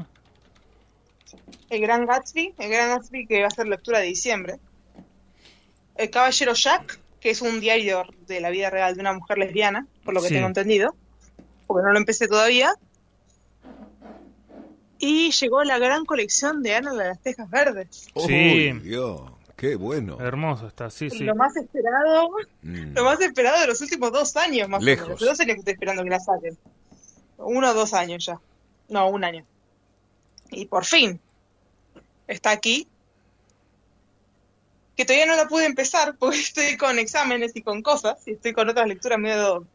el 1.71 1.81
Gran 1.81 2.05
Gatsby, 2.05 2.55
el 2.59 2.69
Gran 2.71 2.91
Gatsby 2.91 3.27
que 3.27 3.41
va 3.41 3.47
a 3.47 3.51
ser 3.51 3.67
lectura 3.67 4.01
de 4.01 4.07
diciembre, 4.07 4.59
el 5.97 6.11
Caballero 6.11 6.53
Jack, 6.53 6.99
que 7.21 7.31
es 7.31 7.41
un 7.41 7.61
diario 7.61 8.05
de 8.27 8.41
la 8.41 8.51
vida 8.51 8.69
real 8.71 8.95
de 8.95 9.01
una 9.01 9.13
mujer 9.15 9.39
lesbiana, 9.39 9.87
por 10.05 10.15
lo 10.15 10.21
que 10.23 10.29
Sí. 10.29 10.35
tengo 10.35 10.47
entendido, 10.47 10.95
porque 11.67 11.85
no 11.87 11.93
lo 11.93 11.99
empecé 11.99 12.29
todavía. 12.29 12.73
Y 14.99 15.33
llegó 15.33 15.65
la 15.65 15.79
gran 15.79 16.05
colección 16.05 16.63
de 16.63 16.75
Ana 16.77 16.93
de 16.93 17.05
las 17.09 17.21
Tejas 17.21 17.51
Verdes. 17.51 18.09
Sí. 18.15 18.73
Uy, 18.73 18.81
Dios, 18.81 19.21
qué 19.57 19.75
bueno. 19.75 20.19
hermoso 20.21 20.69
está, 20.69 20.91
sí, 20.91 21.11
sí. 21.11 21.25
Lo 21.25 21.35
más 21.35 21.57
esperado, 21.57 22.29
Mm. 22.63 22.95
lo 22.95 23.05
más 23.05 23.21
esperado 23.21 23.61
de 23.61 23.67
los 23.67 23.81
últimos 23.81 24.13
dos 24.13 24.37
años, 24.37 24.69
más 24.69 24.83
Lejos. 24.83 25.07
o 25.07 25.09
menos. 25.09 25.21
Dos 25.21 25.41
años 25.41 25.55
que 25.55 25.59
estoy 25.61 25.75
esperando 25.75 26.05
que 26.05 26.11
la 26.11 26.21
saquen. 26.21 26.57
Uno 27.39 27.71
o 27.71 27.75
dos 27.75 27.93
años 27.95 28.25
ya. 28.25 28.39
No, 28.89 29.09
un 29.09 29.25
año. 29.25 29.45
Y 30.51 30.67
por 30.67 30.85
fin 30.85 31.19
está 32.29 32.51
aquí. 32.53 32.87
Que 34.97 35.05
todavía 35.05 35.27
no 35.27 35.35
la 35.35 35.49
pude 35.49 35.65
empezar 35.67 36.15
porque 36.17 36.37
estoy 36.41 36.77
con 36.77 36.99
exámenes 37.01 37.57
y 37.57 37.63
con 37.63 37.83
cosas 37.83 38.19
y 38.29 38.33
estoy 38.33 38.53
con 38.53 38.69
otras 38.69 38.87
lecturas 38.87 39.19
medio 39.19 39.67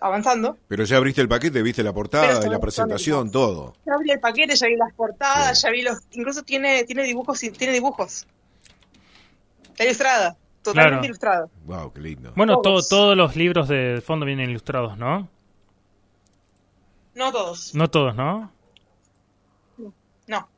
avanzando. 0.00 0.56
Pero 0.68 0.84
ya 0.84 0.96
abriste 0.98 1.20
el 1.20 1.28
paquete, 1.28 1.62
viste 1.62 1.82
la 1.82 1.92
portada 1.92 2.46
y 2.46 2.50
la 2.50 2.58
presentación, 2.58 3.30
todo. 3.30 3.74
Ya 3.86 3.94
abrí 3.94 4.10
el 4.10 4.20
paquete, 4.20 4.54
ya 4.56 4.66
vi 4.66 4.76
las 4.76 4.92
portadas, 4.94 5.58
Sí. 5.60 5.66
ya 5.66 5.70
vi 5.70 5.82
los, 5.82 5.98
incluso 6.12 6.42
tiene, 6.42 6.84
tiene 6.84 7.02
dibujos, 7.04 7.42
y- 7.42 7.50
tiene 7.50 7.72
dibujos. 7.72 8.26
Está 9.70 9.84
ilustrada, 9.84 10.36
totalmente 10.62 10.90
Claro. 10.96 11.04
ilustrada. 11.06 11.46
Wow, 11.64 11.92
qué 11.92 12.00
lindo. 12.00 12.32
Bueno, 12.36 12.56
to- 12.56 12.62
Todos. 12.62 12.88
todos 12.88 13.16
los 13.16 13.36
libros 13.36 13.68
de 13.68 14.02
fondo 14.04 14.26
vienen 14.26 14.50
ilustrados, 14.50 14.98
¿no? 14.98 15.28
No 17.14 17.32
todos, 17.32 17.74
No 17.74 17.88
todos, 17.90 18.14
¿no? 18.14 18.52
no. 20.26 20.48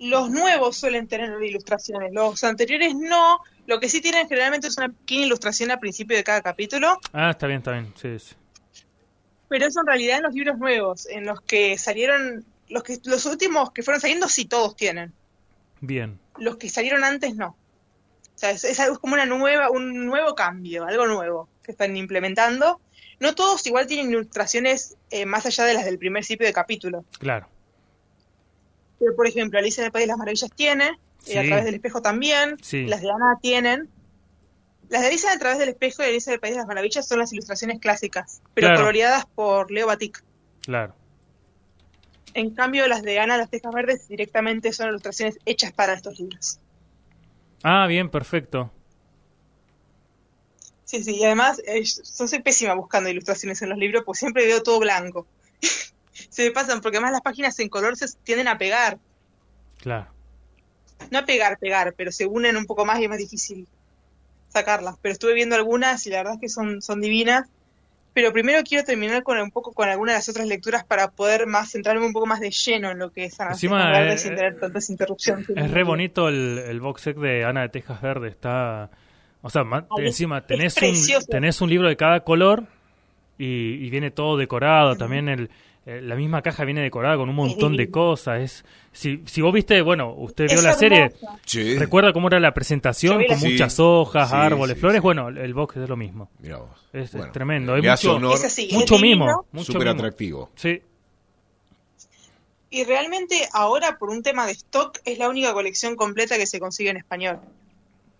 Los 0.00 0.30
nuevos 0.30 0.76
suelen 0.76 1.06
tener 1.08 1.30
ilustraciones, 1.42 2.12
los 2.12 2.42
anteriores 2.44 2.94
no. 2.94 3.38
Lo 3.66 3.78
que 3.80 3.88
sí 3.88 4.00
tienen 4.00 4.26
generalmente 4.28 4.68
es 4.68 4.78
una 4.78 4.88
pequeña 4.88 5.26
ilustración 5.26 5.70
al 5.70 5.78
principio 5.78 6.16
de 6.16 6.24
cada 6.24 6.40
capítulo, 6.40 6.98
Ah, 7.12 7.30
está 7.30 7.46
bien, 7.46 7.58
está 7.58 7.72
bien. 7.72 7.92
Sí, 7.96 8.18
sí. 8.18 8.34
Pero 9.48 9.66
eso 9.66 9.80
en 9.80 9.86
realidad 9.86 10.18
en 10.18 10.22
los 10.24 10.34
libros 10.34 10.58
nuevos, 10.58 11.06
en 11.06 11.24
los 11.24 11.40
que 11.42 11.78
salieron, 11.78 12.44
los 12.68 12.82
que 12.82 12.98
los 13.04 13.24
últimos 13.26 13.72
que 13.72 13.82
fueron 13.82 14.00
saliendo 14.00 14.28
sí 14.28 14.44
todos 14.44 14.76
tienen. 14.76 15.12
Bien. 15.80 16.18
Los 16.38 16.56
que 16.56 16.68
salieron 16.68 17.04
antes 17.04 17.34
no. 17.34 17.48
O 18.34 18.38
sea, 18.38 18.50
es, 18.50 18.64
es 18.64 18.78
algo 18.80 18.94
es 18.94 18.98
como 19.00 19.14
una 19.14 19.26
nueva, 19.26 19.70
un 19.70 20.06
nuevo 20.06 20.34
cambio, 20.34 20.84
algo 20.84 21.06
nuevo 21.06 21.48
que 21.62 21.72
están 21.72 21.96
implementando. 21.96 22.80
No 23.20 23.34
todos 23.34 23.66
igual 23.66 23.86
tienen 23.88 24.10
ilustraciones 24.10 24.96
eh, 25.10 25.26
más 25.26 25.44
allá 25.46 25.64
de 25.64 25.74
las 25.74 25.84
del 25.84 25.98
primer 25.98 26.20
principio 26.20 26.46
de 26.46 26.52
capítulo. 26.52 27.04
Claro. 27.18 27.48
Pero, 29.00 29.14
por 29.16 29.26
ejemplo, 29.26 29.58
Alicia 29.58 29.80
en 29.82 29.86
el 29.86 29.92
País 29.92 30.04
de 30.04 30.08
las 30.08 30.18
Maravillas 30.18 30.50
tiene, 30.54 30.86
eh, 31.26 31.38
a 31.38 31.42
Sí. 31.42 31.48
través 31.48 31.64
del 31.64 31.74
espejo 31.74 32.00
también, 32.02 32.56
Sí. 32.62 32.86
las 32.86 33.00
de 33.00 33.10
Ana 33.10 33.38
tienen. 33.42 33.88
Las 34.88 35.02
de 35.02 35.08
Alicia 35.08 35.32
a 35.32 35.38
través 35.38 35.58
del 35.58 35.68
espejo 35.68 36.02
y 36.02 36.06
Alicia 36.06 36.30
del 36.32 36.40
País 36.40 36.54
de 36.54 36.58
las 36.58 36.66
Maravillas 36.66 37.06
son 37.06 37.18
las 37.18 37.32
ilustraciones 37.32 37.78
clásicas, 37.78 38.40
pero 38.54 38.68
Claro. 38.68 38.80
coloreadas 38.80 39.26
por 39.26 39.70
Leo 39.70 39.86
Batik. 39.86 40.22
Claro. 40.62 40.94
En 42.34 42.54
cambio, 42.54 42.86
las 42.88 43.02
de 43.02 43.18
Ana, 43.18 43.36
las 43.36 43.50
Tejas 43.50 43.72
Verdes, 43.74 44.08
directamente 44.08 44.72
son 44.72 44.88
ilustraciones 44.88 45.38
hechas 45.44 45.72
para 45.72 45.94
estos 45.94 46.18
libros. 46.18 46.58
Ah, 47.62 47.86
bien, 47.86 48.08
perfecto. 48.10 48.70
Sí, 50.84 51.04
sí, 51.04 51.16
y 51.16 51.24
además 51.24 51.60
eh, 51.66 51.82
yo 51.82 52.26
soy 52.26 52.40
pésima 52.40 52.72
buscando 52.74 53.10
ilustraciones 53.10 53.60
en 53.60 53.68
los 53.68 53.78
libros, 53.78 54.04
porque 54.06 54.20
siempre 54.20 54.46
veo 54.46 54.62
todo 54.62 54.78
blanco. 54.80 55.26
se 56.30 56.44
me 56.44 56.50
pasan, 56.50 56.80
porque 56.80 56.96
además 56.96 57.12
las 57.12 57.20
páginas 57.20 57.58
en 57.58 57.68
color 57.68 57.96
se 57.96 58.06
tienden 58.24 58.48
a 58.48 58.56
pegar. 58.56 58.98
Claro. 59.78 60.08
No 61.10 61.18
a 61.18 61.24
pegar, 61.26 61.58
pegar, 61.58 61.94
pero 61.94 62.10
se 62.10 62.26
unen 62.26 62.56
un 62.56 62.64
poco 62.66 62.86
más 62.86 62.98
y 63.00 63.04
es 63.04 63.08
más 63.08 63.18
difícil 63.18 63.68
sacarlas. 64.48 64.96
Pero 65.00 65.12
estuve 65.12 65.34
viendo 65.34 65.54
algunas 65.54 66.06
y 66.06 66.10
la 66.10 66.18
verdad 66.18 66.34
es 66.34 66.40
que 66.40 66.48
son, 66.48 66.82
son 66.82 67.00
divinas. 67.00 67.48
Pero 68.14 68.32
primero 68.32 68.60
quiero 68.64 68.84
terminar 68.84 69.22
con 69.22 69.38
un 69.38 69.50
poco 69.50 69.72
con 69.72 69.88
algunas 69.88 70.14
de 70.14 70.18
las 70.18 70.28
otras 70.28 70.46
lecturas 70.48 70.84
para 70.84 71.10
poder 71.10 71.46
más 71.46 71.70
centrarme 71.70 72.04
un 72.04 72.12
poco 72.12 72.26
más 72.26 72.40
de 72.40 72.50
lleno 72.50 72.90
en 72.90 72.98
lo 72.98 73.12
que 73.12 73.26
es 73.26 73.38
Ana 73.38 73.52
Encima, 73.52 73.90
Verdes 73.90 74.24
eh, 74.24 74.28
sin 74.28 74.36
tener 74.36 74.58
tantas 74.58 74.90
interrupciones. 74.90 75.48
Es 75.48 75.70
re 75.70 75.84
bonito 75.84 76.28
el, 76.28 76.58
el 76.58 76.80
box 76.80 77.02
set 77.02 77.16
de 77.16 77.44
Ana 77.44 77.62
de 77.62 77.68
Tejas 77.68 78.00
Verde. 78.02 78.28
Está. 78.28 78.90
O 79.40 79.50
sea, 79.50 79.62
Ay, 79.70 80.06
encima 80.06 80.44
tenés 80.44 80.76
un, 80.82 81.26
tenés 81.28 81.60
un 81.60 81.70
libro 81.70 81.88
de 81.88 81.96
cada 81.96 82.20
color 82.20 82.64
y, 83.38 83.74
y 83.86 83.90
viene 83.90 84.10
todo 84.10 84.36
decorado. 84.36 84.96
También 84.96 85.28
el, 85.28 85.50
eh, 85.86 86.00
la 86.02 86.16
misma 86.16 86.42
caja 86.42 86.64
viene 86.64 86.82
decorada 86.82 87.16
con 87.16 87.28
un 87.28 87.34
montón 87.34 87.76
de 87.76 87.90
cosas. 87.90 88.40
Es, 88.40 88.64
si, 88.92 89.22
si 89.26 89.40
vos 89.40 89.52
viste, 89.54 89.80
bueno, 89.82 90.12
usted 90.14 90.46
vio 90.46 90.56
Es 90.56 90.62
la 90.64 90.72
serie. 90.74 91.12
Sí. 91.46 91.78
¿Recuerda 91.78 92.12
cómo 92.12 92.28
era 92.28 92.38
la 92.40 92.52
presentación? 92.52 93.14
Yo 93.14 93.18
vi 93.18 93.28
la 93.28 93.38
Con 93.38 93.50
muchas 93.50 93.78
hojas, 93.80 94.28
Sí, 94.30 94.36
árboles, 94.36 94.74
sí, 94.76 94.80
flores. 94.80 94.98
sí. 94.98 95.02
Bueno, 95.02 95.28
el 95.28 95.54
box 95.54 95.76
es 95.78 95.88
lo 95.88 95.96
mismo. 95.96 96.30
Mirá 96.40 96.58
vos. 96.58 96.70
Es, 96.92 97.04
es 97.06 97.12
Bueno, 97.12 97.32
tremendo. 97.32 97.74
le 97.76 97.82
Hay 97.82 97.88
hace 97.88 98.06
mucho, 98.08 98.16
honor, 98.16 98.34
Es 98.34 98.44
así, 98.44 98.66
es 98.68 98.74
mucho 98.74 98.98
mimo. 98.98 99.46
Súper 99.62 99.88
atractivo. 99.88 100.50
Sí, 100.56 100.82
Y 102.70 102.84
realmente 102.84 103.48
ahora, 103.54 103.96
por 103.98 104.10
un 104.10 104.22
tema 104.22 104.44
de 104.46 104.52
stock, 104.52 104.98
es 105.06 105.18
la 105.18 105.28
única 105.30 105.52
colección 105.54 105.96
completa 105.96 106.36
que 106.36 106.46
se 106.46 106.60
consigue 106.60 106.90
en 106.90 106.98
español. 106.98 107.40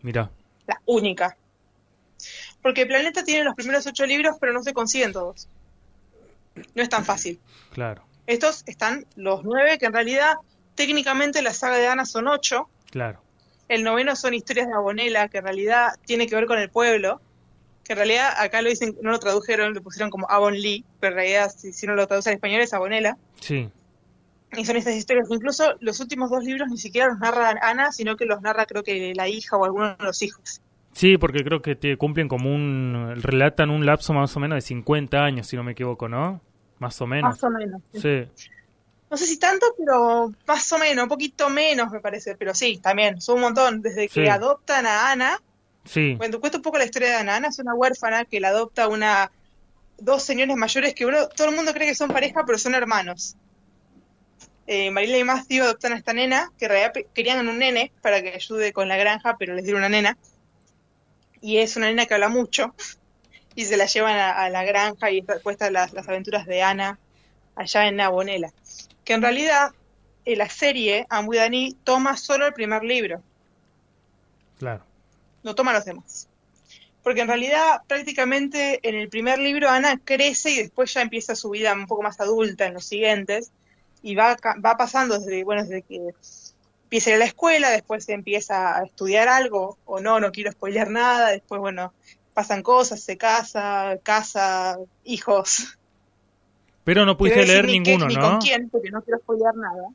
mira. 0.02 0.30
La 0.66 0.80
única. 0.86 1.36
Porque 2.62 2.84
Planeta 2.86 3.24
tiene 3.24 3.44
los 3.44 3.54
primeros 3.54 3.86
ocho 3.86 4.04
libros, 4.04 4.36
pero 4.40 4.52
no 4.52 4.62
se 4.62 4.72
consiguen 4.74 5.12
todos. 5.12 5.48
No 6.74 6.82
es 6.82 6.88
tan 6.88 7.04
fácil. 7.04 7.40
Claro, 7.72 8.02
Estos 8.26 8.64
están 8.66 9.06
los 9.16 9.44
nueve, 9.44 9.78
que 9.78 9.86
en 9.86 9.92
realidad 9.92 10.34
técnicamente 10.74 11.42
la 11.42 11.52
saga 11.52 11.76
de 11.76 11.86
Ana 11.88 12.04
son 12.04 12.28
ocho. 12.28 12.68
claro. 12.90 13.20
El 13.68 13.84
noveno 13.84 14.16
son 14.16 14.32
historias 14.32 14.66
de 14.66 14.72
Abonela, 14.72 15.28
que 15.28 15.38
en 15.38 15.44
realidad 15.44 15.88
tiene 16.06 16.26
que 16.26 16.34
ver 16.34 16.46
con 16.46 16.58
el 16.58 16.70
pueblo. 16.70 17.20
Que 17.84 17.92
en 17.92 17.98
realidad 17.98 18.32
acá 18.38 18.62
lo 18.62 18.70
dicen, 18.70 18.96
no 19.02 19.10
lo 19.10 19.18
tradujeron, 19.18 19.74
lo 19.74 19.82
pusieron 19.82 20.08
como 20.10 20.26
Avonlea, 20.30 20.80
pero 21.00 21.12
en 21.12 21.16
realidad 21.18 21.50
si, 21.54 21.74
si 21.74 21.86
no 21.86 21.94
lo 21.94 22.06
traduce 22.06 22.30
al 22.30 22.36
español 22.36 22.62
es 22.62 22.72
Abonela. 22.72 23.18
Sí, 23.40 23.68
Y 24.56 24.64
son 24.64 24.76
estas 24.76 24.94
historias. 24.94 25.28
Incluso 25.30 25.74
los 25.80 26.00
últimos 26.00 26.30
dos 26.30 26.42
libros 26.44 26.68
ni 26.70 26.78
siquiera 26.78 27.08
los 27.08 27.18
narra 27.18 27.54
Ana, 27.60 27.92
sino 27.92 28.16
que 28.16 28.24
los 28.24 28.40
narra 28.40 28.64
creo 28.64 28.82
que 28.82 29.12
la 29.14 29.28
hija 29.28 29.58
o 29.58 29.66
alguno 29.66 29.94
de 29.96 30.02
los 30.02 30.22
hijos. 30.22 30.62
Sí, 30.92 31.18
porque 31.18 31.44
creo 31.44 31.60
que 31.60 31.76
te 31.76 31.98
cumplen 31.98 32.26
como 32.28 32.50
un... 32.52 33.12
relatan 33.20 33.68
un 33.68 33.84
lapso 33.84 34.14
más 34.14 34.34
o 34.34 34.40
menos 34.40 34.56
de 34.56 34.62
50 34.62 35.18
años, 35.22 35.46
si 35.46 35.56
no 35.56 35.62
me 35.62 35.72
equivoco, 35.72 36.08
¿no? 36.08 36.40
Más 36.78 37.00
o 37.00 37.06
menos. 37.06 37.30
Más 37.30 37.44
o 37.44 37.50
menos. 37.50 37.82
Sí, 37.92 38.26
No 39.10 39.16
sé 39.16 39.26
si 39.26 39.38
tanto, 39.38 39.66
pero 39.78 40.32
más 40.46 40.70
o 40.72 40.78
menos, 40.78 41.02
un 41.04 41.08
poquito 41.08 41.48
menos 41.48 41.90
me 41.90 42.00
parece. 42.00 42.34
Pero 42.36 42.54
sí, 42.54 42.78
también, 42.78 43.20
son 43.20 43.36
un 43.36 43.40
montón. 43.42 43.80
Desde 43.82 44.06
que 44.08 44.22
Sí. 44.24 44.28
adoptan 44.28 44.84
a 44.86 45.10
Ana, 45.10 45.40
sí, 45.84 46.14
Bueno, 46.16 46.32
te 46.34 46.40
cuento 46.40 46.58
un 46.58 46.62
poco 46.62 46.76
la 46.78 46.84
historia 46.84 47.08
de 47.08 47.14
Ana. 47.16 47.36
Ana 47.36 47.48
es 47.48 47.58
una 47.58 47.74
huérfana 47.74 48.24
que 48.26 48.38
la 48.40 48.48
adopta 48.48 48.86
una 48.88 49.30
dos 50.00 50.22
señores 50.22 50.56
mayores 50.56 50.94
que 50.94 51.06
uno, 51.06 51.28
todo 51.28 51.48
el 51.48 51.56
mundo 51.56 51.72
cree 51.72 51.88
que 51.88 51.94
son 51.94 52.10
pareja, 52.10 52.44
pero 52.46 52.58
son 52.58 52.74
hermanos. 52.74 53.34
Eh, 54.66 54.90
Marila 54.90 55.16
y 55.18 55.24
Matthew 55.24 55.64
adoptan 55.64 55.92
a 55.92 55.96
esta 55.96 56.12
nena, 56.12 56.52
que 56.58 56.66
en 56.66 56.70
realidad 56.70 56.92
querían 57.14 57.48
un 57.48 57.58
nene 57.58 57.90
para 58.02 58.20
que 58.22 58.34
ayude 58.34 58.72
con 58.74 58.86
la 58.86 58.96
granja, 58.98 59.36
pero 59.38 59.54
les 59.54 59.64
dieron 59.64 59.80
una 59.80 59.88
nena. 59.88 60.18
Y 61.40 61.56
es 61.58 61.76
una 61.76 61.86
nena 61.86 62.04
que 62.06 62.12
habla 62.14 62.28
mucho. 62.28 62.74
Y 63.58 63.64
se 63.64 63.76
la 63.76 63.86
llevan 63.86 64.14
a, 64.16 64.30
a 64.44 64.50
la 64.50 64.62
granja 64.62 65.10
y 65.10 65.18
está- 65.18 65.40
cuesta 65.40 65.68
las, 65.68 65.92
las 65.92 66.08
aventuras 66.08 66.46
de 66.46 66.62
Ana 66.62 66.96
allá 67.56 67.88
en 67.88 67.96
Nabonela. 67.96 68.52
Que 69.04 69.14
en 69.14 69.22
realidad, 69.22 69.72
en 70.24 70.38
la 70.38 70.48
serie, 70.48 71.06
Ambuidani 71.10 71.76
toma 71.82 72.16
solo 72.16 72.46
el 72.46 72.52
primer 72.52 72.84
libro 72.84 73.20
claro. 74.58 74.84
no 75.42 75.54
toma 75.56 75.72
los 75.72 75.84
demás. 75.84 76.28
Porque 77.02 77.22
en 77.22 77.28
realidad 77.28 77.82
prácticamente 77.86 78.78
en 78.86 78.94
el 78.94 79.08
primer 79.08 79.38
libro 79.38 79.68
Ana 79.68 79.98
crece 80.04 80.50
y 80.50 80.56
después 80.58 80.92
ya 80.94 81.00
empieza 81.02 81.34
su 81.34 81.50
vida 81.50 81.72
un 81.72 81.86
poco 81.86 82.02
más 82.02 82.20
adulta 82.20 82.66
en 82.66 82.74
los 82.74 82.84
siguientes 82.84 83.50
y 84.02 84.14
va, 84.14 84.36
va 84.64 84.76
pasando 84.76 85.18
desde, 85.18 85.42
bueno, 85.42 85.62
desde 85.64 85.82
que 85.82 86.10
empieza 86.84 87.10
a 87.10 87.12
ir 87.12 87.16
a 87.16 87.18
la 87.20 87.24
escuela, 87.24 87.70
después 87.70 88.08
empieza 88.08 88.78
a 88.78 88.84
estudiar 88.84 89.28
algo 89.28 89.78
o 89.84 90.00
no, 90.00 90.20
no 90.20 90.30
quiero 90.32 90.52
spoilear 90.52 90.90
nada, 90.90 91.30
después 91.30 91.60
bueno, 91.60 91.92
pasan 92.38 92.62
cosas, 92.62 93.00
se 93.02 93.16
casa, 93.16 93.98
casa, 94.04 94.78
hijos. 95.02 95.76
Pero 96.84 97.04
no 97.04 97.16
pudiste 97.16 97.44
leer 97.44 97.66
ni 97.66 97.82
qué, 97.82 97.90
ninguno, 97.96 98.06
ni 98.06 98.14
¿no? 98.14 98.20
con 98.22 98.38
quién, 98.38 98.70
porque 98.70 98.90
no 98.92 99.02
quiero 99.02 99.18
spoilear 99.18 99.56
nada. 99.56 99.88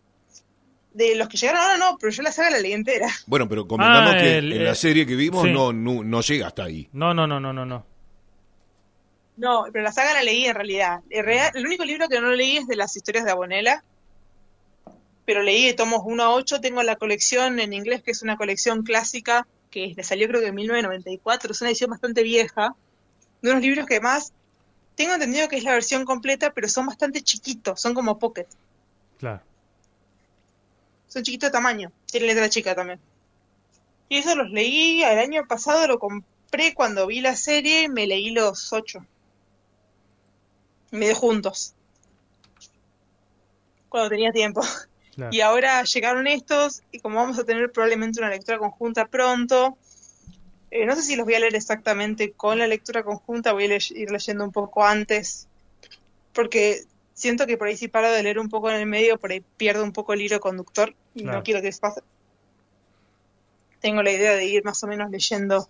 De 0.91 1.15
los 1.15 1.29
que 1.29 1.37
llegaron 1.37 1.61
ahora 1.61 1.77
no, 1.77 1.97
pero 1.97 2.11
yo 2.11 2.21
la 2.21 2.33
saga 2.33 2.49
la 2.49 2.59
leí 2.59 2.73
entera. 2.73 3.07
Bueno, 3.27 3.47
pero 3.47 3.65
comentamos 3.65 4.11
Ah, 4.13 4.17
que 4.17 4.37
el- 4.39 4.51
en 4.51 4.63
la 4.65 4.71
eh, 4.71 4.75
serie 4.75 5.05
que 5.05 5.15
vimos 5.15 5.43
sí. 5.45 5.53
no, 5.53 5.71
no, 5.71 6.03
no 6.03 6.19
llega 6.19 6.47
hasta 6.47 6.65
ahí. 6.65 6.89
No, 6.91 7.13
no, 7.13 7.25
no, 7.27 7.39
no, 7.39 7.53
no, 7.53 7.65
no. 7.65 7.85
No, 9.37 9.63
pero 9.71 9.85
la 9.85 9.93
saga 9.93 10.13
la 10.13 10.21
leí 10.23 10.45
en 10.45 10.55
realidad. 10.55 10.99
En 11.09 11.23
realidad, 11.23 11.55
El 11.55 11.65
único 11.65 11.85
libro 11.85 12.09
que 12.09 12.19
no 12.19 12.29
leí 12.31 12.57
es 12.57 12.67
de 12.67 12.75
las 12.75 12.93
historias 12.97 13.23
de 13.23 13.31
Abonela, 13.31 13.85
pero 15.23 15.41
leí 15.43 15.65
de 15.67 15.73
tomos 15.75 16.01
1 16.03 16.21
a 16.23 16.31
8. 16.31 16.59
Tengo 16.59 16.83
la 16.83 16.97
colección 16.97 17.61
en 17.61 17.71
inglés, 17.71 18.03
que 18.03 18.11
es 18.11 18.21
una 18.21 18.35
colección 18.35 18.83
clásica, 18.83 19.47
que 19.73 19.93
le 19.97 20.03
salió 20.03 20.27
creo 20.27 20.39
que 20.39 20.47
en 20.47 20.55
1994. 20.55 21.51
Es 21.51 21.61
una 21.61 21.71
edición 21.71 21.89
bastante 21.89 22.21
vieja, 22.21 22.75
de 23.41 23.49
unos 23.49 23.63
libros 23.63 23.87
que 23.87 23.99
más 23.99 24.31
tengo 24.95 25.13
entendido 25.15 25.49
que 25.49 25.57
es 25.57 25.63
la 25.63 25.71
versión 25.71 26.05
completa, 26.05 26.53
pero 26.53 26.69
son 26.69 26.85
bastante 26.85 27.21
chiquitos, 27.23 27.81
son 27.81 27.95
como 27.95 28.19
pocket. 28.19 28.45
Claro. 29.17 29.41
Son 31.07 31.23
chiquitos 31.23 31.49
de 31.49 31.53
tamaño, 31.53 31.91
tienen 32.05 32.27
letra 32.27 32.49
chica 32.49 32.75
también. 32.75 32.99
Y 34.09 34.17
eso 34.17 34.35
los 34.35 34.51
leí 34.51 35.03
el 35.03 35.17
año 35.17 35.47
pasado, 35.47 35.87
lo 35.87 35.97
compré 35.97 36.75
cuando 36.75 37.07
vi 37.07 37.21
la 37.21 37.35
serie, 37.35 37.89
me 37.89 38.05
leí 38.05 38.29
los 38.29 38.71
ocho. 38.73 39.03
Medio 40.91 41.15
juntos. 41.15 41.73
Cuando 43.89 44.09
tenía 44.09 44.31
tiempo. 44.31 44.61
Y 45.31 45.41
ahora 45.41 45.83
llegaron 45.83 46.27
estos, 46.27 46.81
y 46.91 46.99
como 46.99 47.17
vamos 47.17 47.37
a 47.39 47.43
tener 47.43 47.71
probablemente 47.71 48.19
una 48.19 48.29
lectura 48.29 48.57
conjunta 48.57 49.05
pronto, 49.05 49.77
eh, 50.71 50.85
no 50.85 50.95
sé 50.95 51.03
si 51.03 51.15
los 51.15 51.25
voy 51.25 51.35
a 51.35 51.39
leer 51.39 51.55
exactamente 51.55 52.31
con 52.31 52.57
la 52.59 52.67
lectura 52.67 53.03
conjunta, 53.03 53.53
voy 53.53 53.65
a 53.65 53.67
le- 53.67 53.77
ir 53.95 54.09
leyendo 54.11 54.43
un 54.43 54.51
poco 54.51 54.83
antes, 54.83 55.47
porque 56.33 56.81
siento 57.13 57.45
que 57.45 57.57
por 57.57 57.67
ahí 57.67 57.77
si 57.77 57.87
paro 57.87 58.11
de 58.11 58.23
leer 58.23 58.39
un 58.39 58.49
poco 58.49 58.69
en 58.71 58.77
el 58.77 58.85
medio, 58.87 59.17
por 59.19 59.31
ahí 59.31 59.43
pierdo 59.57 59.83
un 59.83 59.91
poco 59.93 60.13
el 60.13 60.21
hilo 60.21 60.39
conductor, 60.39 60.95
y 61.13 61.23
no 61.23 61.43
quiero 61.43 61.61
que 61.61 61.67
eso 61.67 61.79
pase. 61.81 62.01
Tengo 63.81 64.01
la 64.01 64.11
idea 64.11 64.31
de 64.35 64.45
ir 64.45 64.63
más 64.63 64.83
o 64.83 64.87
menos 64.87 65.11
leyendo 65.11 65.67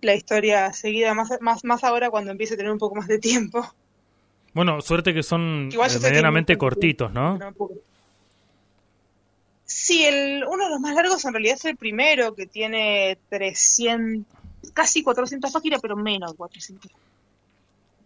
la 0.00 0.14
historia 0.14 0.72
seguida, 0.72 1.14
más, 1.14 1.30
más, 1.40 1.64
más 1.64 1.84
ahora 1.84 2.10
cuando 2.10 2.30
empiece 2.30 2.54
a 2.54 2.56
tener 2.56 2.72
un 2.72 2.78
poco 2.78 2.96
más 2.96 3.06
de 3.08 3.18
tiempo. 3.18 3.66
Bueno, 4.52 4.80
suerte 4.80 5.14
que 5.14 5.22
son 5.22 5.68
eh, 5.94 5.98
medianamente 6.08 6.58
cortitos, 6.58 7.12
¿no? 7.12 7.38
Sí, 9.72 10.04
el, 10.04 10.44
uno 10.44 10.64
de 10.64 10.70
los 10.70 10.80
más 10.80 10.96
largos 10.96 11.24
en 11.24 11.32
realidad 11.32 11.54
es 11.54 11.64
el 11.64 11.76
primero, 11.76 12.34
que 12.34 12.44
tiene 12.46 13.16
300, 13.28 14.26
casi 14.74 15.04
400 15.04 15.52
páginas, 15.52 15.80
pero 15.80 15.94
menos 15.96 16.34
400. 16.34 16.90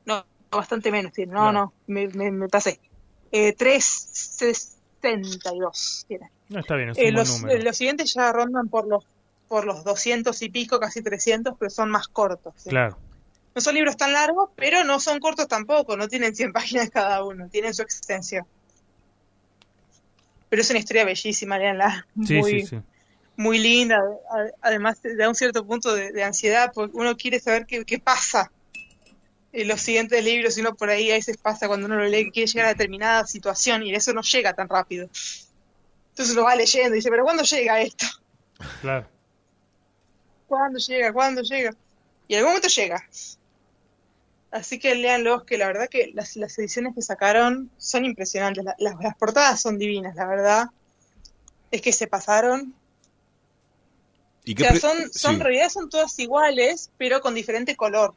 No, 0.05 0.27
bastante 0.51 0.91
menos 0.93 1.15
tiene. 1.15 1.33
No, 1.33 1.51
no, 1.53 1.73
me, 1.87 2.07
me, 2.09 2.31
me 2.31 2.49
pasé. 2.51 2.79
Eh, 3.33 3.55
362 3.55 6.05
tiene. 6.09 6.31
No, 6.49 6.61
está 6.61 6.77
bien, 6.77 6.91
es 6.91 6.99
Eh, 6.99 7.09
un 7.09 7.15
buen 7.15 7.15
los, 7.15 7.41
número. 7.41 7.59
eh, 7.59 7.63
los 7.63 7.77
siguientes 7.77 8.15
ya 8.15 8.33
rondan 8.33 8.69
por 8.69 8.87
los 8.87 9.05
por 9.49 9.67
los 9.67 9.85
200 9.85 10.41
y 10.43 10.49
pico, 10.49 10.81
casi 10.81 11.03
300, 11.03 11.55
pero 11.59 11.71
son 11.71 11.91
más 11.91 12.09
cortos. 12.09 12.55
¿sí? 12.57 12.71
Claro. 12.71 12.97
No 13.55 13.61
son 13.61 13.75
libros 13.75 13.97
tan 13.97 14.13
largos, 14.13 14.51
pero 14.57 14.85
no 14.85 14.99
son 15.01 15.21
cortos 15.21 15.47
tampoco, 15.49 15.97
no 15.97 16.09
tienen 16.09 16.35
100 16.35 16.53
páginas 16.53 16.91
cada 16.91 17.23
uno, 17.25 17.49
tienen 17.51 17.75
su 17.75 17.83
extensión. 17.83 18.47
Pero 20.55 20.63
es 20.63 20.71
una 20.71 20.79
historia 20.79 21.05
bellísima, 21.05 21.59
leanla. 21.59 22.07
Sí, 22.25 22.35
muy, 22.35 22.61
sí, 22.61 22.67
sí. 22.69 22.77
muy 23.37 23.59
linda. 23.59 24.01
Además, 24.61 25.01
da 25.03 25.29
un 25.29 25.35
cierto 25.35 25.67
punto 25.67 25.93
de, 25.93 26.13
de 26.13 26.23
ansiedad, 26.23 26.71
porque 26.73 26.97
uno 26.97 27.17
quiere 27.17 27.41
saber 27.41 27.67
qué, 27.67 27.85
qué 27.85 27.99
pasa 27.99 28.53
en 29.53 29.67
los 29.67 29.81
siguientes 29.81 30.25
libros, 30.25 30.57
y 30.57 30.61
uno 30.61 30.77
por 30.77 30.91
ahí 30.91 31.11
a 31.11 31.15
veces 31.15 31.39
pasa 31.39 31.67
cuando 31.67 31.87
uno 31.87 31.97
lo 31.97 32.05
lee 32.05 32.27
que 32.27 32.31
quiere 32.31 32.47
llegar 32.47 32.67
a 32.67 32.69
determinada 32.69 33.27
situación, 33.27 33.83
y 33.83 33.93
eso 33.97 34.13
no 34.13 34.23
llega 34.23 34.55
tan 34.55 34.69
rápido. 34.69 35.09
Entonces 36.11 36.37
uno 36.37 36.45
va 36.45 36.55
leyendo 36.55 36.95
y 36.95 36.99
dice, 36.99 37.11
pero 37.11 37.25
¿cuándo 37.25 37.43
llega 37.43 37.81
esto? 37.81 38.07
Claro. 38.81 39.09
¿Cuándo 40.47 40.79
llega? 40.79 41.13
¿Cuándo 41.13 41.43
llega? 41.43 41.75
Y 42.29 42.35
en 42.35 42.39
algún 42.39 42.53
momento 42.53 42.69
llega. 42.69 43.05
Así 44.55 44.79
que 44.79 44.95
léanlos, 44.95 45.43
que 45.43 45.59
la 45.59 45.67
verdad 45.67 45.89
que 45.91 46.13
las, 46.15 46.37
las 46.37 46.57
ediciones 46.61 46.95
que 46.95 47.03
sacaron 47.03 47.71
son 47.77 48.05
impresionantes. 48.05 48.63
La- 48.65 48.77
las, 48.79 48.95
las 49.03 49.17
portadas 49.17 49.61
son 49.61 49.79
divinas, 49.79 50.15
la 50.15 50.27
verdad. 50.29 50.67
Es 51.73 51.83
que 51.83 51.93
se 51.93 52.07
pasaron. 52.07 52.73
¿Y 54.45 54.55
O 54.55 54.59
sea, 54.59 54.77
son, 54.79 54.97
son 55.13 55.33
sí. 55.33 55.35
en 55.35 55.41
realidad 55.41 55.69
son 55.71 55.89
todas 55.91 56.17
iguales, 56.21 56.89
pero 56.99 57.21
con 57.21 57.35
diferente 57.35 57.75
color. 57.75 58.15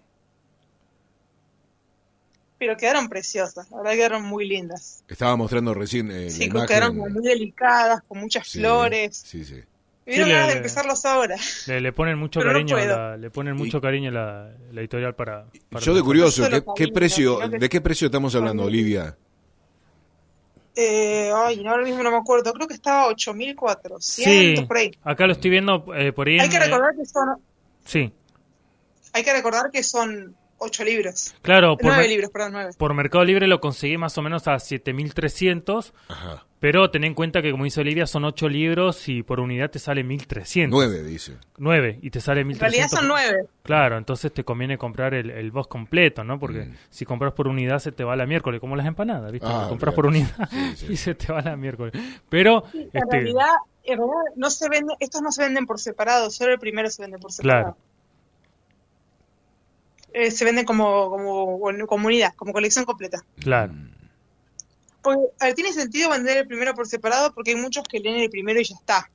Pero 2.59 2.77
quedaron 2.77 3.09
preciosas, 3.09 3.69
la 3.71 3.77
verdad 3.77 3.91
quedaron 3.93 4.23
muy 4.23 4.47
lindas. 4.47 5.03
Estaba 5.07 5.35
mostrando 5.35 5.73
recién 5.73 6.11
eh, 6.11 6.29
Sí, 6.29 6.41
la 6.41 6.45
imagen. 6.45 6.67
quedaron 6.67 6.97
muy 6.97 7.23
delicadas, 7.23 8.01
con 8.07 8.19
muchas 8.19 8.47
Sí, 8.47 8.59
flores. 8.59 9.23
Sí, 9.25 9.43
sí. 9.43 9.63
Sí, 10.09 10.15
le- 10.19 10.25
le- 10.25 10.51
empezarlos 10.53 11.03
ahora. 11.05 11.35
Le, 11.67 11.81
le 11.81 11.91
ponen 11.91 12.17
mucho 12.17 12.39
Pero 12.39 12.53
cariño, 12.53 12.77
a 12.77 12.85
la- 12.85 13.17
le 13.17 13.29
ponen 13.29 13.55
mucho 13.57 13.81
cariño 13.81 14.09
a 14.09 14.13
la, 14.13 14.51
la 14.71 14.79
editorial 14.81 15.15
para, 15.15 15.45
para 15.69 15.83
Yo 15.85 15.93
de 15.93 16.01
curioso, 16.01 16.43
¿qué, 16.75 16.87
precio, 16.87 17.39
que- 17.39 17.59
¿de 17.59 17.69
qué 17.69 17.81
precio 17.81 18.05
estamos 18.05 18.33
hablando, 18.35 18.63
Olivia? 18.63 19.17
Eh, 20.75 21.31
ay, 21.35 21.65
ahora 21.65 21.83
mismo 21.83 22.03
no 22.03 22.11
me 22.11 22.17
acuerdo. 22.17 22.53
Creo 22.53 22.67
que 22.67 22.75
estaba 22.75 23.07
8.400 23.09 23.99
Sí, 23.99 24.55
por 24.67 24.77
ahí. 24.77 24.91
acá 25.03 25.25
lo 25.25 25.33
estoy 25.33 25.49
viendo 25.49 25.83
eh, 25.95 26.13
por 26.13 26.27
ahí. 26.27 26.37
Hay 26.39 26.45
en, 26.45 26.51
que 26.51 26.57
eh, 26.57 26.59
recordar 26.59 26.95
que 26.95 27.05
son, 27.05 27.41
sí, 27.83 28.13
hay 29.13 29.23
que 29.23 29.33
recordar 29.33 29.71
que 29.71 29.81
son 29.83 30.35
8 30.59 30.83
libros. 30.83 31.35
claro, 31.41 31.77
por, 31.77 31.85
9 31.87 32.01
mer- 32.01 32.09
libros, 32.09 32.31
perdón, 32.31 32.51
9. 32.53 32.69
por 32.77 32.93
Mercado 32.93 33.23
Libre 33.25 33.47
lo 33.47 33.59
conseguí 33.61 33.97
más 33.97 34.17
o 34.17 34.21
menos 34.21 34.47
a 34.47 34.57
7300, 34.59 35.93
Ajá. 36.07 36.45
pero 36.59 36.89
ten 36.89 37.03
en 37.03 37.13
cuenta 37.13 37.41
que, 37.41 37.51
como 37.51 37.63
dice 37.63 37.81
Olivia, 37.81 38.07
son 38.07 38.25
8 38.25 38.49
libros 38.49 39.07
y 39.09 39.23
por 39.23 39.39
unidad 39.39 39.69
te 39.69 39.79
sale 39.79 40.03
1300. 40.03 40.75
Nueve, 40.75 41.03
dice. 41.03 41.37
9 41.57 41.99
y 42.01 42.09
te 42.09 42.19
sale 42.21 42.41
En 42.41 42.47
1300. 42.47 42.71
realidad 42.71 42.97
son 42.97 43.07
9. 43.07 43.49
Claro, 43.63 43.97
entonces 43.97 44.31
te 44.33 44.43
conviene 44.43 44.77
comprar 44.77 45.13
el, 45.13 45.29
el 45.29 45.51
box 45.51 45.67
completo, 45.67 46.23
¿no? 46.23 46.39
Porque 46.39 46.65
Mm. 46.65 46.75
si 46.89 47.05
compras 47.05 47.33
por 47.33 47.47
unidad 47.47 47.79
se 47.79 47.91
te 47.91 48.03
va 48.03 48.15
la 48.15 48.25
miércoles, 48.25 48.59
como 48.59 48.75
las 48.75 48.85
empanadas, 48.87 49.31
¿viste? 49.31 49.47
Ah, 49.49 49.67
compras 49.69 49.93
por 49.93 50.05
unidad 50.07 50.49
Sí, 50.49 50.75
sí. 50.75 50.85
y 50.93 50.97
se 50.97 51.15
te 51.15 51.31
va 51.31 51.41
la 51.41 51.55
miércoles. 51.55 51.93
Pero, 52.29 52.63
En 52.73 52.89
este, 52.93 52.99
realidad, 53.11 53.45
en 53.83 53.97
realidad 53.97 54.33
no 54.35 54.49
se 54.49 54.69
venden, 54.69 54.95
estos 54.99 55.21
no 55.21 55.31
se 55.31 55.43
venden 55.43 55.65
por 55.65 55.79
separado, 55.79 56.29
solo 56.31 56.53
el 56.53 56.59
primero 56.59 56.89
se 56.89 57.01
vende 57.03 57.17
por 57.19 57.31
separado. 57.31 57.63
Claro. 57.75 57.77
Eh, 60.13 60.31
se 60.31 60.45
venden 60.45 60.65
como, 60.65 61.09
como, 61.09 61.87
como 61.87 62.07
unidad, 62.07 62.33
como 62.35 62.53
colección 62.53 62.85
completa. 62.85 63.23
claro, 63.39 63.73
Porque, 65.01 65.25
a 65.39 65.45
ver, 65.45 65.53
tiene 65.55 65.73
sentido 65.73 66.09
vender 66.09 66.37
el 66.37 66.47
primero 66.47 66.73
por 66.73 66.87
separado 66.87 67.33
porque 67.33 67.51
hay 67.51 67.57
muchos 67.57 67.83
que 67.87 67.99
leen 67.99 68.17
el 68.21 68.29
primero 68.29 68.59
y 68.59 68.63
ya 68.63 68.75
está. 68.75 69.09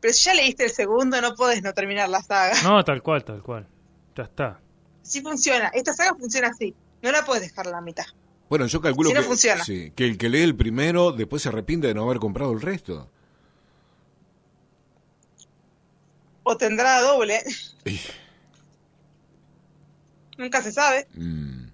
Pero 0.00 0.12
si 0.12 0.24
ya 0.24 0.34
leíste 0.34 0.64
el 0.64 0.70
segundo, 0.70 1.20
no 1.20 1.34
puedes 1.34 1.62
no 1.62 1.72
terminar 1.72 2.08
la 2.08 2.22
saga. 2.22 2.60
no, 2.62 2.84
tal 2.84 3.02
cual, 3.02 3.24
tal 3.24 3.42
cual. 3.42 3.66
Ya 4.16 4.24
está. 4.24 4.60
Así 5.02 5.22
funciona. 5.22 5.68
Esta 5.68 5.92
saga 5.94 6.14
funciona 6.14 6.48
así. 6.48 6.74
No 7.02 7.10
la 7.12 7.24
puedes 7.24 7.42
dejar 7.42 7.68
a 7.68 7.70
la 7.70 7.80
mitad. 7.80 8.04
Bueno, 8.48 8.66
yo 8.66 8.80
calculo 8.80 9.08
Si 9.08 9.14
no 9.14 9.20
que, 9.22 9.26
funciona. 9.26 9.64
sí, 9.64 9.92
que 9.96 10.04
el 10.06 10.18
que 10.18 10.28
lee 10.28 10.42
el 10.42 10.54
primero 10.56 11.12
después 11.12 11.42
se 11.42 11.48
arrepiente 11.48 11.86
de 11.88 11.94
no 11.94 12.04
haber 12.04 12.18
comprado 12.18 12.52
el 12.52 12.60
resto. 12.60 13.08
O 16.42 16.56
tendrá 16.56 17.00
doble. 17.00 17.42
Nunca 20.36 20.62
se 20.62 20.72
sabe. 20.72 21.06
Mm. 21.14 21.66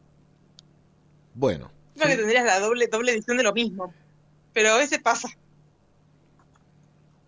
Bueno, 1.34 1.70
Creo 1.96 2.08
que 2.08 2.16
tendrías 2.16 2.44
la 2.44 2.58
doble, 2.60 2.86
doble 2.88 3.12
edición 3.12 3.36
de 3.36 3.42
lo 3.42 3.52
mismo. 3.52 3.92
Pero 4.52 4.70
a 4.72 4.78
veces 4.78 4.98
pasa. 4.98 5.28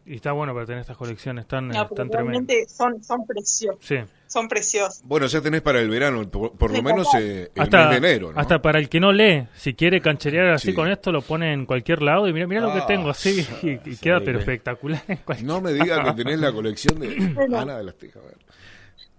Y 0.06 0.16
está 0.16 0.32
bueno 0.32 0.52
para 0.52 0.66
tener 0.66 0.82
estas 0.82 0.98
colecciones 0.98 1.46
tan, 1.46 1.68
No, 1.68 1.86
tan 1.88 2.10
tremendas. 2.10 2.46
realmente 2.46 2.66
son, 2.68 3.02
son 3.02 3.26
preciosos. 3.26 3.78
Sí. 3.82 3.96
Son 4.26 4.48
preciosos. 4.48 5.00
bueno, 5.04 5.26
ya 5.26 5.40
tenés 5.40 5.62
para 5.62 5.80
el 5.80 5.88
verano, 5.88 6.28
por, 6.28 6.52
por 6.56 6.70
lo 6.72 6.82
menos 6.82 7.06
eh, 7.16 7.50
el 7.54 7.62
Hasta, 7.62 7.82
mes 7.88 7.90
de 7.90 7.96
enero, 8.08 8.32
¿no? 8.32 8.38
hasta 8.40 8.60
para 8.60 8.78
el 8.80 8.88
que 8.90 8.98
no 9.00 9.12
lee, 9.12 9.46
si 9.54 9.74
quiere 9.74 10.00
cancherear 10.02 10.48
así 10.48 10.68
Sí. 10.68 10.74
con 10.74 10.90
esto, 10.90 11.12
lo 11.12 11.22
pone 11.22 11.52
en 11.54 11.64
cualquier 11.66 12.02
lado 12.02 12.26
y 12.28 12.32
mira, 12.34 12.46
mira 12.46 12.60
lo 12.62 12.72
que 12.74 12.80
Ah, 12.80 12.86
tengo 12.86 13.08
así 13.10 13.46
y, 13.62 13.68
y 13.70 13.78
sí, 13.84 13.96
queda 13.98 14.18
sí. 14.18 14.24
pero 14.26 14.40
espectacular 14.40 15.02
en 15.08 15.18
cualquier 15.18 15.46
No 15.46 15.60
me 15.60 15.72
digas 15.72 16.00
que 16.04 16.12
tenés 16.12 16.38
la 16.40 16.52
colección 16.52 16.98
de 16.98 17.46
Ana 17.56 17.78
de 17.78 17.84
las 17.84 17.94
Tejas. 17.96 18.22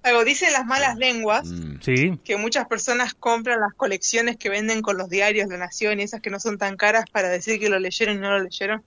Algo 0.06 0.24
dicen 0.24 0.54
las 0.54 0.66
malas 0.66 0.98
lenguas 0.98 1.48
Mm. 1.48 1.82
Sí, 1.82 2.20
que 2.24 2.38
muchas 2.38 2.68
personas 2.68 3.14
compran 3.14 3.60
las 3.60 3.74
colecciones 3.74 4.38
que 4.38 4.50
venden 4.50 4.82
con 4.82 4.98
los 4.98 5.10
diarios 5.10 5.50
de 5.50 5.58
Nación 5.58 6.00
y 6.00 6.04
esas 6.04 6.22
que 6.22 6.30
no 6.30 6.40
son 6.40 6.58
tan 6.58 6.78
caras 6.78 7.06
para 7.12 7.30
decir 7.30 7.60
que 7.60 7.70
lo 7.70 7.80
leyeron 7.80 8.18
y 8.18 8.20
no 8.20 8.30
lo 8.32 8.44
leyeron. 8.44 8.84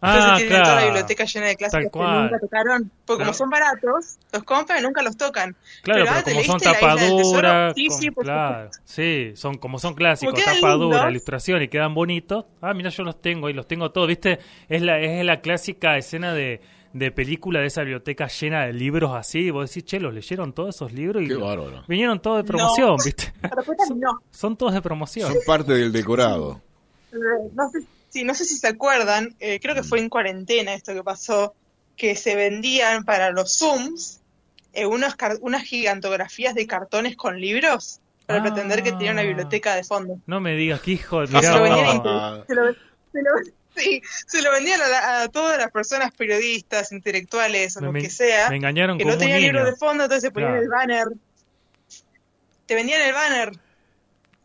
Entonces 0.00 0.24
ah, 0.30 0.34
tienen 0.36 0.52
toda 0.52 0.62
la 0.62 0.72
claro. 0.74 0.86
biblioteca 0.86 1.24
llena 1.24 1.46
de 1.46 1.56
clásicos 1.56 1.90
que 1.90 1.98
nunca 1.98 2.38
tocaron. 2.38 2.82
Porque 3.04 3.04
Claro. 3.04 3.18
como 3.18 3.32
son 3.34 3.50
baratos, 3.50 4.18
los 4.32 4.44
compran 4.44 4.78
y 4.78 4.82
nunca 4.82 5.02
los 5.02 5.16
tocan. 5.16 5.56
Claro, 5.82 6.04
Pero, 6.04 6.04
pero, 6.04 6.10
ah, 6.10 6.22
¿te 6.22 6.32
como 6.32 6.44
son 6.44 6.60
tapaduras, 6.60 7.74
Sí, 7.74 7.98
claro, 8.14 8.70
son 9.36 9.58
como 9.58 9.78
son 9.80 9.94
clásicos, 9.94 10.40
tapadura, 10.44 11.10
ilustración 11.10 11.62
y 11.62 11.68
quedan 11.68 11.94
bonitos. 11.94 12.44
Ah, 12.60 12.74
mira, 12.74 12.90
yo 12.90 13.02
los 13.02 13.20
tengo 13.20 13.50
y 13.50 13.54
los 13.54 13.66
tengo 13.66 13.90
todos, 13.90 14.06
¿viste? 14.06 14.38
Es 14.68 14.82
la 14.82 15.00
es 15.00 15.24
la 15.24 15.40
clásica 15.40 15.96
escena 15.96 16.32
de, 16.32 16.60
de 16.92 17.10
película 17.10 17.60
de 17.60 17.66
esa 17.66 17.82
biblioteca 17.82 18.28
llena 18.28 18.66
de 18.66 18.72
libros 18.72 19.14
así, 19.14 19.40
y 19.40 19.50
vos 19.50 19.68
decís, 19.68 19.84
"Che, 19.84 20.00
los 20.00 20.14
leyeron 20.14 20.52
todos 20.52 20.74
esos 20.74 20.92
libros 20.92 21.22
y 21.22 21.28
Qué 21.28 21.34
lo- 21.34 21.46
bárbaro. 21.46 21.84
vinieron 21.86 22.20
todos 22.20 22.38
de 22.38 22.44
promoción, 22.44 22.96
No. 22.96 23.04
¿viste? 23.04 23.32
Después 23.42 23.78
no. 23.96 24.20
Son 24.30 24.56
todos 24.56 24.72
de 24.74 24.82
promoción. 24.82 25.32
Son 25.32 25.42
parte 25.46 25.72
del 25.74 25.92
decorado. 25.92 26.60
Eh, 27.12 27.16
no 27.54 27.68
sé, 27.70 27.80
sí, 28.08 28.24
no 28.24 28.34
sé 28.34 28.44
si 28.44 28.56
se 28.56 28.68
acuerdan, 28.68 29.34
eh, 29.40 29.60
creo 29.60 29.74
que 29.74 29.82
fue 29.82 29.98
en 30.00 30.08
cuarentena 30.08 30.74
esto 30.74 30.94
que 30.94 31.02
pasó, 31.04 31.54
que 31.96 32.14
se 32.16 32.36
vendían 32.36 33.04
para 33.04 33.30
los 33.30 33.58
Zooms 33.58 34.20
eh, 34.74 34.86
unos 34.86 35.16
unas 35.40 35.62
gigantografías 35.62 36.54
de 36.54 36.66
cartones 36.66 37.16
con 37.16 37.40
libros 37.40 38.00
para 38.26 38.40
Ah. 38.40 38.42
pretender 38.42 38.82
que 38.82 38.92
tenía 38.92 39.12
una 39.12 39.22
biblioteca 39.22 39.74
de 39.74 39.82
fondo. 39.82 40.18
No 40.26 40.40
me 40.40 40.54
digas 40.54 40.80
que 40.82 40.92
hijo, 40.92 41.26
Se 41.26 41.32
mirá 41.34 41.52
lo 41.56 41.60
vos. 41.60 41.68
vendían, 41.70 42.02
Ah. 42.04 42.44
se 42.46 42.54
lo- 42.54 42.72
se 42.72 43.22
lo- 43.22 43.52
sí, 43.82 44.02
se 44.26 44.42
lo 44.42 44.50
vendían 44.52 44.80
a, 44.80 44.88
la- 44.88 45.22
a 45.22 45.28
todas 45.28 45.58
las 45.58 45.70
personas 45.70 46.12
periodistas, 46.12 46.92
intelectuales 46.92 47.76
o 47.76 47.80
Me- 47.80 47.86
lo 47.86 47.92
que 47.94 48.10
sea, 48.10 48.50
me 48.50 48.56
engañaron 48.56 48.98
que 48.98 49.04
como 49.04 49.12
no 49.12 49.16
un 49.16 49.20
tenían 49.20 49.40
libros 49.42 49.62
niño. 49.62 49.72
de 49.72 49.78
fondo, 49.78 50.04
entonces 50.04 50.22
se 50.22 50.30
ponían 50.30 50.52
Claro. 50.52 50.62
el 50.64 50.68
banner. 50.68 51.06
Te 52.66 52.74
vendían 52.74 53.00
el 53.00 53.12
banner 53.14 53.52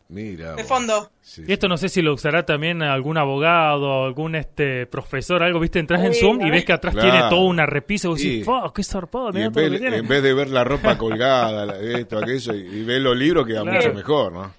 Mira. 0.08 0.54
de 0.54 0.64
fondo. 0.64 1.10
Sí, 1.22 1.42
Y 1.46 1.52
esto 1.52 1.68
no 1.68 1.76
sé 1.76 1.88
si 1.88 2.02
lo 2.02 2.12
usará 2.14 2.44
también 2.46 2.82
algún 2.82 3.16
abogado, 3.18 4.04
algún 4.04 4.34
este 4.34 4.86
profesor, 4.86 5.42
algo, 5.42 5.58
viste, 5.60 5.78
entras 5.78 6.02
en 6.04 6.14
Sí, 6.14 6.20
Zoom 6.20 6.40
y 6.46 6.50
ves 6.50 6.64
que 6.64 6.72
atrás 6.74 6.94
Claro. 6.94 7.10
tiene 7.10 7.28
toda 7.30 7.42
una 7.48 7.66
repisa 7.66 8.06
y 8.06 8.10
vos 8.10 8.20
Sí. 8.20 8.28
decís, 8.30 8.44
¡fuck, 8.46 8.74
qué 8.74 8.84
zarpado! 8.84 9.30
Y 9.30 9.32
mirá 9.34 9.46
en 9.46 9.52
todo 9.52 9.64
lo 9.64 9.70
vez, 9.70 9.80
que 9.80 9.84
tiene". 9.86 9.96
en 9.98 10.08
vez 10.08 10.22
de 10.22 10.34
ver 10.34 10.48
la 10.50 10.64
ropa 10.64 10.96
colgada, 10.98 11.66
la- 11.66 11.78
esto, 11.98 12.18
aquello, 12.18 12.54
y, 12.54 12.58
y 12.60 12.84
ver 12.84 13.00
los 13.02 13.16
libros 13.16 13.46
queda 13.46 13.62
Claro. 13.62 13.76
mucho 13.78 13.94
mejor, 13.94 14.32
¿no? 14.32 14.54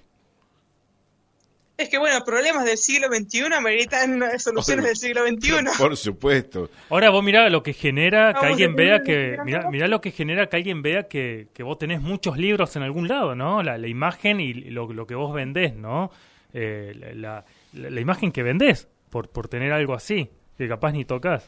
Es 1.78 1.88
que 1.90 1.98
bueno, 1.98 2.24
problemas 2.24 2.64
del 2.64 2.78
siglo 2.78 3.08
XXI 3.08 3.52
ameritan 3.54 4.22
eh, 4.22 4.26
soluciones 4.38 4.84
del 4.86 4.96
siglo 4.96 5.26
XXI. 5.26 5.76
Por 5.78 5.96
supuesto. 5.96 6.70
Ahora 6.88 7.10
vos 7.10 7.22
mirá 7.22 7.48
lo 7.50 7.62
que 7.62 7.72
genera 7.74 8.28
que 8.32 8.34
Vamos 8.40 8.50
alguien 8.50 8.70
a 8.72 8.74
vea 8.76 9.02
tener 9.02 9.02
que, 9.30 9.36
que 9.36 9.42
mirá, 9.44 9.70
mirá 9.70 9.86
lo 9.88 10.00
que 10.00 10.10
genera 10.10 10.46
que 10.48 10.56
alguien 10.56 10.80
vea 10.82 11.02
que, 11.08 11.48
que 11.52 11.62
vos 11.62 11.78
tenés 11.78 12.00
muchos 12.00 12.38
libros 12.38 12.74
en 12.76 12.82
algún 12.82 13.08
lado, 13.08 13.34
¿no? 13.34 13.62
La, 13.62 13.76
la 13.76 13.88
imagen 13.88 14.40
y 14.40 14.54
lo, 14.54 14.90
lo 14.92 15.06
que 15.06 15.14
vos 15.14 15.34
vendés, 15.34 15.74
¿no? 15.76 16.10
Eh, 16.54 16.92
la, 17.14 17.44
la- 17.74 17.90
la 17.90 18.00
imagen 18.00 18.32
que 18.32 18.42
vendés 18.42 18.88
por, 19.10 19.28
por 19.28 19.48
tener 19.48 19.70
algo 19.72 19.92
así, 19.92 20.30
que 20.56 20.66
capaz 20.68 20.92
ni 20.92 21.04
tocas. 21.04 21.46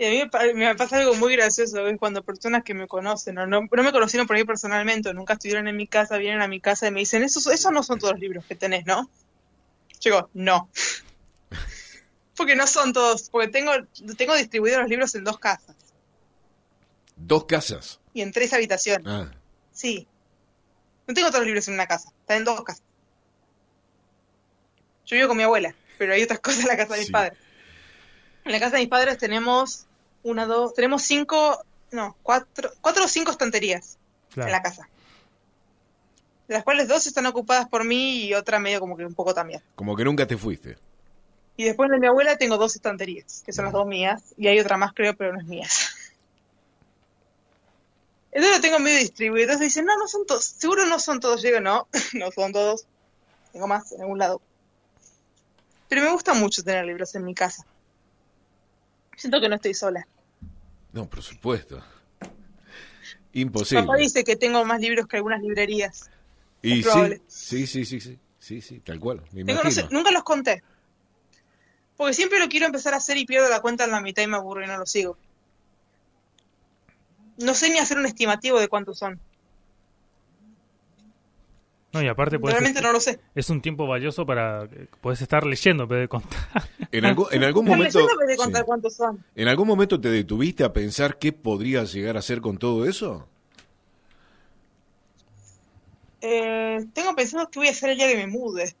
Y 0.00 0.04
a 0.06 0.10
mí 0.10 0.18
me 0.18 0.28
pa- 0.30 0.44
me 0.54 0.74
pasa 0.76 0.98
algo 0.98 1.14
muy 1.16 1.34
gracioso, 1.34 1.84
es 1.88 1.98
cuando 1.98 2.22
personas 2.22 2.62
que 2.62 2.72
me 2.72 2.86
conocen, 2.86 3.36
o 3.38 3.46
no, 3.48 3.62
no 3.70 3.82
me 3.82 3.90
conocieron 3.92 4.26
por 4.28 4.36
ahí 4.36 4.44
personalmente, 4.44 5.08
o 5.08 5.12
nunca 5.12 5.32
estuvieron 5.32 5.66
en 5.66 5.76
mi 5.76 5.88
casa, 5.88 6.18
vienen 6.18 6.40
a 6.40 6.46
mi 6.48 6.60
casa 6.60 6.86
y 6.86 6.92
me 6.92 7.00
dicen, 7.00 7.24
esos, 7.24 7.48
esos 7.48 7.72
no 7.72 7.82
son 7.82 7.98
todos 7.98 8.12
los 8.12 8.20
libros 8.20 8.44
que 8.46 8.54
tenés, 8.54 8.86
¿no? 8.86 9.10
Yo 10.00 10.10
digo, 10.12 10.30
no. 10.34 10.70
porque 12.36 12.54
no 12.54 12.68
son 12.68 12.92
todos, 12.92 13.28
porque 13.30 13.48
tengo, 13.48 13.72
tengo 14.16 14.36
distribuidos 14.36 14.80
los 14.82 14.88
libros 14.88 15.12
en 15.16 15.24
dos 15.24 15.38
casas 15.40 15.74
Dos 17.16 17.46
casas. 17.46 17.98
y 18.14 18.20
en 18.22 18.30
tres 18.30 18.52
habitaciones. 18.52 19.04
Ah, 19.08 19.30
Sí. 19.72 20.06
No 21.08 21.14
tengo 21.14 21.28
todos 21.28 21.40
los 21.40 21.46
libros 21.46 21.66
en 21.66 21.74
una 21.74 21.86
casa, 21.88 22.10
están 22.20 22.36
en 22.38 22.44
dos 22.44 22.62
casas. 22.62 22.82
Yo 25.06 25.16
vivo 25.16 25.26
con 25.28 25.36
mi 25.36 25.42
abuela, 25.42 25.74
pero 25.98 26.12
hay 26.12 26.22
otras 26.22 26.38
cosas 26.40 26.60
en 26.60 26.68
la 26.68 26.76
casa 26.76 26.92
de 26.94 26.98
mis 27.00 27.06
Sí. 27.08 27.12
padres. 27.12 27.38
En 28.44 28.52
la 28.52 28.60
casa 28.60 28.76
de 28.76 28.82
mis 28.82 28.88
padres 28.88 29.18
tenemos 29.18 29.86
una, 30.22 30.46
dos, 30.46 30.74
tenemos 30.74 31.02
cinco, 31.02 31.62
no, 31.90 32.16
cuatro, 32.22 32.70
cuatro 32.80 33.04
o 33.04 33.08
cinco 33.08 33.30
estanterías 33.30 33.98
en 34.36 34.52
la 34.52 34.62
casa. 34.62 34.88
De 36.46 36.54
las 36.54 36.64
cuales 36.64 36.88
dos 36.88 37.06
están 37.06 37.26
ocupadas 37.26 37.68
por 37.68 37.84
mí 37.84 38.26
y 38.26 38.34
otra 38.34 38.58
medio 38.58 38.80
como 38.80 38.96
que 38.96 39.04
un 39.04 39.14
poco 39.14 39.34
también. 39.34 39.62
como 39.74 39.96
que 39.96 40.04
nunca 40.04 40.26
te 40.26 40.36
fuiste. 40.36 40.78
Y 41.56 41.64
después 41.64 41.90
de 41.90 41.98
mi 41.98 42.06
abuela 42.06 42.38
tengo 42.38 42.56
dos 42.56 42.76
estanterías, 42.76 43.42
que 43.44 43.52
son 43.52 43.64
las 43.64 43.74
dos 43.74 43.86
mías, 43.86 44.22
y 44.36 44.46
hay 44.46 44.60
otra 44.60 44.76
más 44.76 44.92
creo, 44.94 45.16
pero 45.16 45.32
no 45.32 45.40
es 45.40 45.46
mía. 45.46 45.66
Entonces 48.30 48.56
lo 48.56 48.62
tengo 48.62 48.78
medio 48.78 48.98
distribuido. 48.98 49.46
Entonces 49.46 49.74
dicen, 49.74 49.84
no, 49.84 49.96
no 49.98 50.06
son 50.06 50.24
todos, 50.26 50.44
seguro 50.44 50.86
no 50.86 50.98
son 51.00 51.18
todos. 51.18 51.42
Yo 51.42 51.48
digo, 51.48 51.60
no, 51.60 51.88
no 52.12 52.30
son 52.30 52.52
todos. 52.52 52.86
Tengo 53.52 53.66
más 53.66 53.90
en 53.92 54.02
algún 54.02 54.18
lado. 54.18 54.40
Pero 55.88 56.02
me 56.02 56.12
gusta 56.12 56.34
mucho 56.34 56.62
tener 56.62 56.84
libros 56.84 57.14
en 57.14 57.24
mi 57.24 57.34
casa. 57.34 57.66
Siento 59.18 59.40
que 59.40 59.48
no 59.48 59.56
estoy 59.56 59.74
sola. 59.74 60.06
No, 60.92 61.10
por 61.10 61.22
supuesto. 61.22 61.82
Imposible. 63.32 63.84
Papá 63.84 63.96
dice 63.98 64.22
que 64.22 64.36
tengo 64.36 64.64
más 64.64 64.80
libros 64.80 65.08
que 65.08 65.16
algunas 65.16 65.42
librerías. 65.42 66.08
y 66.62 66.82
sí, 66.84 66.86
sí, 67.26 67.66
sí, 67.66 67.84
sí, 67.84 68.00
sí, 68.00 68.18
sí, 68.38 68.60
sí, 68.62 68.80
tal 68.80 69.00
cual. 69.00 69.20
Me 69.32 69.44
Tengo, 69.44 69.62
no 69.64 69.70
sé, 69.72 69.80
imagino. 69.80 69.98
nunca 69.98 70.12
los 70.12 70.22
conté. 70.22 70.62
Porque 71.96 72.14
siempre 72.14 72.38
lo 72.38 72.48
quiero 72.48 72.66
empezar 72.66 72.94
a 72.94 72.98
hacer 72.98 73.16
y 73.16 73.26
pierdo 73.26 73.48
la 73.48 73.60
cuenta 73.60 73.84
en 73.84 73.90
la 73.90 74.00
mitad 74.00 74.22
y 74.22 74.28
me 74.28 74.36
aburro 74.36 74.62
y 74.62 74.68
no 74.68 74.78
lo 74.78 74.86
sigo. 74.86 75.18
No 77.38 77.54
sé 77.54 77.70
ni 77.70 77.78
hacer 77.78 77.98
un 77.98 78.06
estimativo 78.06 78.60
de 78.60 78.68
cuántos 78.68 78.98
son. 78.98 79.20
No, 81.92 82.02
y 82.02 82.06
aparte 82.08 82.38
puedes 82.38 82.54
Realmente 82.58 82.82
no 82.82 82.92
lo 82.92 83.00
sé. 83.00 83.18
es 83.34 83.48
un 83.48 83.62
tiempo 83.62 83.86
valioso 83.86 84.26
para 84.26 84.68
que 84.68 84.88
puedes 85.00 85.22
estar 85.22 85.46
leyendo 85.46 85.84
en 85.84 85.88
vez 85.88 86.00
de 86.00 86.08
contar. 86.08 86.68
En, 86.92 87.04
algún, 87.06 87.26
en 87.30 87.44
algún 87.44 87.64
Pero 87.64 87.76
momento. 87.78 88.06
de 88.26 88.36
contar 88.36 88.62
sí. 88.62 88.66
cuántos 88.66 88.94
son. 88.96 89.24
¿En 89.34 89.48
algún 89.48 89.66
momento 89.66 89.98
te 90.00 90.10
detuviste 90.10 90.64
a 90.64 90.72
pensar 90.72 91.18
qué 91.18 91.32
podrías 91.32 91.92
llegar 91.92 92.16
a 92.16 92.18
hacer 92.18 92.40
con 92.42 92.58
todo 92.58 92.86
eso? 92.86 93.26
Eh, 96.20 96.84
tengo 96.92 97.14
pensado 97.14 97.48
qué 97.50 97.58
voy 97.58 97.68
a 97.68 97.70
hacer 97.70 97.90
el 97.90 97.96
día 97.98 98.08
que 98.08 98.16
me 98.16 98.26
mude. 98.26 98.74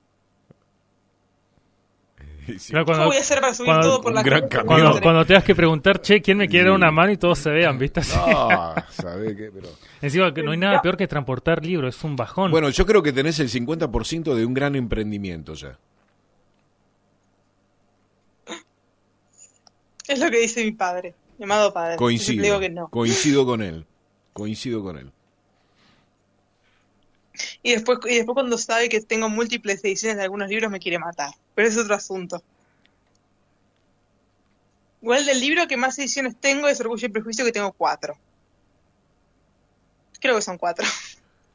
Sí. 2.56 2.70
Claro, 2.70 2.86
¿Cómo 2.86 2.96
cuando, 2.96 3.06
voy 3.08 3.16
a 3.16 3.20
hacer 3.20 3.40
para 3.40 3.52
subir 3.52 3.66
cuando- 3.66 3.88
todo 3.88 4.00
por 4.00 4.14
la 4.14 4.22
gran 4.22 4.48
cuando, 4.64 5.00
cuando 5.02 5.26
tengas 5.26 5.44
que 5.44 5.54
preguntar, 5.54 6.00
che, 6.00 6.22
¿quién 6.22 6.38
me 6.38 6.48
quiere 6.48 6.66
dar 6.66 6.74
una 6.76 6.90
mano? 6.90 7.12
Y 7.12 7.16
todos 7.18 7.38
se 7.38 7.50
vean, 7.50 7.78
¿viste? 7.78 8.00
Así. 8.00 8.16
No, 8.16 8.74
¿sabés 8.90 9.36
qué? 9.36 9.50
Pero... 9.52 9.68
Encima 10.00 10.32
que 10.32 10.42
no 10.42 10.52
hay 10.52 10.58
nada 10.58 10.80
peor 10.80 10.96
que 10.96 11.06
transportar 11.06 11.64
libros, 11.64 11.96
es 11.96 12.04
un 12.04 12.16
bajón. 12.16 12.50
Bueno, 12.50 12.70
yo 12.70 12.86
creo 12.86 13.02
que 13.02 13.12
tenés 13.12 13.38
el 13.40 13.50
50% 13.50 14.34
de 14.34 14.46
un 14.46 14.54
gran 14.54 14.76
emprendimiento 14.76 15.54
ya. 15.54 15.78
Es 20.08 20.18
lo 20.20 20.30
que 20.30 20.38
dice 20.40 20.64
mi 20.64 20.72
padre, 20.72 21.14
mi 21.38 21.44
amado 21.44 21.72
padre. 21.72 21.96
Coincido. 21.96 22.42
digo 22.42 22.58
que 22.60 22.70
no. 22.70 22.88
Coincido 22.88 23.44
con 23.44 23.60
él. 23.62 23.84
Coincido 24.32 24.82
con 24.82 24.96
él. 24.96 25.12
Y 27.62 27.72
después, 27.72 27.98
y 28.08 28.16
después 28.16 28.34
cuando 28.34 28.58
sabe 28.58 28.88
que 28.88 29.00
tengo 29.00 29.28
múltiples 29.28 29.84
ediciones 29.84 30.16
de 30.16 30.24
algunos 30.24 30.48
libros 30.48 30.70
me 30.70 30.80
quiere 30.80 30.98
matar. 30.98 31.30
Pero 31.58 31.66
es 31.70 31.76
otro 31.76 31.96
asunto. 31.96 32.40
Igual 35.02 35.26
del 35.26 35.40
libro 35.40 35.66
que 35.66 35.76
más 35.76 35.98
ediciones 35.98 36.36
tengo 36.36 36.68
es 36.68 36.78
Orgullo 36.80 37.06
y 37.06 37.10
Prejuicio 37.10 37.44
que 37.44 37.50
tengo 37.50 37.72
cuatro. 37.72 38.16
Creo 40.20 40.36
que 40.36 40.42
son 40.42 40.56
cuatro. 40.56 40.86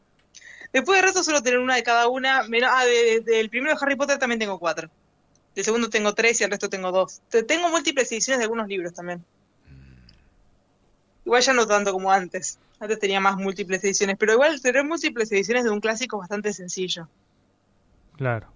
Después 0.74 0.98
de 1.00 1.08
rato 1.08 1.24
solo 1.24 1.42
tener 1.42 1.58
una 1.60 1.76
de 1.76 1.84
cada 1.84 2.10
una. 2.10 2.44
menos- 2.44 2.70
ah, 2.74 2.84
de- 2.84 3.22
de- 3.22 3.38
del 3.38 3.50
primero 3.50 3.74
de 3.74 3.80
Harry 3.82 3.96
Potter 3.96 4.20
también 4.20 4.40
tengo 4.40 4.60
cuatro. 4.60 4.90
Del 5.56 5.64
segundo 5.64 5.90
tengo 5.90 6.14
tres 6.14 6.42
y 6.42 6.44
el 6.44 6.52
resto 6.52 6.68
tengo 6.70 6.92
dos. 6.92 7.22
Te- 7.30 7.44
Tengo 7.44 7.70
múltiples 7.70 8.12
ediciones 8.12 8.40
de 8.40 8.44
algunos 8.44 8.68
libros 8.68 8.94
también. 8.94 9.24
Igual 11.24 11.42
ya 11.42 11.54
no 11.54 11.66
tanto 11.66 11.94
como 11.94 12.12
antes. 12.12 12.60
Antes 12.78 13.00
tenía 13.00 13.22
más 13.22 13.38
múltiples 13.38 13.82
ediciones, 13.86 14.18
pero 14.20 14.34
igual 14.34 14.60
tener 14.62 14.84
múltiples 14.84 15.32
ediciones 15.32 15.64
de 15.64 15.70
un 15.70 15.80
clásico 15.80 16.18
bastante 16.18 16.52
sencillo. 16.52 17.08
Claro. 18.18 18.52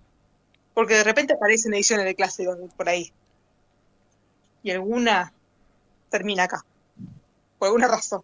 Porque 0.77 0.93
de 0.93 1.03
repente 1.03 1.33
aparecen 1.33 1.73
ediciones 1.73 2.05
de 2.05 2.13
clásicos 2.13 2.55
por 2.77 2.87
ahí. 2.87 3.11
Y 4.61 4.69
alguna 4.69 5.33
termina 6.11 6.43
acá. 6.43 6.63
Por 7.57 7.69
alguna 7.69 7.87
razón. 7.87 8.21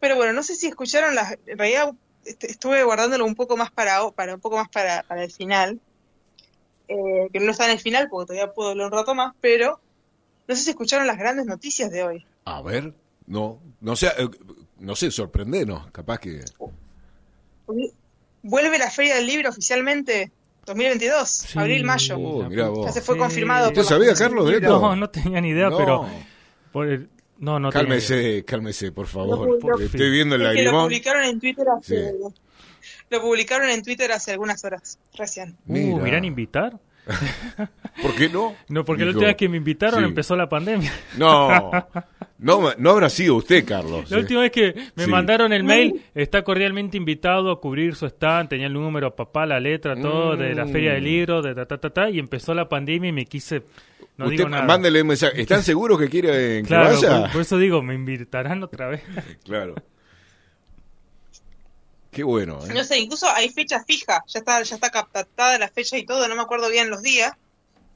Pero 0.00 0.16
bueno, 0.16 0.32
no 0.32 0.42
sé 0.42 0.54
si 0.54 0.68
escucharon 0.68 1.14
las. 1.14 1.32
En 1.44 1.58
realidad 1.58 1.92
est- 2.24 2.44
estuve 2.44 2.82
guardándolo 2.82 3.26
un 3.26 3.34
poco 3.34 3.58
más 3.58 3.70
para, 3.70 4.10
para 4.12 4.34
un 4.36 4.40
poco 4.40 4.56
más 4.56 4.70
para, 4.70 5.02
para 5.02 5.22
el 5.22 5.30
final. 5.30 5.78
Eh, 6.88 7.28
que 7.30 7.40
no 7.40 7.50
está 7.52 7.66
en 7.66 7.72
el 7.72 7.78
final 7.80 8.08
porque 8.08 8.28
todavía 8.28 8.54
puedo 8.54 8.70
hablar 8.70 8.86
un 8.86 8.92
rato 8.92 9.14
más, 9.14 9.34
pero 9.42 9.78
no 10.48 10.56
sé 10.56 10.62
si 10.62 10.70
escucharon 10.70 11.06
las 11.06 11.18
grandes 11.18 11.44
noticias 11.44 11.90
de 11.90 12.04
hoy. 12.04 12.26
A 12.46 12.62
ver, 12.62 12.94
no, 13.26 13.60
no 13.82 13.96
sé, 13.96 14.06
eh, 14.16 14.30
no 14.78 14.96
sé, 14.96 15.10
sorprendenos, 15.10 15.90
capaz 15.90 16.18
que... 16.20 16.42
Vuelve 18.42 18.78
la 18.78 18.90
Feria 18.90 19.16
del 19.16 19.26
Libro 19.26 19.50
oficialmente 19.50 20.32
2022, 20.66 21.28
Sí. 21.28 21.58
abril-mayo. 21.58 22.16
Oh, 22.18 22.48
mirá 22.48 22.68
vos. 22.68 22.86
Ya 22.86 22.92
se 22.92 23.00
fue 23.00 23.14
Sí. 23.16 23.18
confirmado. 23.20 23.68
¿Usted 23.68 23.82
por 23.82 23.84
la 23.84 23.88
sabía, 23.88 24.06
Fundación 24.08 24.28
Carlos, 24.30 24.48
de 24.50 24.56
esto? 24.56 24.80
No, 24.80 24.96
no 24.96 25.10
tenía 25.10 25.40
ni 25.40 25.48
idea, 25.50 25.70
No. 25.70 25.76
pero... 25.76 26.06
por 26.72 26.86
el- 26.88 27.08
no, 27.38 27.58
no 27.58 27.70
tenía 27.70 27.88
idea. 27.96 27.98
Cálmese, 28.08 28.44
cálmese, 28.44 28.92
por 28.92 29.06
favor. 29.06 29.58
Porque 29.60 29.84
estoy 29.86 30.10
viendo 30.10 30.36
el 30.36 30.42
Es 30.46 30.54
que 30.56 30.62
lo 30.64 30.82
publicaron 30.82 31.24
en 31.24 31.40
Twitter 31.40 31.66
hace, 31.76 32.10
Sí. 32.10 32.34
lo 33.10 33.20
publicaron 33.20 33.68
en 33.70 33.82
Twitter 33.82 34.12
hace 34.12 34.32
algunas 34.32 34.64
horas, 34.64 34.98
recién. 35.14 35.56
Uh, 35.66 35.72
Mira. 35.72 35.96
¿me 36.02 36.08
irán 36.08 36.24
a 36.24 36.26
invitar? 36.26 36.78
¿Por 38.02 38.14
qué 38.14 38.28
no? 38.28 38.54
No, 38.68 38.84
porque 38.84 39.02
la 39.04 39.10
última 39.10 39.26
vez 39.28 39.36
que 39.36 39.48
me 39.48 39.56
invitaron 39.56 40.00
sí. 40.00 40.04
empezó 40.06 40.36
la 40.36 40.48
pandemia. 40.48 40.92
No, 41.16 41.70
no, 42.40 42.72
no 42.78 42.90
habrá 42.90 43.08
sido 43.10 43.36
usted, 43.36 43.64
Carlos. 43.64 44.10
La 44.10 44.16
eh. 44.16 44.20
última 44.20 44.40
vez 44.40 44.50
que 44.52 44.74
me 44.96 45.04
Sí. 45.04 45.10
mandaron 45.10 45.52
el 45.52 45.62
mail, 45.64 46.02
está 46.14 46.42
cordialmente 46.42 46.96
invitado 46.96 47.50
a 47.50 47.60
cubrir 47.60 47.94
su 47.94 48.06
stand, 48.06 48.48
tenía 48.48 48.66
el 48.66 48.72
número, 48.72 49.14
papá, 49.14 49.46
la 49.46 49.60
letra, 49.60 49.94
todo, 50.00 50.36
de 50.36 50.54
la 50.54 50.64
Mm. 50.64 50.72
feria 50.72 50.92
del 50.94 51.04
libro, 51.04 51.42
de 51.42 51.54
ta, 51.54 51.66
ta, 51.66 51.78
ta, 51.78 51.90
ta, 51.90 52.10
y 52.10 52.18
empezó 52.18 52.54
la 52.54 52.68
pandemia 52.68 53.08
y 53.10 53.12
me 53.12 53.26
quise... 53.26 53.62
No 54.16 54.26
usted 54.26 54.36
digo 54.38 54.48
nada. 54.50 54.64
mándele 54.64 55.00
un 55.00 55.08
mensaje. 55.08 55.40
¿Están 55.40 55.62
seguros 55.62 55.98
que 55.98 56.08
quieren 56.10 56.62
que 56.62 56.68
Claro, 56.68 56.94
vaya? 56.94 57.20
por, 57.22 57.32
por 57.32 57.40
eso 57.42 57.56
digo, 57.58 57.82
me 57.82 57.94
invitarán 57.94 58.62
otra 58.62 58.88
vez. 58.88 59.02
Claro. 59.44 59.74
Qué 62.10 62.24
bueno, 62.24 62.58
¿eh? 62.66 62.74
No 62.74 62.82
sé, 62.82 62.98
incluso 62.98 63.28
hay 63.30 63.50
fecha 63.50 63.84
fija, 63.84 64.24
ya 64.26 64.40
está, 64.40 64.62
ya 64.62 64.74
está 64.74 64.90
captada 64.90 65.56
la 65.58 65.68
fecha 65.68 65.96
y 65.96 66.04
todo, 66.04 66.26
no 66.26 66.34
me 66.34 66.42
acuerdo 66.42 66.68
bien 66.68 66.90
los 66.90 67.02
días, 67.02 67.32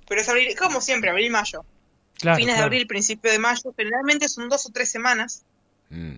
pero 0.09 0.21
es 0.21 0.29
abril, 0.29 0.55
como 0.57 0.81
siempre, 0.81 1.11
abril-mayo. 1.11 1.65
Claro, 2.21 2.39
Fines 2.39 2.57
de 2.57 2.63
abril, 2.63 2.87
principio 2.87 3.31
de 3.31 3.39
mayo, 3.39 3.75
generalmente 3.77 4.29
son 4.29 4.49
dos 4.49 4.67
o 4.67 4.73
tres 4.73 4.91
semanas. 4.91 5.45
Mm. 5.91 6.17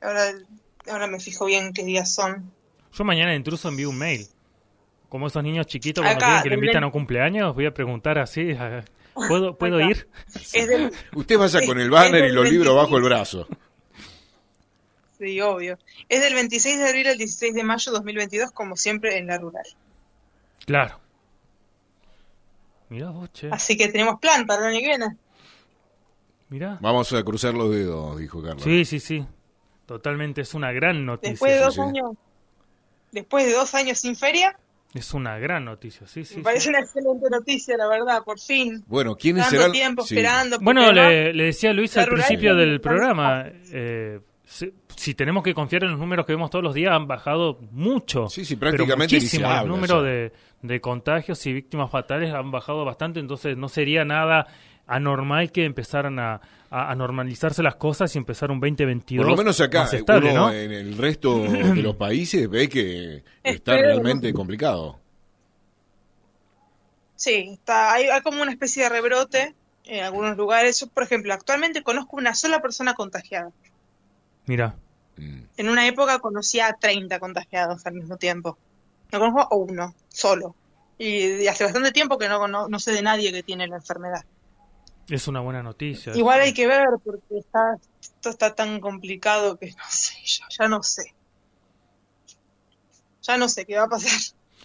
Ahora, 0.00 0.32
ahora 0.88 1.06
me 1.06 1.20
fijo 1.20 1.46
bien 1.46 1.72
qué 1.72 1.84
días 1.84 2.14
son. 2.14 2.52
Yo 2.92 3.04
mañana 3.04 3.30
de 3.32 3.36
intruso 3.36 3.68
envío 3.68 3.90
un 3.90 3.98
mail. 3.98 4.26
Como 5.08 5.26
esos 5.26 5.42
niños 5.42 5.66
chiquitos 5.66 6.04
Acá, 6.04 6.18
cuando 6.18 6.26
quieren 6.26 6.42
que 6.42 6.48
le 6.48 6.54
invitan 6.56 6.82
a 6.82 6.86
un 6.86 6.92
cumpleaños, 6.92 7.54
voy 7.54 7.66
a 7.66 7.74
preguntar 7.74 8.18
así, 8.18 8.56
¿puedo, 9.28 9.56
¿puedo 9.58 9.76
Acá. 9.76 9.90
ir? 9.90 10.08
Es 10.52 10.68
del, 10.68 10.92
Usted 11.14 11.38
vaya 11.38 11.64
con 11.64 11.78
el 11.78 11.90
banner 11.90 12.24
y 12.24 12.32
los 12.32 12.44
del 12.44 12.52
libros 12.52 12.74
25. 12.74 12.74
bajo 12.74 12.96
el 12.96 13.02
brazo. 13.02 13.48
sí, 15.18 15.40
obvio. 15.40 15.78
Es 16.08 16.22
del 16.22 16.34
26 16.34 16.78
de 16.78 16.88
abril 16.88 17.06
al 17.08 17.18
16 17.18 17.54
de 17.54 17.62
mayo 17.64 17.92
2022, 17.92 18.50
como 18.52 18.76
siempre 18.76 19.18
en 19.18 19.26
la 19.26 19.38
rural. 19.38 19.66
Claro. 20.64 21.00
Mirá 22.88 23.10
vos, 23.10 23.32
che. 23.32 23.48
Así 23.50 23.76
que 23.76 23.88
tenemos 23.88 24.18
plan 24.20 24.46
para 24.46 24.62
el 24.62 24.68
año 24.74 24.80
que 24.80 24.86
viene. 24.86 25.16
Mirá. 26.48 26.78
Vamos 26.80 27.12
a 27.12 27.22
cruzar 27.24 27.54
los 27.54 27.70
dedos, 27.70 28.18
dijo 28.18 28.42
Carlos. 28.42 28.62
Sí, 28.62 28.84
sí, 28.84 29.00
sí. 29.00 29.26
Totalmente, 29.86 30.40
es 30.42 30.54
una 30.54 30.72
gran 30.72 31.04
noticia. 31.04 31.30
Después 31.32 31.52
de 31.52 31.60
dos 31.60 31.74
sí. 31.74 31.80
años, 31.80 32.10
después 33.12 33.46
de 33.46 33.52
dos 33.52 33.74
años 33.74 33.98
sin 33.98 34.14
feria, 34.16 34.56
Es 34.94 35.12
una 35.14 35.38
gran 35.38 35.64
noticia, 35.64 36.06
sí, 36.06 36.24
sí. 36.24 36.34
me 36.36 36.38
sí. 36.40 36.42
parece 36.44 36.68
una 36.70 36.80
excelente 36.80 37.28
noticia, 37.30 37.76
la 37.76 37.88
verdad, 37.88 38.22
por 38.24 38.38
fin. 38.40 38.82
Bueno, 38.86 39.14
¿quiénes 39.16 39.44
Tanto 39.44 39.56
serán? 39.58 39.72
tiempo 39.72 40.02
Sí. 40.04 40.14
esperando. 40.16 40.58
Bueno, 40.60 40.90
le, 40.92 41.32
le 41.34 41.44
decía 41.44 41.70
a 41.70 41.72
Luis 41.72 41.96
al 41.96 42.06
principio 42.08 42.54
del 42.56 42.80
programa, 42.80 43.44
eh, 43.72 44.20
si, 44.46 44.72
si 44.96 45.14
tenemos 45.14 45.42
que 45.42 45.52
confiar 45.54 45.82
en 45.84 45.90
los 45.90 45.98
números 45.98 46.24
que 46.24 46.32
vemos 46.32 46.50
todos 46.50 46.62
los 46.62 46.72
días, 46.72 46.92
han 46.92 47.08
bajado 47.08 47.58
mucho. 47.72 48.28
Sí, 48.28 48.44
sí, 48.44 48.54
prácticamente 48.56 49.16
muchísimo. 49.16 49.48
Números 49.64 50.02
ya. 50.02 50.08
de, 50.08 50.32
de 50.62 50.80
contagios 50.80 51.44
y 51.46 51.52
víctimas 51.52 51.90
fatales 51.90 52.32
han 52.32 52.52
bajado 52.52 52.84
bastante, 52.84 53.18
entonces 53.18 53.56
no 53.56 53.68
sería 53.68 54.04
nada 54.04 54.46
anormal 54.86 55.50
que 55.50 55.64
empezaran 55.64 56.20
a, 56.20 56.40
a, 56.70 56.94
normalizarse 56.94 57.60
las 57.60 57.74
cosas 57.74 58.14
y 58.14 58.18
empezar 58.18 58.52
un 58.52 58.60
2022 58.60 59.24
Por 59.24 59.32
lo 59.32 59.36
menos 59.36 59.60
acá, 59.60 59.80
más 59.80 59.94
estable, 59.94 60.30
uno 60.30 60.46
¿no? 60.46 60.52
en 60.52 60.70
el 60.70 60.96
resto 60.96 61.40
de 61.40 61.82
los 61.82 61.96
países 61.96 62.48
ve 62.48 62.68
que 62.68 63.24
está 63.42 63.72
realmente 63.76 64.32
complicado. 64.32 65.00
Sí, 67.16 67.48
está, 67.52 67.94
hay, 67.94 68.04
hay 68.04 68.20
como 68.20 68.42
una 68.42 68.52
especie 68.52 68.84
de 68.84 68.90
rebrote 68.90 69.54
en 69.86 70.04
algunos 70.04 70.36
lugares. 70.36 70.78
Yo, 70.78 70.86
por 70.86 71.02
ejemplo, 71.02 71.34
actualmente 71.34 71.82
conozco 71.82 72.16
una 72.16 72.34
sola 72.34 72.60
persona 72.60 72.94
contagiada. 72.94 73.50
Mira, 74.46 74.76
Mm. 75.16 75.42
En 75.56 75.68
una 75.68 75.86
época 75.86 76.18
conocía 76.18 76.68
a 76.68 76.74
30 76.74 77.18
contagiados 77.18 77.84
al 77.86 77.94
mismo 77.94 78.16
tiempo. 78.16 78.58
No 79.12 79.18
conozco 79.18 79.40
a 79.42 79.56
uno, 79.56 79.94
solo. 80.08 80.54
Y, 80.98 81.46
hace 81.46 81.64
bastante 81.64 81.92
tiempo 81.92 82.18
que 82.18 82.28
no, 82.28 82.48
no, 82.48 82.68
no 82.68 82.78
sé 82.78 82.92
de 82.92 83.02
nadie 83.02 83.32
que 83.32 83.42
tiene 83.42 83.66
la 83.66 83.76
enfermedad. 83.76 84.24
es 85.08 85.28
una 85.28 85.40
buena 85.40 85.62
noticia. 85.62 86.14
Igual 86.16 86.40
hay 86.40 86.54
que 86.54 86.66
ver, 86.66 86.88
porque 87.04 87.38
está, 87.38 87.76
esto 88.00 88.30
está 88.30 88.54
tan 88.54 88.80
complicado 88.80 89.58
que 89.58 89.66
no 89.66 89.84
sé, 89.88 90.14
yo 90.24 90.44
ya 90.48 90.68
no 90.68 90.82
sé. 90.82 91.14
Ya 93.22 93.36
no 93.36 93.48
sé 93.48 93.66
qué 93.66 93.76
va 93.76 93.84
a 93.84 93.88
pasar. 93.88 94.12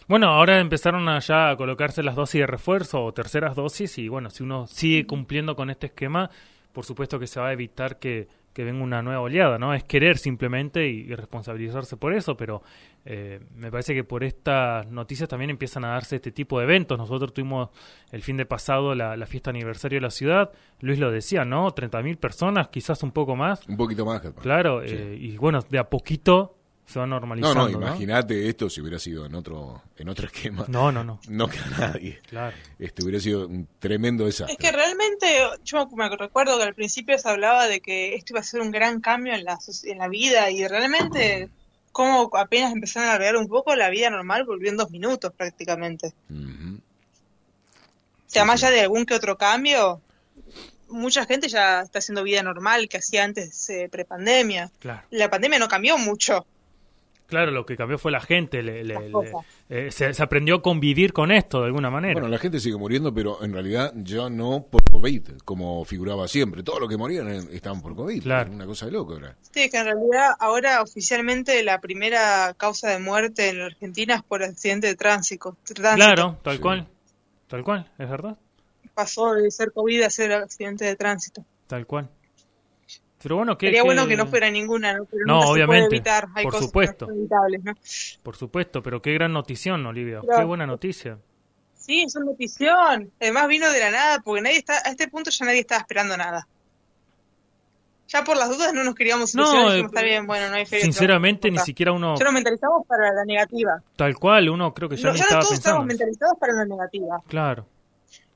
Bueno, 0.07 0.27
ahora 0.27 0.59
empezaron 0.59 1.07
a 1.09 1.19
ya 1.19 1.51
a 1.51 1.57
colocarse 1.57 2.03
las 2.03 2.15
dosis 2.15 2.41
de 2.41 2.47
refuerzo 2.47 3.03
o 3.03 3.13
terceras 3.13 3.55
dosis 3.55 3.97
y 3.97 4.07
bueno, 4.07 4.29
si 4.29 4.43
uno 4.43 4.67
sigue 4.67 5.05
cumpliendo 5.07 5.55
con 5.55 5.69
este 5.69 5.87
esquema, 5.87 6.29
por 6.73 6.85
supuesto 6.85 7.19
que 7.19 7.27
se 7.27 7.39
va 7.39 7.49
a 7.49 7.53
evitar 7.53 7.97
que, 7.97 8.27
que 8.53 8.63
venga 8.63 8.83
una 8.83 9.01
nueva 9.01 9.21
oleada, 9.21 9.57
¿no? 9.57 9.73
Es 9.73 9.83
querer 9.83 10.17
simplemente 10.17 10.87
y, 10.87 11.01
y 11.09 11.15
responsabilizarse 11.15 11.95
por 11.97 12.13
eso, 12.13 12.35
pero 12.35 12.61
eh, 13.05 13.39
me 13.55 13.71
parece 13.71 13.93
que 13.93 14.03
por 14.03 14.23
estas 14.23 14.85
noticias 14.91 15.29
también 15.29 15.49
empiezan 15.49 15.85
a 15.85 15.89
darse 15.89 16.17
este 16.17 16.31
tipo 16.31 16.57
de 16.59 16.65
eventos. 16.65 16.97
Nosotros 16.97 17.33
tuvimos 17.33 17.69
el 18.11 18.21
fin 18.23 18.37
de 18.37 18.45
pasado 18.45 18.93
la, 18.93 19.15
la 19.15 19.25
fiesta 19.25 19.49
aniversario 19.51 19.97
de 19.97 20.01
la 20.01 20.11
ciudad, 20.11 20.51
Luis 20.81 20.99
lo 20.99 21.11
decía, 21.11 21.45
¿no? 21.45 21.73
30.000 21.73 22.17
personas, 22.17 22.67
quizás 22.67 23.03
un 23.03 23.11
poco 23.11 23.35
más. 23.35 23.67
Un 23.67 23.77
poquito 23.77 24.05
más. 24.05 24.21
capaz. 24.21 24.41
Claro, 24.41 24.81
Sí. 24.85 24.95
eh, 24.97 25.17
y 25.19 25.37
bueno, 25.37 25.61
de 25.69 25.79
a 25.79 25.89
poquito 25.89 26.57
se 26.91 26.99
va 26.99 27.05
No, 27.07 27.15
normalizando. 27.19 27.69
no, 27.69 27.87
imagínate 27.87 28.47
esto 28.49 28.69
si 28.69 28.81
hubiera 28.81 28.99
sido 28.99 29.25
en 29.25 29.33
otro 29.35 29.81
en 29.97 30.09
otro 30.09 30.27
esquema. 30.27 30.65
No, 30.67 30.91
no, 30.91 31.03
no, 31.03 31.19
No 31.29 31.47
queda 31.47 31.65
nadie. 31.79 32.21
claro. 32.27 32.55
Este 32.77 33.03
hubiera 33.03 33.19
sido 33.19 33.47
un 33.47 33.67
tremendo 33.79 34.25
desastre. 34.25 34.53
Es 34.53 34.59
que 34.59 34.71
realmente, 34.75 35.27
yo 35.63 35.87
me 35.95 36.09
recuerdo 36.15 36.57
que 36.57 36.63
al 36.65 36.75
principio 36.75 37.17
se 37.17 37.29
hablaba 37.29 37.67
de 37.67 37.79
que 37.81 38.15
esto 38.15 38.33
iba 38.33 38.41
a 38.41 38.43
ser 38.43 38.61
un 38.61 38.71
gran 38.71 38.99
cambio 39.01 39.33
en 39.33 39.43
la, 39.45 39.57
en 39.85 39.97
la 39.97 40.07
vida 40.07 40.51
y 40.51 40.67
realmente, 40.67 41.49
como 41.91 42.29
apenas 42.37 42.73
empezaron 42.73 43.09
a 43.09 43.13
albergar 43.13 43.37
un 43.37 43.47
poco, 43.47 43.75
la 43.75 43.89
vida 43.89 44.09
normal 44.09 44.43
volvió 44.45 44.69
en 44.69 44.77
dos 44.77 44.91
minutos 44.91 45.31
prácticamente. 45.35 46.13
O 46.29 46.33
sea, 48.27 48.43
Sí, 48.43 48.47
más 48.47 48.59
sí. 48.59 48.65
allá 48.65 48.75
de 48.75 48.81
algún 48.81 49.05
que 49.05 49.13
otro 49.13 49.37
cambio, 49.37 50.01
mucha 50.89 51.25
gente 51.25 51.47
ya 51.49 51.81
está 51.81 51.99
haciendo 51.99 52.23
vida 52.23 52.43
normal 52.43 52.87
que 52.89 52.97
hacía 52.97 53.23
antes 53.23 53.69
eh, 53.69 53.89
prepandemia. 53.91 54.71
Claro. 54.79 55.03
La 55.11 55.29
pandemia 55.29 55.59
no 55.59 55.67
cambió 55.67 55.97
mucho. 55.97 56.45
Claro, 57.31 57.49
lo 57.51 57.65
que 57.65 57.75
cambió 57.77 57.97
fue 57.97 58.11
la 58.11 58.19
gente, 58.19 58.61
le- 58.61 58.81
eh, 59.69 59.89
se, 59.89 60.13
se 60.13 60.21
aprendió 60.21 60.55
a 60.55 60.61
convivir 60.61 61.13
con 61.13 61.31
esto 61.31 61.61
de 61.61 61.67
alguna 61.67 61.89
manera. 61.89 62.13
Bueno, 62.13 62.27
la 62.27 62.37
gente 62.37 62.59
sigue 62.59 62.75
muriendo, 62.77 63.13
pero 63.13 63.41
en 63.43 63.53
realidad 63.53 63.93
ya 63.95 64.29
no 64.29 64.67
por 64.69 64.83
COVID, 64.91 65.37
como 65.45 65.83
figuraba 65.85 66.27
siempre. 66.27 66.61
Todos 66.61 66.81
los 66.81 66.89
que 66.89 66.97
morían 66.97 67.29
estaban 67.51 67.81
por 67.81 67.95
COVID. 67.95 68.21
Claro. 68.21 68.51
Una 68.51 68.65
cosa 68.65 68.85
de 68.87 68.91
loco 68.91 69.15
era. 69.15 69.35
Sí, 69.49 69.69
que 69.69 69.77
en 69.77 69.85
realidad 69.85 70.31
ahora 70.39 70.81
oficialmente 70.81 71.63
la 71.63 71.79
primera 71.79 72.53
causa 72.57 72.89
de 72.89 72.99
muerte 72.99 73.47
en 73.49 73.59
la 73.59 73.65
Argentina 73.67 74.15
es 74.15 74.23
por 74.23 74.43
accidente 74.43 74.87
de 74.87 74.95
tránsito. 74.95 75.57
tránsito. 75.63 75.95
claro, 75.95 76.37
tal 76.43 76.55
Sí. 76.57 76.61
cual, 76.61 76.87
tal 77.47 77.63
cual, 77.63 77.89
es 77.97 78.09
verdad, 78.09 78.37
Pasó 78.93 79.33
de 79.35 79.49
ser 79.51 79.71
COVID 79.71 80.01
a 80.03 80.09
ser 80.09 80.33
accidente 80.33 80.83
de 80.83 80.97
tránsito. 80.97 81.45
tal 81.67 81.87
cual. 81.87 82.09
Pero 83.21 83.35
bueno, 83.37 83.57
que 83.57 83.67
Sería 83.67 83.83
bueno 83.83 84.07
que 84.07 84.15
no 84.17 84.27
fuera 84.27 84.49
ninguna, 84.49 84.93
¿no? 84.93 85.05
Pero 85.05 85.25
No, 85.25 85.33
nunca 85.35 85.45
se 85.45 85.47
puede 85.53 85.63
obviamente, 85.65 85.95
evitar. 85.95 86.27
Hay 86.35 86.43
por 86.43 86.53
cosas 86.53 86.65
supuesto. 86.67 87.05
que 87.05 87.11
no 87.11 87.15
son 87.15 87.19
evitables, 87.19 87.63
¿no? 87.63 87.73
Por 88.23 88.35
supuesto, 88.35 88.81
pero 88.83 89.01
qué 89.01 89.13
gran 89.13 89.31
notición, 89.33 89.85
Olivia, 89.85 90.19
Claro. 90.21 90.39
qué 90.39 90.45
buena 90.45 90.65
noticia. 90.65 91.17
Sí, 91.75 92.03
es 92.03 92.15
una 92.15 92.25
notición. 92.27 93.11
Además 93.19 93.47
vino 93.47 93.69
de 93.71 93.79
la 93.79 93.91
nada, 93.91 94.19
porque 94.23 94.41
nadie 94.41 94.57
está, 94.57 94.73
a 94.85 94.89
este 94.91 95.07
punto 95.07 95.29
ya 95.31 95.45
nadie 95.45 95.59
estaba 95.59 95.81
esperando 95.81 96.15
nada. 96.17 96.47
Ya 98.07 98.23
por 98.25 98.35
las 98.35 98.49
dudas 98.49 98.73
no 98.73 98.83
nos 98.83 98.93
queríamos 98.93 99.33
No, 99.35 99.43
ilusionar, 99.43 99.67
eh, 99.67 99.71
dijimos, 99.75 99.91
está 99.93 100.03
bien, 100.03 100.27
bueno, 100.27 100.49
no 100.49 100.55
hay 100.55 100.65
feria. 100.65 100.83
Sinceramente, 100.83 101.47
ni 101.47 101.53
importa". 101.55 101.65
siquiera 101.65 101.91
uno, 101.93 102.15
Ya 102.17 102.25
nos 102.25 102.33
mentalizamos 102.33 102.85
para 102.85 103.13
la 103.13 103.23
negativa. 103.23 103.81
tal 103.95 104.15
cual, 104.15 104.49
uno 104.49 104.73
creo 104.73 104.89
que 104.89 104.97
ya 104.97 105.07
No, 105.07 105.13
ni 105.13 105.19
ya 105.19 105.23
estaba 105.23 105.41
todos 105.41 105.53
pensando. 105.55 105.83
mentalizados 105.85 106.37
para 106.39 106.53
la 106.53 106.65
negativa. 106.65 107.21
Claro, 107.27 107.65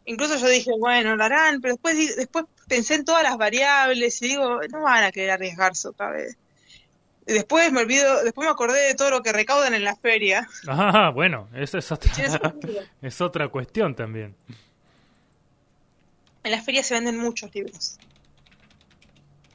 Incluso 0.07 0.37
yo 0.37 0.47
dije, 0.47 0.69
bueno, 0.79 1.15
lo 1.15 1.23
harán, 1.23 1.59
pero 1.61 1.73
después, 1.73 2.15
después 2.15 2.45
pensé 2.67 2.95
en 2.95 3.05
todas 3.05 3.23
las 3.23 3.37
variables 3.37 4.21
y 4.21 4.29
digo, 4.29 4.59
no 4.71 4.81
van 4.81 5.03
a 5.03 5.11
querer 5.11 5.31
arriesgarse 5.31 5.87
otra 5.87 6.09
vez. 6.09 6.37
Después 7.25 7.71
me 7.71 7.81
olvido, 7.81 8.23
después 8.23 8.45
me 8.45 8.51
acordé 8.51 8.87
de 8.87 8.93
todo 8.93 9.09
lo 9.09 9.23
que 9.23 9.33
recaudan 9.33 9.73
en 9.73 9.83
la 9.83 9.95
feria. 9.95 10.47
ah, 10.67 11.11
bueno, 11.13 11.49
esa 11.55 11.79
es 11.79 11.91
otra, 11.91 12.11
es 13.01 13.21
otra 13.21 13.47
cuestión 13.49 13.95
también. 13.95 14.35
En 16.43 16.51
las 16.51 16.63
ferias 16.63 16.85
se 16.85 16.93
venden 16.93 17.17
muchos 17.17 17.53
libros. 17.55 17.97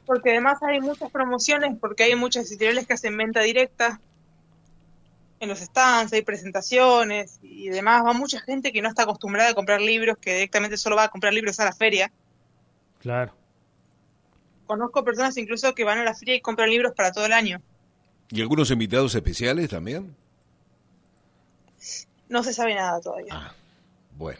Porque 0.05 0.31
además 0.31 0.61
hay 0.61 0.81
muchas 0.81 1.09
promociones, 1.09 1.77
porque 1.79 2.03
hay 2.03 2.15
muchas 2.15 2.49
editoriales 2.51 2.85
que 2.85 2.93
hacen 2.93 3.15
venta 3.15 3.39
directa 3.39 4.01
en 5.39 5.49
los 5.49 5.59
stands, 5.59 6.11
hay 6.11 6.21
presentaciones 6.21 7.39
y 7.41 7.69
demás. 7.69 8.03
Va 8.05 8.11
mucha 8.11 8.41
gente 8.41 8.73
que 8.73 8.81
no 8.81 8.89
está 8.89 9.03
acostumbrada 9.03 9.51
a 9.51 9.53
comprar 9.53 9.79
libros, 9.79 10.17
que 10.17 10.33
directamente 10.33 10.75
solo 10.75 10.97
va 10.97 11.05
a 11.05 11.09
comprar 11.09 11.33
libros 11.33 11.59
a 11.61 11.65
la 11.65 11.73
feria. 11.73 12.11
Claro. 13.01 13.33
Conozco 14.65 15.03
personas 15.03 15.35
incluso 15.37 15.73
que 15.75 15.83
van 15.83 15.97
a 15.99 16.03
la 16.03 16.13
feria 16.15 16.35
y 16.35 16.41
compran 16.41 16.69
libros 16.69 16.93
para 16.95 17.11
todo 17.11 17.25
el 17.25 17.33
año. 17.33 17.61
¿Y 18.29 18.41
algunos 18.41 18.71
invitados 18.71 19.13
especiales 19.15 19.69
también? 19.69 20.15
No 22.29 22.43
se 22.43 22.53
sabe 22.53 22.75
nada 22.75 23.01
todavía. 23.01 23.33
Ah, 23.33 23.53
bueno. 24.17 24.39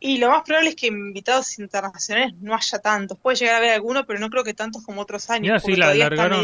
Y 0.00 0.18
lo 0.18 0.30
más 0.30 0.42
probable 0.44 0.70
es 0.70 0.76
que 0.76 0.86
invitados 0.88 1.58
internacionales 1.58 2.34
no 2.40 2.54
haya 2.54 2.78
tantos. 2.78 3.18
Puede 3.18 3.36
llegar 3.36 3.56
a 3.56 3.58
haber 3.58 3.70
alguno, 3.70 4.06
pero 4.06 4.18
no 4.18 4.30
creo 4.30 4.42
que 4.42 4.54
tantos 4.54 4.82
como 4.84 5.02
otros 5.02 5.28
años. 5.30 5.42
Mira, 5.42 5.60
sí, 5.60 5.76
la 5.76 5.94
largaron-. 5.94 6.42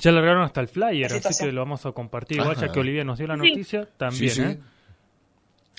Ya 0.00 0.10
largaron 0.10 0.42
hasta 0.42 0.60
el 0.60 0.68
flyer, 0.68 1.12
así 1.12 1.44
que 1.44 1.52
lo 1.52 1.60
vamos 1.62 1.86
a 1.86 1.92
compartir. 1.92 2.38
Igual 2.38 2.56
ya 2.56 2.70
que 2.72 2.80
Olivia 2.80 3.04
nos 3.04 3.18
dio 3.18 3.28
la 3.28 3.34
Sí. 3.36 3.40
noticia, 3.48 3.88
también, 3.96 4.30
sí, 4.34 4.42
sí. 4.42 4.42
¿eh? 4.42 4.58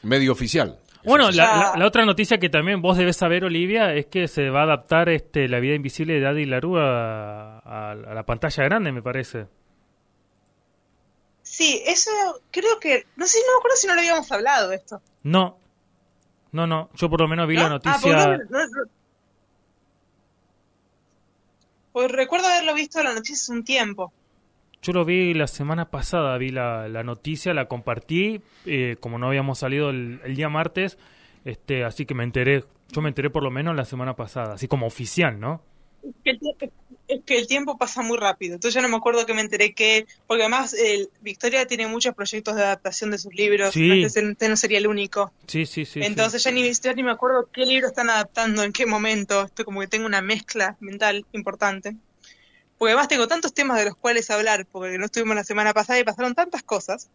Medio 0.03 0.31
oficial. 0.31 0.79
Bueno, 1.05 1.25
la, 1.31 1.31
Ya. 1.31 1.57
la- 1.57 1.73
la 1.77 1.87
otra 1.87 2.05
noticia 2.05 2.37
que 2.37 2.49
también 2.49 2.81
vos 2.81 2.97
debes 2.97 3.17
saber, 3.17 3.43
Olivia, 3.43 3.93
es 3.93 4.05
que 4.07 4.27
se 4.27 4.49
va 4.49 4.61
a 4.61 4.63
adaptar 4.63 5.09
este 5.09 5.47
La 5.49 5.59
vida 5.59 5.75
invisible 5.75 6.13
de 6.13 6.21
Daddy 6.21 6.45
Larúa 6.45 7.59
a, 7.59 7.91
a 7.91 7.95
la 8.13 8.23
pantalla 8.23 8.63
grande, 8.63 8.91
me 8.91 9.01
parece. 9.01 9.47
Sí, 11.41 11.81
eso 11.85 12.09
creo 12.51 12.79
que. 12.79 13.05
No 13.17 13.27
sé, 13.27 13.37
no 13.45 13.53
me 13.53 13.57
acuerdo 13.59 13.75
si 13.77 13.87
no 13.87 13.93
lo 13.95 13.99
habíamos 13.99 14.31
hablado 14.31 14.71
esto. 14.71 15.01
No, 15.23 15.57
no, 16.53 16.65
no. 16.67 16.89
Yo 16.95 17.09
por 17.09 17.19
lo 17.19 17.27
menos 17.27 17.47
vi 17.47 17.55
¿no? 17.55 17.61
la 17.61 17.65
Ah, 17.67 17.69
noticia. 17.69 18.27
no- 18.37 18.37
no- 18.49 18.89
Pues 21.91 22.11
recuerdo 22.11 22.47
haberlo 22.47 22.73
visto 22.73 22.99
en 22.99 23.05
la 23.05 23.13
noticia 23.13 23.35
hace 23.35 23.51
un 23.51 23.63
tiempo. 23.63 24.11
Yo 24.83 24.91
lo 24.93 25.05
vi 25.05 25.33
la 25.33 25.47
semana 25.47 25.89
pasada, 25.89 26.37
vi 26.37 26.49
la, 26.49 26.87
la 26.89 27.03
noticia, 27.03 27.53
la 27.53 27.67
compartí, 27.67 28.41
eh, 28.65 28.97
como 28.99 29.17
no 29.17 29.27
habíamos 29.27 29.59
salido 29.59 29.89
el, 29.89 30.19
el 30.25 30.35
día 30.35 30.49
martes, 30.49 30.97
este, 31.45 31.83
así 31.83 32.05
que 32.05 32.13
me 32.13 32.23
enteré, 32.23 32.63
yo 32.91 33.01
me 33.01 33.09
enteré 33.09 33.29
por 33.29 33.43
lo 33.43 33.49
menos 33.51 33.75
la 33.75 33.85
semana 33.85 34.15
pasada, 34.15 34.53
así 34.55 34.67
como 34.67 34.85
oficial, 34.85 35.39
¿no? 35.39 35.61
Es 36.25 36.37
que 36.59 36.69
es 37.07 37.21
que 37.25 37.37
el 37.37 37.47
tiempo 37.47 37.77
pasa 37.77 38.01
muy 38.01 38.17
rápido. 38.17 38.55
Entonces 38.55 38.75
ya 38.75 38.81
no 38.81 38.87
me 38.87 38.95
acuerdo 38.95 39.25
que 39.25 39.33
me 39.33 39.41
enteré 39.41 39.73
que. 39.73 40.05
Porque 40.25 40.43
además, 40.43 40.73
el- 40.73 41.09
Victoria 41.21 41.65
tiene 41.67 41.85
muchos 41.87 42.15
proyectos 42.15 42.55
de 42.55 42.63
adaptación 42.63 43.11
de 43.11 43.17
sus 43.17 43.33
libros. 43.35 43.71
Sí. 43.73 44.03
Este, 44.03 44.49
no 44.49 44.55
sería 44.55 44.77
el 44.77 44.87
único. 44.87 45.33
Sí, 45.45 45.65
sí, 45.65 45.83
sí. 45.85 45.99
sí. 46.01 46.05
Entonces 46.05 46.41
ya 46.43 46.51
ni, 46.51 46.71
ya 46.71 46.93
ni 46.93 47.03
me 47.03 47.11
acuerdo 47.11 47.49
qué 47.51 47.65
libro 47.65 47.87
están 47.87 48.09
adaptando, 48.09 48.63
en 48.63 48.71
qué 48.71 48.85
momento. 48.85 49.43
Esto 49.43 49.65
como 49.65 49.81
que 49.81 49.87
tengo 49.87 50.05
una 50.05 50.21
mezcla 50.21 50.77
mental 50.79 51.25
importante. 51.33 51.95
Porque 52.83 52.91
además 52.91 53.07
tengo 53.07 53.29
tantos 53.29 53.53
temas 53.53 53.77
de 53.79 53.85
los 53.85 53.95
cuales 53.95 54.29
hablar, 54.29 54.65
porque 54.69 54.97
no 54.97 55.05
estuvimos 55.05 55.37
la 55.37 55.45
semana 55.45 55.71
pasada 55.73 55.99
y 55.99 56.03
pasaron 56.03 56.35
tantas 56.35 56.63
cosas. 56.63 57.07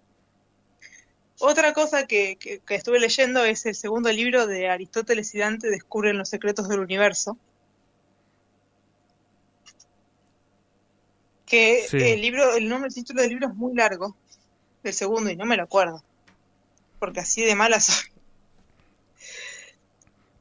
Otra 1.40 1.74
cosa 1.74 2.06
que, 2.06 2.36
que- 2.36 2.60
que 2.60 2.74
estuve 2.74 2.98
leyendo 2.98 3.44
es 3.44 3.66
el 3.66 3.74
segundo 3.74 4.10
libro 4.10 4.46
de 4.46 4.70
Aristóteles 4.70 5.34
y 5.34 5.38
Dante, 5.40 5.68
Descubren 5.68 6.16
los 6.16 6.30
secretos 6.30 6.70
del 6.70 6.80
universo. 6.80 7.36
Que 11.44 11.84
Sí. 11.86 11.98
el 11.98 12.22
libro, 12.22 12.56
el 12.56 12.66
nombre, 12.66 12.88
el 12.88 12.94
título 12.94 13.20
del 13.20 13.28
libro 13.28 13.48
es 13.48 13.54
muy 13.54 13.74
largo, 13.74 14.16
del 14.82 14.94
segundo, 14.94 15.28
y 15.28 15.36
no 15.36 15.44
me 15.44 15.58
lo 15.58 15.64
acuerdo. 15.64 16.02
Porque 16.98 17.20
así 17.20 17.42
de 17.44 17.54
mala 17.54 17.78
soy. 17.78 18.10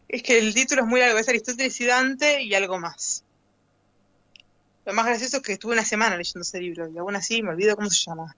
Es 0.08 0.24
que 0.24 0.40
el 0.40 0.54
título 0.54 0.84
es 0.84 0.88
muy 0.88 1.02
largo, 1.02 1.18
es 1.18 1.28
Aristóteles 1.28 1.82
y 1.82 1.86
Dante 1.86 2.42
y 2.44 2.56
algo 2.56 2.80
más. 2.80 3.26
Lo 4.88 4.94
más 4.94 5.06
gracioso 5.06 5.38
es 5.38 5.44
que 5.44 5.52
estuve 5.52 5.74
una 5.74 5.84
semana 5.84 6.16
leyendo 6.16 6.44
ese 6.44 6.62
libro 6.62 6.88
y 6.88 6.98
aún 6.98 7.14
así 7.14 7.44
me 7.44 7.50
olvido 7.50 7.76
cómo 7.76 7.90
se 7.90 8.06
llama. 8.10 8.34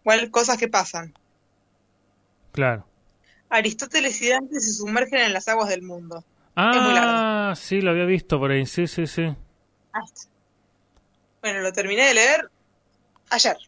Igual 0.00 0.30
cosas 0.30 0.56
que 0.56 0.68
pasan. 0.68 1.12
Claro. 2.50 2.86
Aristóteles 3.50 4.22
y 4.22 4.30
Dante 4.30 4.58
se 4.58 4.72
sumergen 4.72 5.20
en 5.20 5.34
las 5.34 5.48
aguas 5.48 5.68
del 5.68 5.82
mundo. 5.82 6.24
Ah, 6.56 7.52
sí, 7.58 7.82
lo 7.82 7.90
había 7.90 8.06
visto 8.06 8.38
por 8.38 8.52
ahí. 8.52 8.64
Sí, 8.64 8.86
sí, 8.86 9.06
sí. 9.06 9.36
Bueno, 11.42 11.60
lo 11.60 11.74
terminé 11.74 12.06
de 12.06 12.14
leer 12.14 12.50
ayer. 13.28 13.58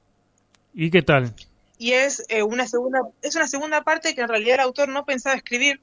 ¿Y 0.72 0.90
qué 0.90 1.02
tal? 1.02 1.34
Y 1.76 1.92
es 1.92 2.24
eh, 2.30 2.42
una 2.42 2.66
segunda, 2.66 3.00
es 3.20 3.34
una 3.36 3.48
segunda 3.48 3.84
parte 3.84 4.14
que 4.14 4.22
en 4.22 4.28
realidad 4.28 4.54
el 4.54 4.60
autor 4.60 4.88
no 4.88 5.04
pensaba 5.04 5.36
escribir. 5.36 5.82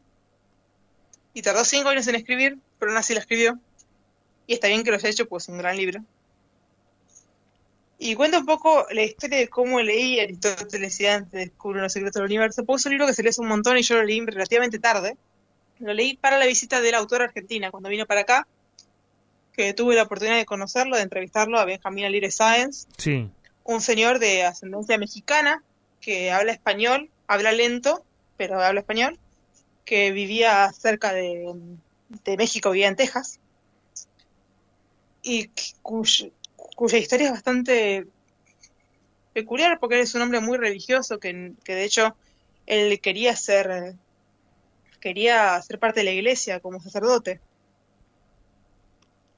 Y 1.35 1.43
tardó 1.43 1.63
cinco 1.63 1.89
años 1.89 2.07
en 2.07 2.15
escribir, 2.15 2.57
pero 2.79 2.91
aún 2.91 2.97
así 2.97 3.13
la 3.13 3.19
escribió. 3.19 3.59
Y 4.51 4.55
está 4.55 4.67
bien 4.67 4.83
que 4.83 4.91
lo 4.91 4.97
haya 4.97 5.07
hecho, 5.07 5.29
pues 5.29 5.43
es 5.45 5.49
un 5.49 5.59
gran 5.59 5.77
libro. 5.77 6.03
Y 7.97 8.15
cuenta 8.15 8.37
un 8.39 8.45
poco 8.45 8.85
la 8.91 9.01
historia 9.03 9.37
de 9.37 9.47
cómo 9.47 9.79
leí 9.79 10.19
Aristóteles 10.19 10.99
y 10.99 11.05
Dante 11.05 11.37
descubren 11.37 11.83
los 11.83 11.93
secretos 11.93 12.15
del 12.15 12.25
universo. 12.25 12.65
Pues 12.65 12.81
es 12.81 12.87
un 12.87 12.91
libro 12.91 13.07
que 13.07 13.13
se 13.13 13.23
lee 13.23 13.29
hace 13.29 13.39
un 13.39 13.47
montón 13.47 13.77
y 13.77 13.81
yo 13.83 13.95
lo 13.95 14.03
leí 14.03 14.19
relativamente 14.25 14.77
tarde. 14.77 15.15
Lo 15.79 15.93
leí 15.93 16.17
para 16.17 16.37
la 16.37 16.45
visita 16.47 16.81
del 16.81 16.95
autor 16.95 17.21
a 17.21 17.25
Argentina, 17.25 17.71
cuando 17.71 17.87
vino 17.87 18.05
para 18.05 18.21
acá, 18.21 18.45
que 19.53 19.73
tuve 19.73 19.95
la 19.95 20.03
oportunidad 20.03 20.35
de 20.35 20.45
conocerlo, 20.45 20.97
de 20.97 21.03
entrevistarlo 21.03 21.57
a 21.57 21.63
Benjamín 21.63 22.03
Alire 22.03 22.29
Sáenz, 22.29 22.87
Sí. 22.97 23.29
un 23.63 23.79
señor 23.79 24.19
de 24.19 24.43
ascendencia 24.43 24.97
mexicana 24.97 25.63
que 26.01 26.29
habla 26.31 26.51
español, 26.51 27.09
habla 27.25 27.53
lento, 27.53 28.03
pero 28.35 28.59
habla 28.61 28.81
español, 28.81 29.17
que 29.85 30.11
vivía 30.11 30.69
cerca 30.73 31.13
de, 31.13 31.53
de 32.25 32.35
México, 32.37 32.71
vivía 32.71 32.89
en 32.89 32.97
Texas, 32.97 33.39
y 35.23 35.49
cuyo- 35.81 36.31
cuya 36.75 36.97
historia 36.97 37.27
es 37.27 37.31
bastante 37.33 38.05
peculiar 39.33 39.79
porque 39.79 39.95
él 39.95 40.01
es 40.01 40.15
un 40.15 40.21
hombre 40.21 40.39
muy 40.39 40.57
religioso 40.57 41.19
que, 41.19 41.53
que 41.63 41.75
de 41.75 41.83
hecho 41.85 42.15
él 42.67 42.99
quería 42.99 43.35
ser 43.35 43.95
quería 44.99 45.59
ser 45.61 45.79
parte 45.79 46.01
de 46.01 46.03
la 46.05 46.11
iglesia 46.11 46.59
como 46.59 46.79
sacerdote 46.79 47.39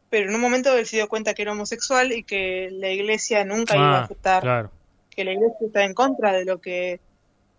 pero 0.09 0.29
en 0.29 0.35
un 0.35 0.41
momento 0.41 0.75
él 0.77 0.85
se 0.85 0.97
dio 0.97 1.07
cuenta 1.07 1.33
que 1.33 1.41
era 1.41 1.53
homosexual 1.53 2.11
y 2.11 2.23
que 2.23 2.69
la 2.71 2.89
iglesia 2.91 3.43
nunca 3.45 3.75
iba 3.75 3.97
a 3.97 3.99
Ah, 4.01 4.03
aceptar 4.03 4.41
claro. 4.43 4.71
que 5.09 5.23
la 5.23 5.31
iglesia 5.31 5.57
está 5.67 5.83
en 5.83 5.93
contra 5.93 6.33
de 6.33 6.45
lo 6.45 6.59
que 6.61 6.99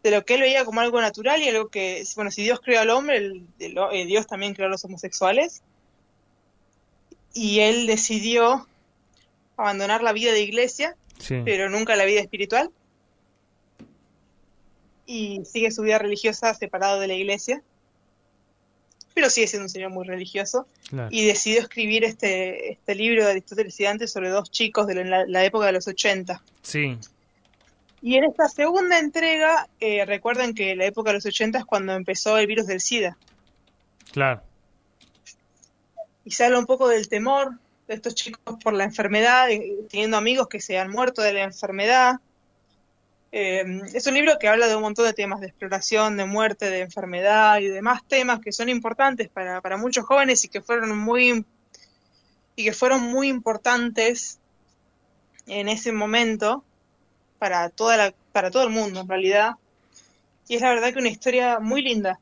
de 0.02 0.10
lo 0.10 0.24
que 0.24 0.34
él 0.34 0.42
veía 0.42 0.64
como 0.66 0.80
algo 0.82 1.00
natural 1.00 1.40
y 1.42 1.48
algo 1.48 1.68
que 1.68 2.04
bueno 2.14 2.30
si 2.30 2.42
Dios 2.42 2.60
creó 2.60 2.80
al 2.80 2.90
hombre 2.90 3.16
el- 3.16 3.46
el- 3.58 3.78
eh, 3.92 4.04
Dios 4.06 4.26
también 4.26 4.54
creó 4.54 4.66
a 4.66 4.70
los 4.70 4.84
homosexuales 4.84 5.62
y 7.34 7.60
él 7.60 7.86
decidió 7.86 8.66
abandonar 9.56 10.02
la 10.02 10.12
vida 10.12 10.32
de 10.32 10.40
iglesia 10.42 10.96
Sí. 11.18 11.36
pero 11.44 11.68
nunca 11.70 11.94
la 11.96 12.04
vida 12.06 12.20
espiritual 12.20 12.70
y 15.06 15.42
sigue 15.44 15.70
su 15.70 15.82
vida 15.82 15.98
religiosa 15.98 16.54
separado 16.54 16.98
de 16.98 17.08
la 17.08 17.14
iglesia 17.14 17.62
pero 19.14 19.30
sigue 19.30 19.46
siendo 19.46 19.66
un 19.66 19.70
señor 19.70 19.90
muy 19.90 20.04
religioso 20.06 20.66
claro. 20.88 21.08
y 21.12 21.24
decidió 21.24 21.60
escribir 21.60 22.02
este, 22.02 22.72
este 22.72 22.94
libro 22.96 23.24
de 23.24 23.30
Aristóteles 23.30 23.78
y 23.78 23.84
Dante 23.84 24.08
sobre 24.08 24.30
dos 24.30 24.50
chicos 24.50 24.88
de 24.88 25.04
la, 25.04 25.24
la 25.26 25.44
época 25.44 25.66
de 25.66 25.72
los 25.72 25.86
80 25.86 26.42
Sí. 26.62 26.98
y 28.02 28.16
en 28.16 28.24
esta 28.24 28.48
segunda 28.48 28.98
entrega, 28.98 29.68
eh, 29.78 30.04
recuerden 30.04 30.52
que 30.54 30.74
la 30.74 30.86
época 30.86 31.10
de 31.10 31.14
los 31.18 31.26
80 31.26 31.58
es 31.60 31.64
cuando 31.64 31.92
empezó 31.92 32.36
el 32.38 32.46
virus 32.48 32.66
del 32.66 32.80
SIDA. 32.80 33.16
Claro. 34.10 34.42
Y 36.24 36.30
se 36.30 36.44
habla 36.44 36.58
un 36.58 36.66
poco 36.66 36.88
del 36.88 37.08
temor 37.08 37.52
de 37.86 37.94
estos 37.94 38.14
chicos 38.14 38.56
por 38.62 38.72
la 38.72 38.84
enfermedad, 38.84 39.50
eh, 39.50 39.76
teniendo 39.90 40.16
amigos 40.16 40.48
que 40.48 40.60
se 40.60 40.78
han 40.78 40.90
muerto 40.90 41.22
de 41.22 41.32
la 41.34 41.42
enfermedad. 41.42 42.14
Eh, 43.30 43.64
es 43.92 44.06
un 44.06 44.14
libro 44.14 44.38
que 44.38 44.48
habla 44.48 44.68
de 44.68 44.76
un 44.76 44.82
montón 44.82 45.04
de 45.04 45.12
temas, 45.12 45.40
de 45.40 45.48
exploración, 45.48 46.16
de 46.16 46.24
muerte, 46.24 46.70
de 46.70 46.80
enfermedad 46.80 47.58
y 47.58 47.66
demás 47.66 48.02
temas 48.06 48.40
que 48.40 48.52
son 48.52 48.68
importantes 48.68 49.28
para, 49.28 49.60
para 49.60 49.76
muchos 49.76 50.06
jóvenes 50.06 50.44
y 50.44 50.48
que 50.48 50.62
fueron 50.62 50.96
muy 50.96 51.44
y 52.56 52.64
que 52.64 52.72
fueron 52.72 53.00
muy 53.02 53.28
importantes 53.28 54.38
en 55.46 55.68
ese 55.68 55.92
momento 55.92 56.62
para 57.38 57.68
toda 57.68 57.96
la, 57.96 58.14
para 58.32 58.50
todo 58.50 58.62
el 58.62 58.70
mundo 58.70 59.00
en 59.00 59.08
realidad. 59.08 59.54
Y 60.48 60.56
es 60.56 60.62
la 60.62 60.68
verdad 60.70 60.92
que 60.92 61.00
una 61.00 61.08
historia 61.08 61.58
muy 61.58 61.82
linda 61.82 62.20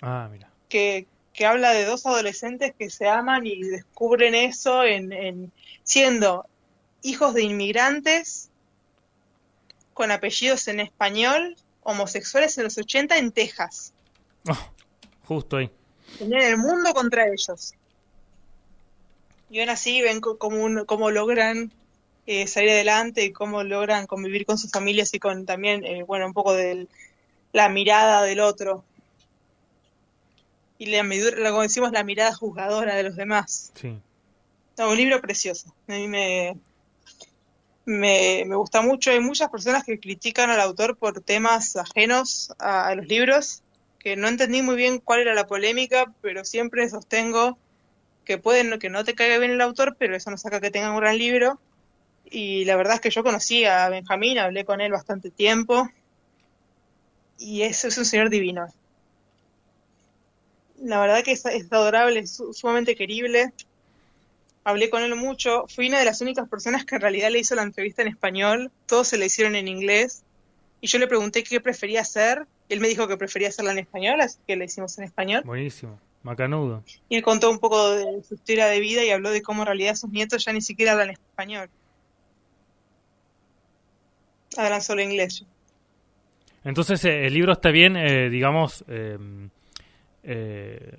Ah, 0.00 0.28
mira. 0.30 0.48
que, 0.68 1.06
que 1.38 1.46
habla 1.46 1.70
de 1.70 1.84
dos 1.84 2.04
adolescentes 2.04 2.74
que 2.76 2.90
se 2.90 3.06
aman 3.06 3.46
y 3.46 3.62
descubren 3.62 4.34
eso 4.34 4.82
en, 4.82 5.12
en 5.12 5.52
siendo 5.84 6.44
hijos 7.02 7.32
de 7.32 7.44
inmigrantes 7.44 8.50
con 9.94 10.10
apellidos 10.10 10.66
en 10.66 10.80
español, 10.80 11.56
homosexuales 11.84 12.58
en 12.58 12.64
los 12.64 12.76
80 12.76 13.18
en 13.18 13.30
Texas. 13.30 13.92
Oh, 14.48 14.58
justo 15.28 15.58
ahí. 15.58 15.70
Tenían 16.18 16.42
el 16.42 16.56
mundo 16.58 16.92
contra 16.92 17.28
ellos. 17.28 17.72
Y 19.48 19.60
aún 19.60 19.68
así 19.70 20.02
ven 20.02 20.20
cómo, 20.20 20.56
un- 20.60 20.86
cómo 20.86 21.12
logran 21.12 21.70
eh, 22.26 22.48
salir 22.48 22.70
adelante 22.70 23.22
y 23.22 23.30
cómo 23.32 23.62
logran 23.62 24.08
convivir 24.08 24.44
con 24.44 24.58
sus 24.58 24.72
familias 24.72 25.14
y 25.14 25.20
con 25.20 25.46
también, 25.46 25.84
eh, 25.84 26.02
bueno, 26.02 26.26
un 26.26 26.32
poco 26.34 26.52
de 26.52 26.88
la 27.52 27.68
mirada 27.68 28.24
del 28.24 28.40
otro. 28.40 28.82
Y 30.78 30.86
la, 30.86 31.02
la- 31.02 31.50
como 31.50 31.62
decimos, 31.62 31.90
la 31.92 32.04
mirada 32.04 32.34
juzgadora 32.34 32.94
de 32.94 33.02
los 33.02 33.16
demás. 33.16 33.72
Sí. 33.74 33.98
No, 34.78 34.90
un 34.90 34.96
libro 34.96 35.20
precioso. 35.20 35.74
A 35.88 35.92
mí 35.92 36.06
me, 36.06 36.56
me, 37.84 38.44
me 38.46 38.54
gusta 38.56 38.80
mucho. 38.82 39.10
Hay 39.10 39.20
muchas 39.20 39.50
personas 39.50 39.84
que 39.84 39.98
critican 39.98 40.50
al 40.50 40.60
autor 40.60 40.96
por 40.96 41.20
temas 41.20 41.76
ajenos 41.76 42.52
a, 42.58 42.88
a 42.88 42.94
los 42.94 43.06
libros, 43.06 43.62
que 43.98 44.14
no 44.16 44.28
entendí 44.28 44.62
muy 44.62 44.76
bien 44.76 45.00
cuál 45.00 45.20
era 45.20 45.34
la 45.34 45.46
polémica, 45.46 46.12
pero 46.20 46.44
siempre 46.44 46.88
sostengo 46.88 47.58
que 48.24 48.38
pueden 48.38 48.78
que 48.78 48.90
no 48.90 49.04
te 49.04 49.14
caiga 49.14 49.38
bien 49.38 49.50
el 49.52 49.60
autor, 49.60 49.96
pero 49.98 50.14
eso 50.14 50.30
no 50.30 50.36
saca 50.38 50.60
que 50.60 50.70
tenga 50.70 50.90
un 50.92 50.98
gran 51.00 51.16
libro. 51.18 51.58
Y 52.30 52.66
la 52.66 52.76
verdad 52.76 52.94
es 52.96 53.00
que 53.00 53.10
yo 53.10 53.24
conocí 53.24 53.64
a 53.64 53.88
Benjamín, 53.88 54.38
hablé 54.38 54.64
con 54.66 54.80
él 54.82 54.92
bastante 54.92 55.30
tiempo, 55.30 55.88
y 57.38 57.62
es, 57.62 57.84
es 57.84 57.96
un 57.96 58.04
señor 58.04 58.28
divino. 58.30 58.66
La 60.82 61.00
verdad 61.00 61.22
que 61.24 61.32
es, 61.32 61.44
es 61.46 61.72
adorable, 61.72 62.20
es 62.20 62.32
su- 62.36 62.52
sumamente 62.52 62.94
querible 62.96 63.52
hablé 64.64 64.90
con 64.90 65.02
él 65.02 65.14
mucho, 65.16 65.64
fui 65.68 65.88
una 65.88 65.98
de 65.98 66.04
las 66.04 66.20
únicas 66.20 66.46
personas 66.46 66.84
que 66.84 66.96
en 66.96 67.00
realidad 67.00 67.30
le 67.30 67.38
hizo 67.38 67.54
la 67.54 67.62
entrevista 67.62 68.02
en 68.02 68.08
español, 68.08 68.70
todos 68.84 69.08
se 69.08 69.16
la 69.16 69.24
hicieron 69.24 69.56
en 69.56 69.66
inglés, 69.66 70.24
y 70.82 70.88
yo 70.88 70.98
le 70.98 71.06
pregunté 71.06 71.42
qué 71.42 71.58
prefería 71.58 72.02
hacer, 72.02 72.44
él 72.68 72.80
me 72.80 72.88
dijo 72.88 73.08
que 73.08 73.16
prefería 73.16 73.48
hacerla 73.48 73.72
en 73.72 73.78
español, 73.78 74.20
así 74.20 74.36
que 74.46 74.56
la 74.56 74.66
hicimos 74.66 74.98
en 74.98 75.04
español, 75.04 75.42
Buenísimo. 75.46 75.98
Macanudo. 76.22 76.82
y 77.08 77.16
él 77.16 77.22
contó 77.22 77.50
un 77.50 77.60
poco 77.60 77.92
de 77.92 78.22
su 78.24 78.34
historia 78.34 78.66
de 78.66 78.78
vida 78.80 79.02
y 79.04 79.08
habló 79.10 79.30
de 79.30 79.40
cómo 79.40 79.62
en 79.62 79.66
realidad 79.68 79.94
sus 79.94 80.10
nietos 80.10 80.44
ya 80.44 80.52
ni 80.52 80.60
siquiera 80.60 80.92
hablan 80.92 81.10
español. 81.10 81.70
Hablan 84.58 84.82
solo 84.82 85.00
inglés. 85.00 85.46
Entonces, 86.64 87.02
eh, 87.06 87.26
el 87.26 87.32
libro 87.32 87.52
está 87.52 87.70
bien, 87.70 87.96
eh, 87.96 88.28
digamos, 88.28 88.84
eh, 88.88 89.16
eh, 90.30 90.98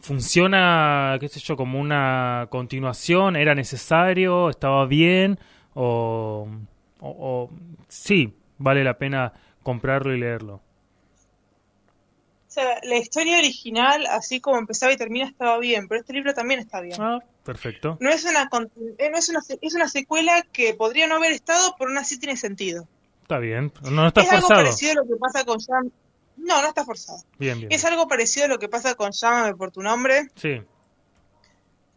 funciona, 0.00 1.16
qué 1.20 1.28
sé 1.28 1.38
yo, 1.40 1.56
como 1.56 1.78
una 1.78 2.46
continuación, 2.50 3.36
era 3.36 3.54
necesario, 3.54 4.48
estaba 4.48 4.86
bien, 4.86 5.38
o, 5.74 6.48
o, 7.00 7.08
o- 7.08 7.50
sí, 7.88 8.34
vale 8.58 8.82
la 8.82 8.96
pena 8.98 9.32
comprarlo 9.62 10.14
y 10.14 10.18
leerlo. 10.20 10.54
O 12.48 12.52
sea, 12.52 12.80
la 12.82 12.96
historia 12.96 13.38
original, 13.38 14.06
así 14.06 14.40
como 14.40 14.58
empezaba 14.58 14.92
y 14.92 14.96
termina, 14.96 15.26
estaba 15.26 15.58
bien, 15.58 15.86
pero 15.86 16.00
este 16.00 16.12
libro 16.12 16.34
también 16.34 16.58
está 16.60 16.80
bien. 16.80 17.00
Ah, 17.00 17.20
perfecto. 17.44 17.96
No 18.00 18.10
es 18.10 18.24
una, 18.24 18.48
eh, 18.98 19.08
no 19.10 19.18
es 19.18 19.28
una, 19.28 19.40
es 19.60 19.74
una 19.74 19.86
secuela 19.88 20.42
que 20.50 20.74
podría 20.74 21.06
no 21.06 21.16
haber 21.16 21.30
estado, 21.32 21.76
pero 21.78 21.90
aún 21.90 21.98
así 21.98 22.18
tiene 22.18 22.36
sentido. 22.36 22.88
Está 23.22 23.38
bien, 23.38 23.72
no 23.92 24.08
está 24.08 24.22
es 24.22 24.30
algo 24.30 24.48
forzado. 24.48 24.62
parecido 24.64 24.92
a 24.92 24.94
lo 24.96 25.04
que 25.04 25.16
pasa 25.20 25.44
con 25.44 25.58
Llam- 25.60 25.92
No, 26.40 26.60
no 26.62 26.68
está 26.68 26.84
forzado. 26.84 27.18
Bien, 27.38 27.58
bien. 27.58 27.70
Es 27.70 27.84
algo 27.84 28.08
parecido 28.08 28.46
a 28.46 28.48
lo 28.48 28.58
que 28.58 28.68
pasa 28.68 28.94
con 28.94 29.12
Llámame 29.12 29.54
por 29.54 29.70
tu 29.70 29.82
nombre, 29.82 30.28
Sí, 30.34 30.62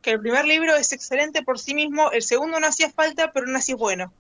que 0.02 0.12
el 0.12 0.20
primer 0.20 0.46
libro 0.46 0.76
es 0.76 0.92
excelente 0.92 1.44
por 1.44 1.58
sí 1.60 1.74
mismo, 1.74 2.12
el 2.12 2.22
segundo 2.22 2.60
no 2.60 2.68
hacía 2.68 2.92
falta, 2.92 3.32
pero 3.32 3.48
no 3.48 3.58
así 3.58 3.72
es 3.72 3.78
bueno. 3.78 4.12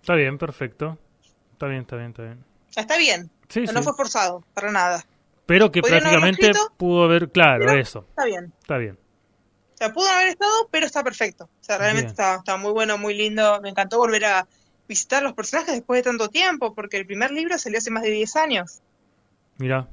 está 0.00 0.14
bien, 0.14 0.38
perfecto. 0.38 0.98
Está 1.52 1.66
bien, 1.66 1.82
está 1.82 1.96
bien, 1.96 2.08
está 2.10 2.22
bien. 2.22 2.44
Está 2.74 2.96
bien, 2.96 3.30
Sí, 3.48 3.62
no, 3.64 3.72
no 3.72 3.82
fue 3.82 3.94
forzado, 3.94 4.44
para 4.54 4.70
nada. 4.72 5.04
Pero 5.46 5.70
que 5.70 5.80
¿Podrían 5.80 6.06
haberlo 6.06 6.20
prácticamente 6.20 6.58
escrito? 6.58 6.74
pudo 6.76 7.04
haber, 7.04 7.30
claro, 7.30 7.70
eso, 7.72 8.04
Está 8.10 8.24
bien. 8.24 8.52
está 8.60 8.78
bien. 8.78 8.98
O 9.74 9.76
sea, 9.76 9.92
pudo 9.92 10.08
haber 10.08 10.28
estado, 10.28 10.68
pero 10.70 10.86
está 10.86 11.04
perfecto. 11.04 11.44
O 11.44 11.64
sea, 11.64 11.76
realmente 11.76 12.10
está, 12.10 12.36
está 12.36 12.56
muy 12.56 12.72
bueno, 12.72 12.96
muy 12.96 13.14
lindo. 13.14 13.60
Me 13.60 13.68
encantó 13.68 13.98
volver 13.98 14.24
a 14.24 14.48
visitar 14.88 15.22
los 15.22 15.34
personajes 15.34 15.74
después 15.74 15.98
de 15.98 16.10
tanto 16.10 16.28
tiempo, 16.30 16.74
porque 16.74 16.96
el 16.96 17.04
primer 17.06 17.30
libro 17.30 17.58
salió 17.58 17.76
hace 17.78 17.90
más 17.90 18.02
de 18.02 18.10
10 18.10 18.36
años. 18.36 18.80
Mira, 19.58 19.88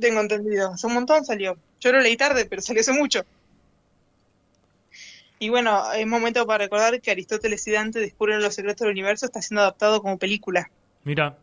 Tengo 0.00 0.20
entendido. 0.20 0.72
Hace 0.72 0.86
un 0.86 0.94
montón 0.94 1.24
salió. 1.24 1.56
Yo 1.80 1.92
lo 1.92 2.00
leí 2.00 2.16
tarde, 2.16 2.46
pero 2.46 2.62
salió 2.62 2.80
hace 2.80 2.92
mucho. 2.92 3.24
Y 5.38 5.48
bueno, 5.48 5.92
es 5.92 6.06
momento 6.06 6.46
para 6.46 6.64
recordar 6.64 7.00
que 7.00 7.10
Aristóteles 7.10 7.66
y 7.66 7.72
Dante 7.72 7.98
descubren 7.98 8.40
los 8.40 8.54
secretos 8.54 8.84
del 8.84 8.92
universo. 8.92 9.26
Está 9.26 9.42
siendo 9.42 9.62
adaptado 9.62 10.00
como 10.00 10.18
película. 10.18 10.70
mira. 11.04 11.36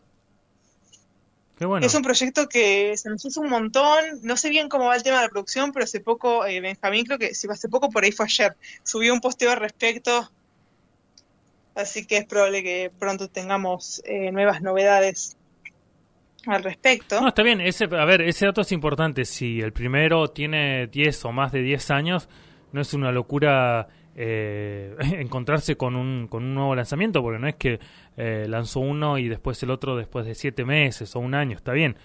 Qué 1.58 1.66
bueno. 1.66 1.86
Es 1.86 1.94
un 1.94 2.04
proyecto 2.04 2.48
que 2.48 2.96
se 2.96 3.10
nos 3.10 3.26
hizo 3.26 3.42
un 3.42 3.50
montón. 3.50 4.00
No 4.22 4.38
sé 4.38 4.50
bien 4.50 4.70
cómo 4.70 4.86
va 4.86 4.96
el 4.96 5.04
tema 5.04 5.18
de 5.18 5.24
la 5.24 5.30
producción, 5.30 5.74
pero 5.74 5.84
hace 5.84 6.00
poco, 6.00 6.46
eh, 6.46 6.62
Benjamín, 6.62 7.04
creo 7.04 7.20
que 7.20 7.36
si 7.36 7.50
hace 7.50 7.68
poco 7.68 7.90
por 7.90 8.06
ahí 8.06 8.14
fue 8.14 8.28
ayer, 8.28 8.56
subió 8.84 9.14
un 9.14 9.20
posteo 9.20 9.52
al 9.52 9.60
respecto. 9.60 10.32
Así 11.76 12.06
que 12.06 12.16
es 12.16 12.26
probable 12.26 12.64
que 12.64 12.92
pronto 12.98 13.28
tengamos 13.28 14.02
eh, 14.06 14.32
nuevas 14.32 14.62
novedades 14.62 15.36
al 16.48 16.64
respecto. 16.64 17.20
No, 17.22 17.28
está 17.30 17.44
bien. 17.44 17.62
Ese, 17.62 17.86
a 17.86 18.06
ver, 18.06 18.22
ese 18.22 18.46
dato 18.46 18.62
es 18.62 18.72
importante. 18.72 19.26
Si 19.26 19.60
el 19.62 19.74
primero 19.74 20.28
tiene 20.30 20.88
10 20.88 21.26
o 21.26 21.32
más 21.32 21.52
de 21.52 21.62
10 21.62 21.92
años, 21.92 22.30
no 22.72 22.82
es 22.82 22.94
una 22.94 23.12
locura 23.12 23.88
eh, 24.16 24.96
encontrarse 25.20 25.76
con 25.76 25.96
un, 25.96 26.28
con 26.28 26.44
un 26.44 26.54
nuevo 26.54 26.76
lanzamiento, 26.76 27.22
porque 27.22 27.40
no 27.40 27.48
es 27.48 27.56
que 27.56 27.80
eh, 28.18 28.46
lanzó 28.50 28.80
uno 28.82 29.18
y 29.18 29.28
después 29.30 29.62
el 29.64 29.72
otro 29.72 29.96
después 29.96 30.26
de 30.26 30.36
siete 30.36 30.66
meses 30.66 31.16
o 31.16 31.20
un 31.20 31.34
año, 31.36 31.56
está 31.56 31.72
bien. 31.74 31.96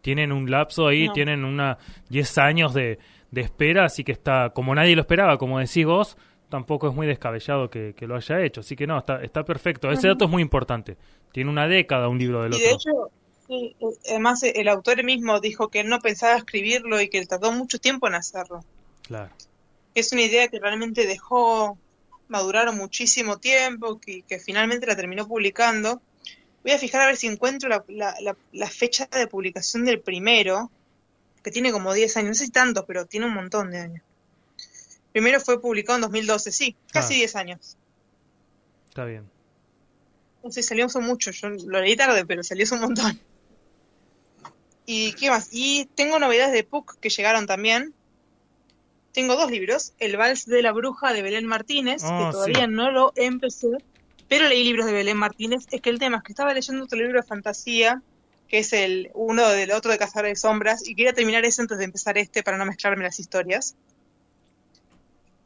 Tienen 0.00 0.32
un 0.32 0.50
lapso 0.50 0.86
ahí, 0.86 1.06
No. 1.06 1.12
tienen 1.14 1.44
una 1.44 1.78
10 2.10 2.38
años 2.38 2.74
de, 2.74 2.98
de 3.30 3.40
espera, 3.40 3.84
así 3.86 4.04
que 4.04 4.12
está, 4.12 4.50
como 4.50 4.74
nadie 4.74 4.94
lo 4.94 5.00
esperaba, 5.00 5.38
como 5.38 5.58
decís 5.58 5.86
vos, 5.86 6.18
tampoco 6.50 6.88
es 6.88 6.94
muy 6.94 7.06
descabellado 7.06 7.70
que, 7.70 7.94
que 7.96 8.06
lo 8.06 8.14
haya 8.14 8.40
hecho, 8.44 8.60
así 8.60 8.76
que 8.76 8.86
no, 8.86 8.98
está, 8.98 9.22
está 9.22 9.44
perfecto. 9.44 9.90
Ese 9.90 10.08
dato 10.08 10.26
es 10.26 10.30
muy 10.30 10.42
importante. 10.42 10.96
Tiene 11.32 11.48
una 11.50 11.66
década 11.66 12.08
un 12.08 12.18
libro 12.18 12.42
del 12.42 12.52
Y 12.52 12.56
otro. 12.56 12.68
de 12.68 12.74
hecho, 12.74 12.90
sí, 13.46 13.76
además 14.08 14.42
eh, 14.42 14.52
el 14.56 14.68
autor 14.68 15.02
mismo 15.04 15.40
dijo 15.40 15.68
que 15.68 15.80
él 15.80 15.88
no 15.88 16.00
pensaba 16.00 16.36
escribirlo 16.36 17.00
y 17.00 17.08
que 17.08 17.24
tardó 17.26 17.52
mucho 17.52 17.78
tiempo 17.78 18.06
en 18.08 18.14
hacerlo. 18.14 18.64
Claro. 19.02 19.30
Es 19.94 20.12
una 20.12 20.22
idea 20.22 20.48
que 20.48 20.58
realmente 20.58 21.06
dejó 21.06 21.78
madurar 22.28 22.72
muchísimo 22.74 23.38
tiempo, 23.38 24.00
que, 24.00 24.22
que 24.22 24.38
finalmente 24.38 24.86
la 24.86 24.96
terminó 24.96 25.28
publicando. 25.28 26.00
Voy 26.62 26.72
a 26.72 26.78
fijar 26.78 27.02
a 27.02 27.06
ver 27.06 27.16
si 27.16 27.26
encuentro 27.26 27.68
la, 27.68 27.84
la- 27.88 28.16
la- 28.20 28.36
la 28.52 28.68
fecha 28.70 29.06
de 29.12 29.26
publicación 29.26 29.84
del 29.84 30.00
primero, 30.00 30.70
que 31.42 31.50
tiene 31.50 31.70
como 31.72 31.92
10 31.92 32.16
años, 32.16 32.28
no 32.30 32.34
sé 32.34 32.46
si 32.46 32.50
tantos, 32.50 32.84
pero 32.86 33.04
tiene 33.06 33.26
un 33.26 33.34
montón 33.34 33.70
de 33.70 33.78
años. 33.78 34.02
Primero 35.12 35.38
fue 35.40 35.60
publicado 35.60 35.96
en 35.98 36.02
2012, 36.02 36.50
sí, 36.50 36.74
casi 36.90 37.14
Ah. 37.14 37.16
10 37.18 37.36
años. 37.36 37.76
Está 38.88 39.04
bien. 39.04 39.28
No 40.42 40.50
sé, 40.50 40.62
salió 40.62 40.86
hace 40.86 40.98
mucho, 41.00 41.30
yo 41.30 41.50
lo 41.50 41.80
leí 41.80 41.94
tarde, 41.96 42.24
pero 42.26 42.42
salió 42.42 42.64
hace 42.64 42.74
un 42.74 42.80
montón. 42.80 43.20
¿Y 44.86 45.12
qué 45.14 45.30
más? 45.30 45.48
Y 45.52 45.86
tengo 45.94 46.18
novedades 46.18 46.52
de 46.52 46.64
Puck 46.64 46.98
que 47.00 47.08
llegaron 47.10 47.46
también. 47.46 47.94
Tengo 49.12 49.36
dos 49.36 49.50
libros, 49.50 49.92
El 49.98 50.16
Vals 50.16 50.44
de 50.46 50.60
la 50.62 50.72
Bruja 50.72 51.12
de 51.12 51.22
Belén 51.22 51.46
Martínez, 51.46 52.02
Ah, 52.04 52.26
que 52.26 52.32
todavía 52.32 52.64
sí. 52.66 52.70
no 52.70 52.90
lo 52.90 53.12
empecé, 53.14 53.68
pero 54.28 54.48
leí 54.48 54.64
libros 54.64 54.86
de 54.86 54.92
Belén 54.92 55.16
Martínez. 55.16 55.66
Es 55.70 55.80
que 55.80 55.90
el 55.90 55.98
tema 55.98 56.18
es 56.18 56.22
que 56.24 56.32
estaba 56.32 56.52
leyendo 56.52 56.84
otro 56.84 56.98
libro 56.98 57.20
de 57.20 57.26
fantasía, 57.26 58.02
que 58.48 58.58
es 58.58 58.72
el 58.72 59.10
uno 59.14 59.48
del 59.48 59.70
otro 59.70 59.92
de 59.92 59.98
Cazadores 59.98 60.32
de 60.32 60.36
Sombras, 60.36 60.86
y 60.86 60.94
quería 60.96 61.12
terminar 61.12 61.44
ese 61.44 61.62
antes 61.62 61.78
de 61.78 61.84
empezar 61.84 62.18
este 62.18 62.42
para 62.42 62.58
no 62.58 62.66
mezclarme 62.66 63.04
las 63.04 63.18
historias. 63.20 63.76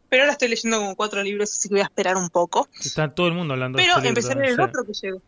Pero 0.08 0.22
ahora 0.22 0.32
estoy 0.32 0.48
leyendo 0.48 0.78
como 0.78 0.96
cuatro 0.96 1.22
libros, 1.22 1.52
así 1.52 1.68
que 1.68 1.74
voy 1.74 1.82
a 1.82 1.84
esperar 1.84 2.16
un 2.16 2.30
poco. 2.30 2.68
Está 2.80 3.12
todo 3.14 3.28
el 3.28 3.34
mundo 3.34 3.52
hablando 3.52 3.76
Pero 3.76 3.92
de 3.92 3.98
este 3.98 4.08
empecé 4.08 4.28
a 4.28 4.34
libro, 4.36 4.42
leer 4.46 4.52
el 4.52 4.64
sí. 4.64 4.70
otro 4.70 4.84
que 4.86 4.92
llegó. 4.94 5.22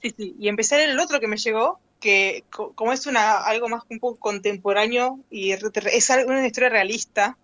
Sí, 0.00 0.14
sí, 0.16 0.36
y 0.38 0.48
empecé 0.48 0.74
a 0.74 0.78
leer 0.78 0.90
el 0.90 0.98
otro 1.00 1.20
que 1.20 1.28
me 1.28 1.36
llegó, 1.36 1.78
que 2.04 2.44
co- 2.50 2.72
como 2.74 2.92
es 2.92 3.06
una 3.06 3.38
algo 3.38 3.66
más 3.70 3.82
un 3.88 3.98
poco 3.98 4.18
contemporáneo 4.20 5.18
y 5.30 5.52
es 5.52 5.62
una 5.62 6.46
historia 6.46 6.68
realista 6.68 7.38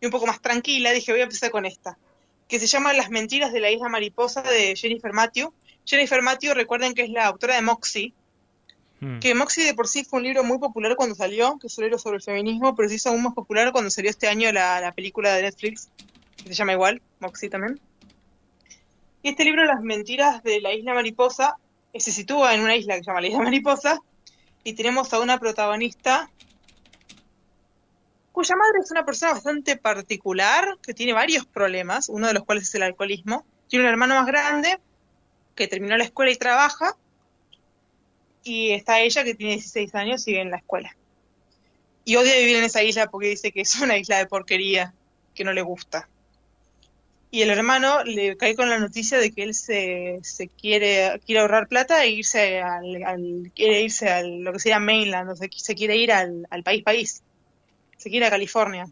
y 0.00 0.06
un 0.06 0.12
poco 0.12 0.26
más 0.28 0.40
tranquila, 0.40 0.92
dije 0.92 1.10
voy 1.10 1.22
a 1.22 1.24
empezar 1.24 1.50
con 1.50 1.66
esta, 1.66 1.98
que 2.46 2.60
se 2.60 2.68
llama 2.68 2.92
Las 2.92 3.10
mentiras 3.10 3.52
de 3.52 3.58
la 3.58 3.68
isla 3.72 3.88
mariposa 3.88 4.42
de 4.42 4.76
Jennifer 4.76 5.12
Matthew. 5.12 5.52
Jennifer 5.84 6.22
Matthew, 6.22 6.54
recuerden 6.54 6.94
que 6.94 7.02
es 7.02 7.10
la 7.10 7.26
autora 7.26 7.56
de 7.56 7.62
Moxie, 7.62 8.12
Mm. 9.00 9.18
que 9.20 9.34
Moxie 9.34 9.64
de 9.64 9.74
por 9.74 9.86
sí 9.88 10.04
fue 10.04 10.18
un 10.18 10.24
libro 10.24 10.42
muy 10.44 10.58
popular 10.58 10.94
cuando 10.96 11.14
salió, 11.16 11.56
que 11.60 11.66
es 11.68 11.78
un 11.78 11.84
libro 11.84 11.98
sobre 11.98 12.16
el 12.18 12.22
feminismo, 12.22 12.74
pero 12.76 12.88
se 12.88 12.94
hizo 12.96 13.08
aún 13.10 13.22
más 13.24 13.32
popular 13.34 13.70
cuando 13.72 13.90
salió 13.90 14.10
este 14.10 14.26
año 14.28 14.50
la, 14.52 14.80
la 14.80 14.90
película 14.92 15.34
de 15.34 15.42
Netflix, 15.42 15.88
que 16.36 16.44
se 16.48 16.54
llama 16.54 16.72
igual, 16.74 17.00
Moxie 17.20 17.48
también. 17.48 17.78
Y 19.22 19.30
este 19.30 19.44
libro, 19.44 19.64
Las 19.64 19.80
mentiras 19.82 20.42
de 20.44 20.60
la 20.60 20.72
isla 20.72 20.94
mariposa, 20.94 21.56
se 21.94 22.12
sitúa 22.12 22.54
en 22.54 22.60
una 22.60 22.76
isla 22.76 22.94
que 22.94 23.00
se 23.00 23.06
llama 23.06 23.20
la 23.20 23.28
isla 23.28 23.40
mariposa, 23.40 23.98
y 24.64 24.74
tenemos 24.74 25.12
a 25.12 25.20
una 25.20 25.38
protagonista 25.38 26.30
cuya 28.32 28.54
madre 28.54 28.78
es 28.84 28.90
una 28.92 29.04
persona 29.04 29.32
bastante 29.32 29.76
particular, 29.76 30.78
que 30.80 30.94
tiene 30.94 31.12
varios 31.12 31.44
problemas, 31.44 32.08
uno 32.08 32.28
de 32.28 32.34
los 32.34 32.44
cuales 32.44 32.68
es 32.68 32.74
el 32.76 32.84
alcoholismo. 32.84 33.44
Tiene 33.66 33.84
un 33.84 33.90
hermano 33.90 34.14
más 34.14 34.26
grande, 34.26 34.78
que 35.56 35.66
terminó 35.66 35.96
la 35.96 36.04
escuela 36.04 36.30
y 36.30 36.36
trabaja, 36.36 36.96
y 38.44 38.70
está 38.70 39.00
ella 39.00 39.24
que 39.24 39.34
tiene 39.34 39.54
16 39.54 39.92
años 39.96 40.20
y 40.20 40.24
sigue 40.26 40.40
en 40.40 40.52
la 40.52 40.58
escuela. 40.58 40.96
Y 42.04 42.14
odia 42.14 42.36
vivir 42.36 42.56
en 42.56 42.64
esa 42.64 42.82
isla 42.82 43.10
porque 43.10 43.26
dice 43.26 43.50
que 43.50 43.62
es 43.62 43.80
una 43.80 43.98
isla 43.98 44.18
de 44.18 44.26
porquería, 44.26 44.94
que 45.34 45.42
no 45.42 45.52
le 45.52 45.62
gusta. 45.62 46.08
Y 47.30 47.42
el 47.42 47.50
hermano 47.50 48.02
le 48.04 48.36
cae 48.38 48.54
con 48.56 48.70
la 48.70 48.78
noticia 48.78 49.18
de 49.18 49.30
que 49.30 49.42
él 49.42 49.54
se, 49.54 50.18
se 50.22 50.48
quiere, 50.48 51.20
quiere 51.26 51.40
ahorrar 51.42 51.68
plata 51.68 52.02
e 52.02 52.10
irse 52.10 52.60
al, 52.60 53.02
al- 53.04 53.52
quiere 53.54 53.82
irse 53.82 54.08
a 54.08 54.22
lo 54.22 54.50
que 54.52 54.58
sería 54.58 54.78
mainland, 54.80 55.30
o 55.30 55.36
se 55.36 55.74
quiere 55.74 55.96
ir 55.96 56.10
al, 56.10 56.46
al 56.48 56.62
país 56.62 56.82
país. 56.82 57.22
Se 57.98 58.08
quiere 58.08 58.24
ir 58.24 58.28
a 58.28 58.30
California. 58.30 58.86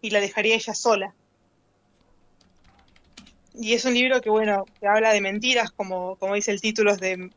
Y 0.00 0.10
la 0.10 0.20
dejaría 0.20 0.56
ella 0.56 0.74
sola. 0.74 1.14
Y 3.54 3.74
es 3.74 3.84
un 3.84 3.94
libro 3.94 4.20
que, 4.20 4.30
bueno, 4.30 4.66
que 4.80 4.88
habla 4.88 5.12
de 5.12 5.20
mentiras, 5.20 5.70
como, 5.70 6.16
como 6.16 6.34
dice 6.34 6.50
el 6.50 6.60
título, 6.60 6.92
es 6.92 6.98
de 6.98 7.30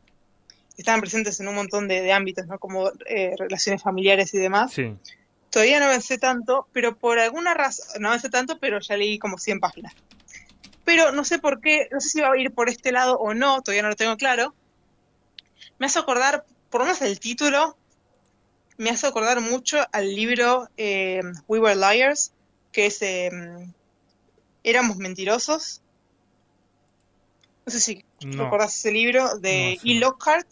estaban 0.76 1.00
presentes 1.00 1.38
en 1.40 1.48
un 1.48 1.54
montón 1.56 1.88
de, 1.88 2.02
de 2.02 2.12
ámbitos, 2.12 2.46
¿no? 2.46 2.58
Como 2.58 2.88
eh, 3.06 3.34
relaciones 3.36 3.82
familiares 3.82 4.32
y 4.34 4.38
demás. 4.38 4.72
Sí. 4.72 4.94
Todavía 5.50 5.80
no 5.80 5.86
avancé 5.86 6.18
tanto, 6.18 6.68
pero 6.72 6.96
por 6.96 7.18
alguna 7.18 7.54
razón, 7.54 8.02
no 8.02 8.08
avancé 8.08 8.28
tanto, 8.28 8.58
pero 8.58 8.80
ya 8.80 8.96
leí 8.96 9.18
como 9.18 9.38
100 9.38 9.60
páginas. 9.60 9.94
Pero 10.84 11.12
no 11.12 11.24
sé 11.24 11.38
por 11.38 11.60
qué, 11.60 11.88
no 11.90 12.00
sé 12.00 12.08
si 12.10 12.20
va 12.20 12.32
a 12.32 12.38
ir 12.38 12.52
por 12.52 12.68
este 12.68 12.92
lado 12.92 13.18
o 13.18 13.34
no, 13.34 13.62
todavía 13.62 13.82
no 13.82 13.88
lo 13.88 13.96
tengo 13.96 14.16
claro. 14.16 14.54
Me 15.78 15.86
hace 15.86 15.98
acordar, 15.98 16.44
por 16.70 16.80
lo 16.80 16.86
menos 16.86 17.00
el 17.02 17.18
título, 17.20 17.76
me 18.76 18.90
hace 18.90 19.06
acordar 19.06 19.40
mucho 19.40 19.78
al 19.92 20.14
libro 20.14 20.68
eh, 20.76 21.20
We 21.46 21.58
Were 21.58 21.76
Liars, 21.76 22.32
que 22.72 22.86
es 22.86 23.00
eh, 23.02 23.30
Éramos 24.62 24.96
Mentirosos. 24.98 25.82
No 27.66 27.72
sé 27.72 27.80
si 27.80 28.04
No. 28.24 28.44
recordás 28.44 28.76
ese 28.76 28.92
libro 28.92 29.36
de 29.38 29.74
No, 29.74 29.80
sí, 29.80 29.96
E. 29.96 30.00
Lockhart, 30.00 30.46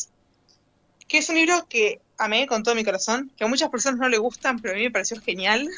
que 1.09 1.18
es 1.18 1.28
un 1.28 1.36
libro 1.36 1.66
que 1.68 2.01
amé 2.19 2.47
con 2.47 2.62
todo 2.62 2.75
mi 2.75 2.85
corazón, 2.85 3.31
que 3.37 3.45
a 3.45 3.49
muchas 3.49 3.71
personas 3.71 3.99
no 4.01 4.09
le 4.09 4.19
gustan, 4.19 4.61
pero 4.61 4.75
a 4.75 4.77
mí 4.77 4.85
me 4.85 4.91
pareció 4.91 5.21
genial. 5.21 5.69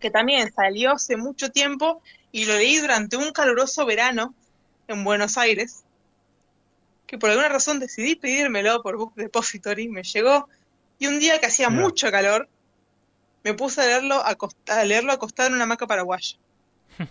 Que 0.00 0.10
también 0.10 0.52
salió 0.52 0.92
hace 0.92 1.16
mucho 1.16 1.50
tiempo 1.50 2.02
y 2.32 2.44
lo 2.46 2.54
leí 2.54 2.78
durante 2.78 3.16
un 3.16 3.32
caluroso 3.32 3.86
verano 3.86 4.34
en 4.88 5.04
Buenos 5.04 5.38
Aires. 5.38 5.84
Que 7.06 7.18
por 7.18 7.30
alguna 7.30 7.48
razón 7.48 7.78
decidí 7.78 8.14
pedírmelo 8.16 8.82
por 8.82 8.96
Book 8.96 9.14
Depository, 9.14 9.88
me 9.88 10.02
llegó. 10.02 10.48
Y 10.98 11.06
un 11.06 11.20
día 11.20 11.38
que 11.38 11.46
hacía 11.46 11.68
mucho 11.70 12.10
calor, 12.10 12.48
me 13.42 13.54
puse 13.54 13.82
a 13.82 13.86
leerlo, 13.86 14.22
a 14.24 14.84
leerlo 14.84 15.12
acostado 15.12 15.48
en 15.48 15.54
una 15.54 15.64
hamaca 15.64 15.86
paraguaya. 15.86 16.36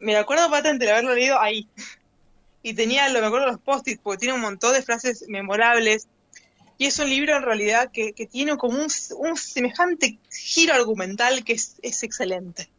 me 0.00 0.16
acuerdo 0.16 0.50
patente 0.50 0.84
de 0.84 0.90
haberlo 0.90 1.14
leído 1.14 1.40
ahí. 1.40 1.68
Y 2.64 2.72
tenía, 2.72 3.10
lo 3.10 3.20
me 3.20 3.26
acuerdo 3.26 3.46
los 3.46 3.60
post-it, 3.60 4.00
porque 4.02 4.20
tiene 4.20 4.32
un 4.34 4.40
montón 4.40 4.72
de 4.72 4.82
frases 4.82 5.26
memorables. 5.28 6.08
Y 6.78 6.86
es 6.86 6.98
un 6.98 7.10
libro 7.10 7.36
en 7.36 7.42
realidad 7.42 7.92
que, 7.92 8.14
que 8.14 8.26
tiene 8.26 8.56
como 8.56 8.78
un, 8.78 8.88
un 9.18 9.36
semejante 9.36 10.18
giro 10.32 10.72
argumental 10.72 11.44
que 11.44 11.52
es, 11.52 11.76
es 11.82 12.02
excelente. 12.02 12.70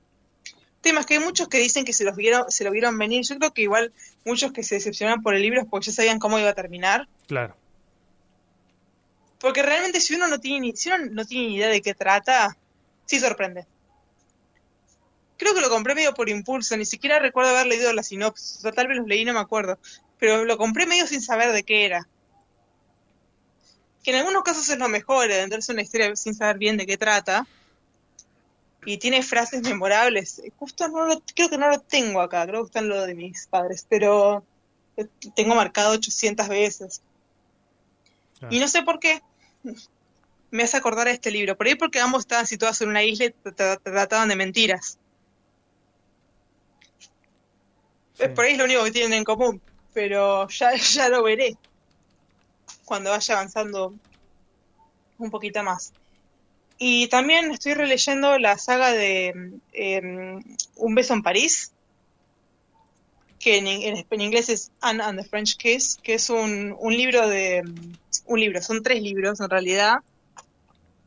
Temas 0.82 1.06
que 1.06 1.14
hay 1.14 1.20
muchos 1.20 1.48
que 1.50 1.60
dicen 1.60 1.86
que 1.86 1.94
se 1.94 2.04
los 2.04 2.16
vieron, 2.16 2.50
se 2.50 2.64
lo 2.64 2.72
vieron 2.72 2.98
venir. 2.98 3.24
Yo 3.24 3.38
creo 3.38 3.54
que 3.54 3.62
igual 3.62 3.94
muchos 4.26 4.52
que 4.52 4.64
se 4.64 4.76
decepcionaron 4.76 5.22
por 5.22 5.36
el 5.36 5.44
libro 5.44 5.62
es 5.62 5.68
porque 5.70 5.86
ya 5.86 5.94
sabían 5.94 6.18
cómo 6.18 6.40
iba 6.40 6.50
a 6.50 6.56
terminar. 6.56 7.08
Claro. 7.28 7.56
Porque 9.40 9.62
realmente 9.62 10.02
si 10.02 10.16
uno 10.16 10.28
no 10.28 10.40
tiene 10.40 10.62
ni, 10.62 10.76
si 10.76 10.90
uno 10.90 11.06
no 11.12 11.26
tiene 11.26 11.50
ni 11.50 11.56
idea 11.58 11.68
de 11.68 11.84
qué 11.84 11.94
trata, 11.94 12.58
sí 13.06 13.20
sorprende. 13.20 13.68
Creo 15.38 15.54
que 15.54 15.62
lo 15.62 15.70
compré 15.70 15.96
medio 15.96 16.14
por 16.14 16.30
impulso, 16.30 16.78
ni 16.78 16.86
siquiera 16.86 17.20
recuerdo 17.20 17.52
haber 17.52 17.68
leído 17.68 17.92
la 17.94 18.04
sinopsis, 18.04 18.64
o 18.64 18.72
tal 18.72 18.88
vez 18.88 18.98
los 18.98 19.08
leí, 19.08 19.26
no 19.26 19.34
me 19.34 19.40
acuerdo. 19.40 19.78
Pero 20.18 20.46
lo 20.46 20.58
compré 20.58 20.86
medio 20.86 21.06
sin 21.08 21.22
saber 21.22 21.52
de 21.52 21.64
qué 21.64 21.86
era. 21.86 22.08
Que 24.04 24.12
en 24.12 24.18
algunos 24.18 24.44
casos 24.44 24.70
es 24.70 24.78
lo 24.78 24.88
mejor, 24.88 25.26
adentrarse 25.32 25.72
en 25.72 25.76
una 25.78 25.82
historia 25.84 26.16
sin 26.16 26.36
saber 26.36 26.58
bien 26.58 26.78
de 26.78 26.86
qué 26.86 26.98
trata. 26.98 27.46
Y 28.86 28.98
tiene 28.98 29.24
frases 29.24 29.62
memorables. 29.64 30.42
Justo 30.58 30.88
no 30.88 31.06
lo, 31.08 31.22
creo 31.34 31.50
que 31.50 31.58
no 31.58 31.68
lo 31.70 31.80
tengo 31.82 32.22
acá, 32.22 32.46
creo 32.46 32.62
que 32.62 32.68
está 32.68 32.80
en 32.80 32.90
lo 32.90 33.02
de 33.06 33.16
mis 33.16 33.48
padres, 33.48 33.86
pero 33.90 34.46
eh, 34.96 35.08
tengo 35.36 35.56
marcado 35.56 35.92
800 35.94 36.48
veces. 36.48 37.02
Y 38.52 38.60
no 38.60 38.68
sé 38.68 38.84
por 38.84 39.00
qué 39.00 39.22
me 40.52 40.64
hace 40.64 40.78
acordar 40.78 41.08
a 41.08 41.12
este 41.12 41.32
libro. 41.32 41.58
Por 41.58 41.66
ahí 41.68 41.76
porque 41.76 42.00
ambos 42.00 42.22
estaban 42.22 42.46
situados 42.46 42.80
en 42.82 42.90
una 42.90 43.04
isla 43.04 43.26
y 43.26 43.30
tra- 43.30 43.56
tra- 43.56 43.82
trataban 43.84 44.30
de 44.30 44.36
mentiras. 44.36 45.00
Sí. 47.00 47.08
Por 48.34 48.46
ahí 48.46 48.54
es 48.54 48.58
lo 48.58 48.66
único 48.66 48.84
que 48.84 48.92
tienen 48.92 49.14
en 49.14 49.24
común. 49.24 49.62
pero 49.94 50.48
ya, 50.50 50.74
ya 50.76 51.10
lo 51.10 51.24
veré 51.24 51.56
cuando 52.86 53.10
vaya 53.10 53.36
avanzando 53.36 53.94
un 55.18 55.32
poquito 55.32 55.64
más. 55.64 55.94
Y 56.78 57.08
también 57.08 57.52
estoy 57.52 57.74
releyendo 57.74 58.38
la 58.38 58.58
saga 58.58 58.92
de 58.92 59.34
em, 59.74 60.44
Un 60.76 60.96
beso 60.96 61.14
en 61.14 61.24
París, 61.24 61.72
que 63.40 63.58
en, 63.58 63.68
en- 63.68 64.06
en 64.10 64.22
inglés 64.22 64.50
es 64.50 64.72
Anne 64.82 65.02
and 65.04 65.22
the 65.22 65.28
French 65.28 65.56
Kiss, 65.58 65.98
que 66.04 66.16
es 66.16 66.30
un, 66.30 66.76
un 66.78 66.94
libro 66.96 67.28
de... 67.28 67.64
Un 68.26 68.40
libro, 68.40 68.62
son 68.62 68.82
tres 68.84 69.02
libros 69.02 69.40
en 69.40 69.50
realidad, 69.50 69.98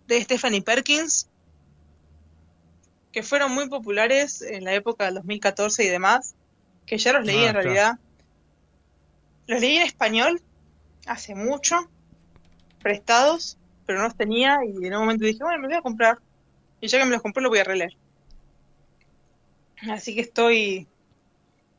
de 0.07 0.23
Stephanie 0.23 0.63
Perkins, 0.63 1.29
que 3.13 3.23
fueron 3.23 3.53
muy 3.53 3.69
populares 3.69 4.41
en 4.43 4.65
la 4.65 4.75
época 4.75 5.05
del 5.07 5.15
2014 5.15 5.85
y 5.85 5.89
demás, 5.89 6.35
que 6.89 6.99
ya 6.99 7.13
los 7.13 7.25
leí 7.27 7.37
Ah, 7.39 7.41
en 7.43 7.47
está. 7.49 7.61
realidad. 7.61 7.93
Los 9.47 9.61
leí 9.61 9.77
en 9.77 9.83
español 9.83 10.41
hace 11.07 11.35
mucho, 11.35 11.77
prestados, 12.83 13.57
pero 13.87 13.99
no 13.99 14.05
los 14.07 14.17
tenía 14.17 14.59
y 14.65 14.87
en 14.87 14.95
un 14.95 15.01
momento 15.01 15.25
dije, 15.25 15.39
bueno, 15.43 15.59
me 15.59 15.63
los 15.65 15.71
voy 15.71 15.79
a 15.79 15.83
comprar. 15.83 16.19
Y 16.81 16.89
ya 16.89 16.99
que 16.99 17.05
me 17.05 17.13
los 17.13 17.23
compré, 17.23 17.43
los 17.43 17.51
voy 17.51 17.59
a 17.59 17.65
releer. 17.65 17.97
Así 19.91 20.15
que 20.15 20.21
estoy, 20.23 20.87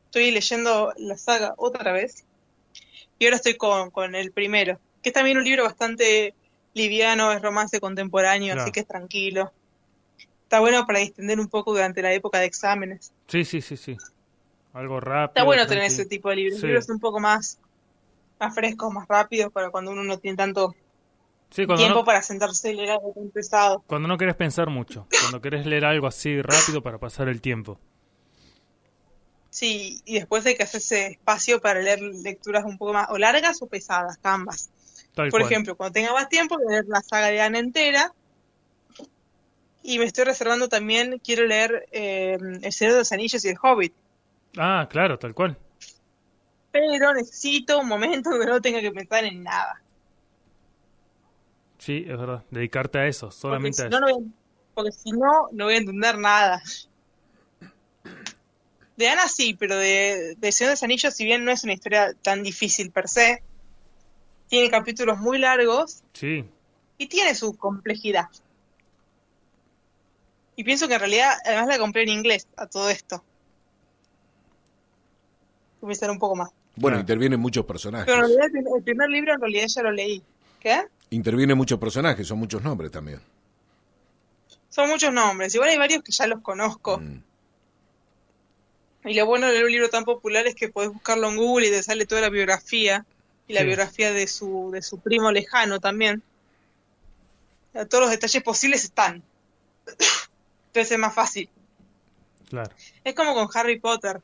estoy 0.05 0.31
leyendo 0.31 0.93
la 0.97 1.17
saga 1.17 1.53
otra 1.57 1.91
vez. 1.91 2.25
Y 3.17 3.25
ahora 3.25 3.35
estoy 3.37 3.55
con, 3.57 3.91
con 3.91 4.15
el 4.15 4.31
primero, 4.31 4.79
que 5.01 5.09
es 5.09 5.13
también 5.13 5.37
un 5.37 5.43
libro 5.43 5.63
bastante 5.63 6.33
liviano, 6.73 7.31
es 7.33 7.41
romance 7.41 7.79
contemporáneo, 7.79 8.53
Claro. 8.53 8.61
así 8.63 8.71
que 8.71 8.79
es 8.81 8.87
tranquilo. 8.87 9.51
Está 10.43 10.59
bueno 10.61 10.85
para 10.87 10.99
distender 10.99 11.39
un 11.39 11.47
poco 11.47 11.73
durante 11.73 12.01
la 12.01 12.13
época 12.13 12.39
de 12.39 12.45
exámenes. 12.45 13.11
Sí, 13.27 13.43
sí, 13.45 13.61
sí, 13.61 13.75
sí. 13.77 13.97
Algo 14.73 14.99
rápido. 14.99 15.27
Está 15.27 15.43
bueno 15.43 15.65
tener 15.67 15.83
ese 15.85 16.05
tipo 16.05 16.29
de 16.29 16.35
libros, 16.37 16.59
Sí. 16.59 16.67
libros 16.67 16.89
un 16.89 16.99
poco 16.99 17.19
más, 17.19 17.59
más 18.39 18.53
frescos, 18.53 18.93
más 18.93 19.07
rápidos, 19.07 19.51
para 19.51 19.69
cuando 19.71 19.91
uno 19.91 20.03
no 20.03 20.17
tiene 20.19 20.37
tanto 20.37 20.75
Sí, 21.49 21.65
tiempo 21.65 21.99
no, 21.99 22.05
para 22.05 22.21
sentarse 22.21 22.71
y 22.71 22.75
leer 22.75 22.91
algo 22.91 23.11
tan 23.13 23.29
pesado. 23.29 23.83
cuando 23.87 24.07
no 24.07 24.17
querés 24.17 24.35
pensar 24.35 24.69
mucho. 24.69 25.07
Cuando 25.21 25.41
querés 25.41 25.65
leer 25.65 25.85
algo 25.85 26.05
así 26.07 26.41
rápido 26.41 26.83
para 26.83 26.99
pasar 26.99 27.27
el 27.27 27.41
tiempo. 27.41 27.79
Sí, 29.49 30.01
y 30.05 30.15
después 30.15 30.45
hay 30.45 30.55
que 30.55 30.61
hacerse 30.63 31.07
espacio 31.07 31.59
para 31.59 31.81
leer 31.81 32.01
lecturas 32.01 32.63
un 32.65 32.77
poco 32.77 32.93
más, 32.93 33.07
o 33.09 33.17
largas 33.17 33.61
o 33.63 33.67
pesadas, 33.67 34.19
ambas. 34.21 34.69
Tal 35.15 35.29
Por 35.31 35.41
cual. 35.41 35.51
ejemplo, 35.51 35.75
cuando 35.75 35.93
tenga 35.93 36.13
más 36.13 36.29
tiempo, 36.29 36.55
leer 36.69 36.85
la 36.87 37.01
saga 37.01 37.27
de 37.27 37.41
Anne 37.41 37.57
entera. 37.59 38.13
Y 39.81 39.97
me 39.97 40.05
estoy 40.05 40.25
reservando 40.25 40.69
también, 40.69 41.19
quiero 41.23 41.45
leer 41.45 41.87
eh, 41.91 42.37
El 42.61 42.71
Señor 42.71 42.93
de 42.93 42.99
los 42.99 43.11
Anillos 43.11 43.43
y 43.43 43.49
El 43.49 43.57
Hobbit. 43.61 43.93
Ah, 44.57 44.87
claro, 44.89 45.17
tal 45.19 45.33
cual. 45.33 45.57
Pero 46.71 47.13
necesito 47.13 47.79
un 47.79 47.87
momento 47.87 48.29
donde 48.31 48.45
no 48.45 48.61
tenga 48.61 48.81
que 48.81 48.91
pensar 48.91 49.23
en 49.25 49.43
nada. 49.43 49.81
Sí, 51.77 52.03
es 52.07 52.17
verdad. 52.17 52.43
Dedicarte 52.51 52.99
a 52.99 53.07
eso, 53.07 53.27
Porque 53.27 53.39
solamente 53.39 53.77
si 53.77 53.83
a 53.83 53.87
eso. 53.87 53.99
no 53.99 54.07
porque 54.73 54.91
si 54.91 55.11
no, 55.11 55.49
no 55.51 55.65
voy 55.65 55.73
a 55.73 55.77
entender 55.77 56.17
nada. 56.17 56.61
De 58.95 59.07
Ana 59.09 59.27
sí, 59.27 59.53
pero 59.57 59.75
de, 59.75 60.35
de 60.37 60.51
Señor 60.51 60.69
de 60.69 60.73
los 60.73 60.83
Anillos, 60.83 61.13
si 61.13 61.25
bien 61.25 61.43
no 61.45 61.51
es 61.51 61.63
una 61.63 61.73
historia 61.73 62.13
tan 62.21 62.43
difícil 62.43 62.91
per 62.91 63.07
se, 63.07 63.41
tiene 64.47 64.69
capítulos 64.69 65.17
muy 65.19 65.37
largos 65.37 66.03
Sí, 66.13 66.45
y 66.97 67.07
tiene 67.07 67.33
su 67.35 67.55
complejidad. 67.57 68.27
Y 70.55 70.63
pienso 70.65 70.87
que 70.87 70.95
en 70.95 70.99
realidad, 70.99 71.33
además 71.45 71.67
la 71.67 71.77
compré 71.77 72.03
en 72.03 72.09
inglés 72.09 72.47
a 72.57 72.67
todo 72.67 72.89
esto. 72.89 73.23
Estar 75.87 76.09
un 76.11 76.19
poco 76.19 76.35
más. 76.35 76.49
Bueno, 76.75 76.95
Claro. 76.95 76.99
intervienen 77.01 77.39
muchos 77.39 77.65
personajes. 77.65 78.05
Pero 78.05 78.17
en 78.25 78.37
realidad 78.37 78.75
el 78.77 78.83
primer- 78.83 79.09
libro 79.09 79.33
en 79.33 79.41
realidad 79.41 79.67
ya 79.67 79.81
lo 79.83 79.91
leí. 79.91 80.21
¿Qué? 80.59 80.83
Intervienen 81.11 81.57
muchos 81.57 81.79
personajes, 81.79 82.27
son 82.27 82.37
muchos 82.39 82.61
nombres 82.63 82.91
también. 82.91 83.19
Son 84.69 84.89
muchos 84.89 85.11
nombres. 85.11 85.53
Igual 85.55 85.69
hay 85.69 85.77
varios 85.77 86.03
que 86.03 86.11
ya 86.11 86.27
los 86.27 86.41
conozco. 86.41 86.99
Mm. 86.99 87.23
Y 89.05 89.13
lo 89.13 89.25
bueno 89.25 89.47
de 89.47 89.53
leer 89.53 89.65
un 89.65 89.71
libro 89.71 89.89
tan 89.89 90.03
popular 90.03 90.45
es 90.47 90.55
que 90.55 90.69
podés 90.69 90.91
buscarlo 90.91 91.29
en 91.29 91.37
Google 91.37 91.67
y 91.67 91.71
te 91.71 91.81
sale 91.81 92.05
toda 92.05 92.21
la 92.21 92.29
biografía. 92.29 93.05
Y 93.47 93.53
la 93.53 93.61
Sí. 93.61 93.65
biografía 93.67 94.11
de 94.13 94.27
su, 94.27 94.69
de 94.71 94.81
su 94.83 94.99
primo 94.99 95.31
lejano 95.31 95.79
también. 95.79 96.21
Todos 97.73 98.01
los 98.03 98.09
detalles 98.11 98.43
posibles 98.43 98.83
están. 98.83 99.23
Entonces 100.67 100.91
es 100.91 100.99
más 100.99 101.15
fácil. 101.15 101.49
claro. 102.49 102.71
Es 103.03 103.15
como 103.15 103.33
con 103.33 103.47
Harry 103.53 103.79
Potter. 103.79 104.21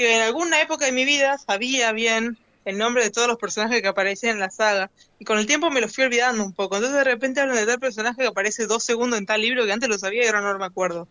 Que 0.00 0.16
en 0.16 0.22
alguna 0.22 0.58
época 0.62 0.86
de 0.86 0.92
mi 0.92 1.04
vida 1.04 1.36
sabía 1.36 1.92
bien 1.92 2.38
el 2.64 2.78
nombre 2.78 3.04
de 3.04 3.10
todos 3.10 3.28
los 3.28 3.36
personajes 3.36 3.82
que 3.82 3.88
aparecían 3.88 4.32
en 4.36 4.40
la 4.40 4.50
saga. 4.50 4.90
Y 5.18 5.26
con 5.26 5.38
el 5.38 5.44
tiempo 5.46 5.70
me 5.70 5.82
los 5.82 5.94
fui 5.94 6.04
olvidando 6.04 6.42
un 6.42 6.54
poco. 6.54 6.76
Entonces 6.76 6.96
de 6.96 7.04
repente 7.04 7.42
hablan 7.42 7.56
de 7.56 7.66
tal 7.66 7.78
personaje 7.78 8.22
que 8.22 8.26
aparece 8.28 8.66
dos 8.66 8.82
segundos 8.82 9.18
en 9.18 9.26
tal 9.26 9.42
libro 9.42 9.66
que 9.66 9.72
antes 9.72 9.90
lo 9.90 9.98
sabía 9.98 10.24
y 10.24 10.26
ahora 10.28 10.40
no 10.40 10.58
me 10.58 10.64
acuerdo. 10.64 11.06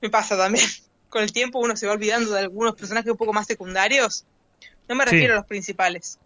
Me 0.00 0.10
pasa 0.10 0.36
también. 0.36 0.66
Con 1.08 1.22
el 1.22 1.32
tiempo 1.32 1.60
uno 1.60 1.76
se 1.76 1.86
va 1.86 1.92
olvidando 1.92 2.32
de 2.32 2.40
algunos 2.40 2.74
personajes 2.74 3.12
un 3.12 3.16
poco 3.16 3.32
más 3.32 3.46
secundarios. 3.46 4.24
No 4.88 4.96
me 4.96 5.04
Sí. 5.04 5.10
refiero 5.12 5.34
a 5.34 5.36
los 5.36 5.46
principales. 5.46 6.18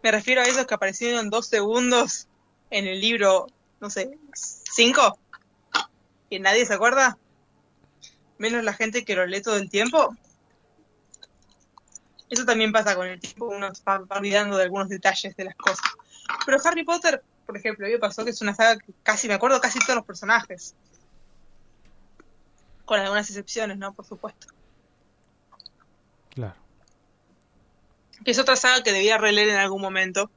Me 0.00 0.12
refiero 0.12 0.42
a 0.42 0.44
esos 0.44 0.64
que 0.64 0.74
aparecieron 0.74 1.28
dos 1.28 1.48
segundos 1.48 2.28
en 2.70 2.86
el 2.86 3.00
libro, 3.00 3.48
no 3.80 3.90
sé, 3.90 4.16
cinco. 4.32 5.18
Que 6.30 6.38
nadie 6.38 6.64
se 6.64 6.74
acuerda. 6.74 7.18
Menos 8.42 8.64
la 8.64 8.72
gente 8.72 9.04
que 9.04 9.14
lo 9.14 9.24
lee 9.24 9.40
todo 9.40 9.56
el 9.56 9.70
tiempo. 9.70 10.16
Eso 12.28 12.44
también 12.44 12.72
pasa 12.72 12.96
con 12.96 13.06
el 13.06 13.20
tiempo, 13.20 13.46
uno 13.46 13.70
va 13.88 14.04
olvidando 14.10 14.56
de 14.56 14.64
algunos 14.64 14.88
detalles 14.88 15.36
de 15.36 15.44
las 15.44 15.54
cosas. 15.54 15.84
Pero 16.44 16.58
Harry 16.64 16.82
Potter, 16.82 17.22
por 17.46 17.56
ejemplo, 17.56 17.86
a 17.86 17.88
mí 17.88 17.92
me 17.92 18.00
pasó 18.00 18.24
que 18.24 18.32
es 18.32 18.40
una 18.40 18.52
saga 18.52 18.80
que 18.80 18.92
casi 19.04 19.28
me 19.28 19.34
acuerdo 19.34 19.60
casi 19.60 19.78
todos 19.78 19.94
los 19.94 20.04
personajes. 20.04 20.74
Con 22.84 22.98
algunas 22.98 23.30
excepciones, 23.30 23.78
¿no? 23.78 23.92
Por 23.92 24.06
supuesto. 24.06 24.48
Claro. 26.30 26.56
Que 28.24 28.32
es 28.32 28.40
otra 28.40 28.56
saga 28.56 28.82
que 28.82 28.90
debía 28.90 29.18
releer 29.18 29.50
en 29.50 29.56
algún 29.58 29.80
momento. 29.80 30.32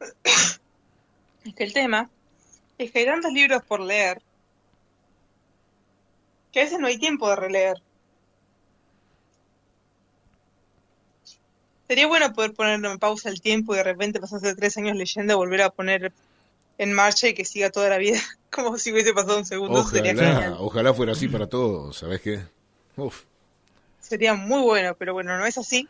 Es 1.42 1.54
que 1.54 1.64
el 1.64 1.72
tema 1.72 2.10
es 2.76 2.92
que 2.92 2.98
hay 2.98 3.06
tantos 3.06 3.32
libros 3.32 3.62
por 3.64 3.80
leer 3.80 4.20
que 6.52 6.60
a 6.60 6.64
veces 6.64 6.78
no 6.78 6.86
hay 6.86 6.98
tiempo 6.98 7.28
de 7.28 7.36
releer. 7.36 7.76
Sería 11.88 12.06
bueno 12.06 12.32
poder 12.32 12.52
poner 12.54 12.84
en 12.84 12.98
pausa 12.98 13.28
el 13.28 13.40
tiempo 13.40 13.74
y 13.74 13.78
de 13.78 13.82
repente 13.82 14.20
pasarse 14.20 14.54
tres 14.54 14.76
años 14.76 14.96
leyendo, 14.96 15.36
volver 15.36 15.62
a 15.62 15.70
poner 15.70 16.12
en 16.78 16.92
marcha 16.92 17.28
y 17.28 17.34
que 17.34 17.44
siga 17.44 17.70
toda 17.70 17.88
la 17.88 17.98
vida 17.98 18.20
como 18.50 18.78
si 18.78 18.92
hubiese 18.92 19.12
pasado 19.12 19.38
un 19.38 19.44
segundo. 19.44 19.84
Sería 19.84 20.12
Ojalá, 20.12 20.32
genial. 20.34 20.56
ojalá 20.60 20.94
fuera 20.94 21.12
así 21.12 21.28
para 21.28 21.48
todos, 21.48 21.96
¿sabes 21.96 22.20
qué? 22.20 22.40
Uf. 22.96 23.24
Sería 24.00 24.34
muy 24.34 24.62
bueno, 24.62 24.94
pero 24.96 25.12
bueno, 25.12 25.36
no 25.36 25.44
es 25.46 25.58
así. 25.58 25.88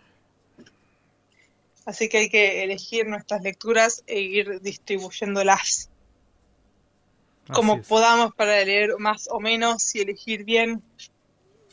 Así 1.87 2.09
que 2.09 2.19
hay 2.19 2.29
que 2.29 2.63
elegir 2.63 3.07
nuestras 3.07 3.43
lecturas 3.43 4.03
e 4.07 4.21
ir 4.21 4.61
distribuyéndolas 4.61 5.91
como 7.53 7.83
podamos 7.83 8.35
para 8.35 8.65
leer 8.65 8.97
más 8.99 9.29
o 9.31 9.41
menos 9.41 9.95
y 9.95 10.01
elegir 10.01 10.45
bien 10.45 10.83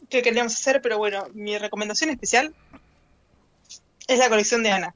qué 0.10 0.22
queríamos 0.22 0.54
hacer. 0.54 0.82
Pero 0.82 0.98
bueno, 0.98 1.28
mi 1.34 1.58
recomendación 1.58 2.10
especial 2.10 2.54
es 4.08 4.20
la 4.20 4.30
colección 4.30 4.64
de 4.64 4.72
Ana. 4.72 4.96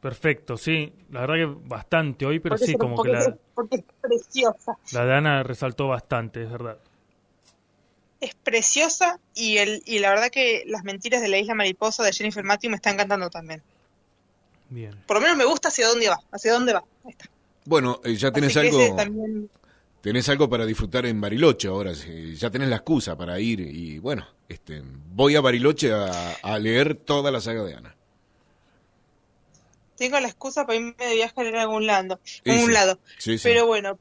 Perfecto, 0.00 0.56
sí. 0.56 0.92
La 1.10 1.20
verdad 1.20 1.34
que 1.34 1.58
bastante 1.68 2.24
hoy, 2.24 2.38
pero 2.40 2.54
Porque 2.54 2.66
sí, 2.66 2.74
como 2.76 3.02
que 3.02 3.10
la, 3.10 3.20
es- 3.20 3.34
porque 3.54 3.76
es 3.76 3.84
preciosa. 4.00 4.78
la 4.92 5.04
de 5.04 5.14
Ana 5.14 5.42
resaltó 5.42 5.88
bastante, 5.88 6.42
es 6.42 6.50
verdad. 6.50 6.78
Es 8.20 8.34
preciosa 8.34 9.18
y, 9.34 9.58
el, 9.58 9.82
y 9.86 9.98
la 9.98 10.10
verdad 10.10 10.28
que 10.30 10.62
Las 10.66 10.84
mentiras 10.84 11.22
de 11.22 11.28
la 11.28 11.38
isla 11.38 11.54
mariposa 11.54 12.02
de 12.02 12.12
Jennifer 12.12 12.44
Matthew 12.44 12.70
me 12.70 12.76
está 12.76 12.90
encantando 12.90 13.28
también. 13.30 13.62
Bien. 14.68 14.94
Por 15.06 15.16
lo 15.16 15.22
menos 15.22 15.36
me 15.36 15.44
gusta 15.44 15.68
hacia 15.68 15.86
dónde 15.88 16.08
va. 16.08 16.18
Hacia 16.30 16.52
dónde 16.52 16.72
va. 16.74 16.84
Ahí 17.04 17.10
está. 17.10 17.26
Bueno, 17.64 18.00
eh, 18.04 18.14
ya 18.16 18.30
tenés 18.30 18.56
Así 18.56 18.68
algo, 18.68 18.96
también 18.96 19.50
tenés 20.02 20.28
algo 20.28 20.48
para 20.48 20.66
disfrutar 20.66 21.06
en 21.06 21.20
Bariloche 21.20 21.68
ahora, 21.68 21.92
ya 21.92 22.50
tenés 22.50 22.68
la 22.68 22.76
excusa 22.76 23.16
para 23.16 23.38
ir 23.40 23.60
y 23.60 23.98
bueno, 23.98 24.26
este, 24.48 24.82
voy 25.12 25.36
a 25.36 25.40
Bariloche 25.40 25.92
a, 25.92 26.32
a 26.42 26.58
leer 26.58 26.94
toda 26.94 27.30
la 27.30 27.40
saga 27.40 27.62
de 27.64 27.74
Ana. 27.74 27.94
tengo 29.96 30.18
la 30.18 30.28
excusa 30.28 30.66
para 30.66 30.78
irme 30.78 30.94
de 30.98 31.14
viaje 31.14 31.34
a 31.36 31.42
leer 31.42 31.56
a 31.56 31.62
algún 31.62 31.86
lado. 31.86 32.18
Y 32.44 32.50
algún 32.50 32.68
sí. 32.68 32.72
lado. 32.72 32.98
Sí, 33.18 33.36
sí. 33.38 33.44
Pero 33.44 33.66
bueno, 33.66 33.98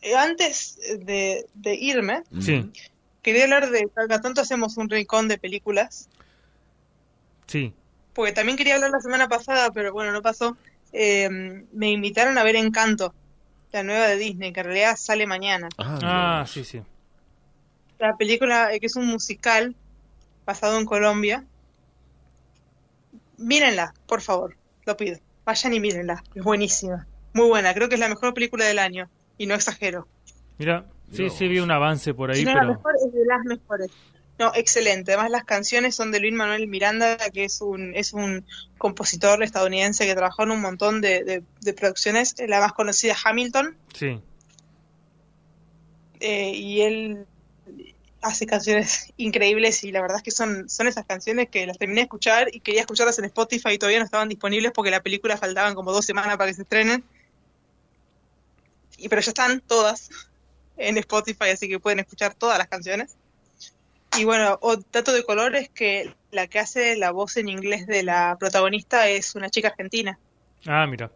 eh, 0.00 0.14
antes 0.16 0.78
de, 1.00 1.46
de 1.54 1.74
irme, 1.74 2.22
Mm. 2.30 2.40
Sí, 2.42 2.70
quería 3.20 3.44
hablar 3.44 3.70
de, 3.70 3.86
cada 3.94 4.20
tanto 4.22 4.40
hacemos 4.40 4.78
un 4.78 4.88
rincón 4.88 5.28
de 5.28 5.36
películas, 5.38 6.08
sí. 7.46 7.74
porque 8.14 8.32
también 8.32 8.56
quería 8.56 8.76
hablar 8.76 8.90
la 8.90 9.00
semana 9.00 9.28
pasada, 9.28 9.70
pero 9.72 9.92
bueno, 9.92 10.10
no 10.12 10.22
pasó. 10.22 10.56
Eh, 10.94 11.28
me 11.72 11.90
invitaron 11.90 12.36
a 12.38 12.42
ver 12.44 12.56
Encanto, 12.56 13.14
la 13.72 13.82
nueva 13.82 14.06
de 14.06 14.16
Disney, 14.16 14.52
que 14.52 14.60
en 14.60 14.66
realidad 14.66 14.96
sale 14.96 15.26
mañana. 15.26 15.68
Ah, 15.78 15.98
Ah, 16.42 16.46
sí, 16.46 16.64
sí. 16.64 16.82
La 17.98 18.16
película, 18.16 18.72
eh, 18.74 18.80
que 18.80 18.86
es 18.86 18.96
un 18.96 19.06
musical 19.06 19.74
basado 20.44 20.78
en 20.78 20.84
Colombia, 20.86 21.44
mírenla, 23.38 23.94
por 24.06 24.20
favor, 24.20 24.56
lo 24.86 24.96
pido. 24.96 25.18
Vayan 25.44 25.74
y 25.74 25.80
mírenla, 25.80 26.22
es 26.34 26.42
buenísima. 26.42 27.06
Muy 27.32 27.48
buena, 27.48 27.72
creo 27.74 27.88
que 27.88 27.94
es 27.94 28.00
la 28.00 28.08
mejor 28.08 28.34
película 28.34 28.64
del 28.66 28.78
año, 28.78 29.08
y 29.38 29.46
no 29.46 29.54
exagero. 29.54 30.06
Mira, 30.58 30.84
sí, 31.10 31.30
sí 31.30 31.48
vi 31.48 31.58
un 31.60 31.70
avance 31.70 32.12
por 32.14 32.30
ahí, 32.30 32.38
Si 32.40 32.44
no 32.44 32.52
pero... 32.52 32.66
la 32.66 32.72
mejor, 32.72 32.92
es 33.06 33.12
de 33.12 33.24
las 33.24 33.44
mejores. 33.44 33.90
No, 34.38 34.50
excelente. 34.54 35.12
Además 35.12 35.30
las 35.30 35.44
canciones 35.44 35.94
son 35.94 36.10
de 36.10 36.18
Luis 36.20 36.32
Manuel 36.32 36.66
Miranda, 36.66 37.16
que 37.32 37.44
es 37.44 37.60
un, 37.60 37.94
es 37.94 38.12
un 38.12 38.44
compositor 38.78 39.42
estadounidense 39.42 40.06
que 40.06 40.14
trabajó 40.14 40.42
en 40.44 40.50
un 40.52 40.60
montón 40.60 41.00
de, 41.00 41.22
de- 41.22 41.42
de 41.60 41.72
producciones. 41.74 42.34
La 42.48 42.58
más 42.60 42.72
conocida 42.72 43.14
Hamilton, 43.24 43.76
Sí, 43.94 44.20
eh, 46.20 46.52
y 46.54 46.80
él 46.82 47.26
hace 48.20 48.46
canciones 48.46 49.12
increíbles 49.16 49.82
y 49.82 49.90
la 49.90 50.00
verdad 50.00 50.18
es 50.18 50.22
que 50.22 50.30
son, 50.30 50.68
son 50.68 50.86
esas 50.86 51.04
canciones 51.04 51.48
que 51.50 51.66
las 51.66 51.76
terminé 51.78 52.00
de 52.00 52.04
escuchar 52.04 52.48
y 52.54 52.60
quería 52.60 52.80
escucharlas 52.82 53.18
en 53.18 53.24
Spotify 53.24 53.70
y 53.72 53.78
todavía 53.78 53.98
no 53.98 54.04
estaban 54.04 54.28
disponibles 54.28 54.70
porque 54.72 54.92
la 54.92 55.02
película 55.02 55.36
faltaban 55.36 55.74
como 55.74 55.90
dos 55.92 56.04
semanas 56.06 56.36
para 56.36 56.48
que 56.50 56.54
se 56.54 56.62
estrenen. 56.62 57.02
Y, 58.96 59.08
pero 59.08 59.20
ya 59.20 59.30
están 59.30 59.60
todas 59.60 60.08
en 60.76 60.96
Spotify, 60.98 61.50
así 61.52 61.68
que 61.68 61.80
pueden 61.80 61.98
escuchar 61.98 62.34
todas 62.34 62.58
las 62.58 62.68
canciones. 62.68 63.16
Y 64.18 64.24
bueno, 64.24 64.58
o 64.60 64.76
dato 64.76 65.12
de 65.12 65.24
color 65.24 65.56
es 65.56 65.70
que 65.70 66.14
la 66.30 66.46
que 66.46 66.58
hace 66.58 66.96
la 66.96 67.12
voz 67.12 67.36
en 67.36 67.48
inglés 67.48 67.86
de 67.86 68.02
la 68.02 68.36
protagonista 68.38 69.08
es 69.08 69.34
una 69.34 69.48
chica 69.48 69.68
argentina, 69.68 70.18
ah, 70.66 70.86
mira, 70.86 71.10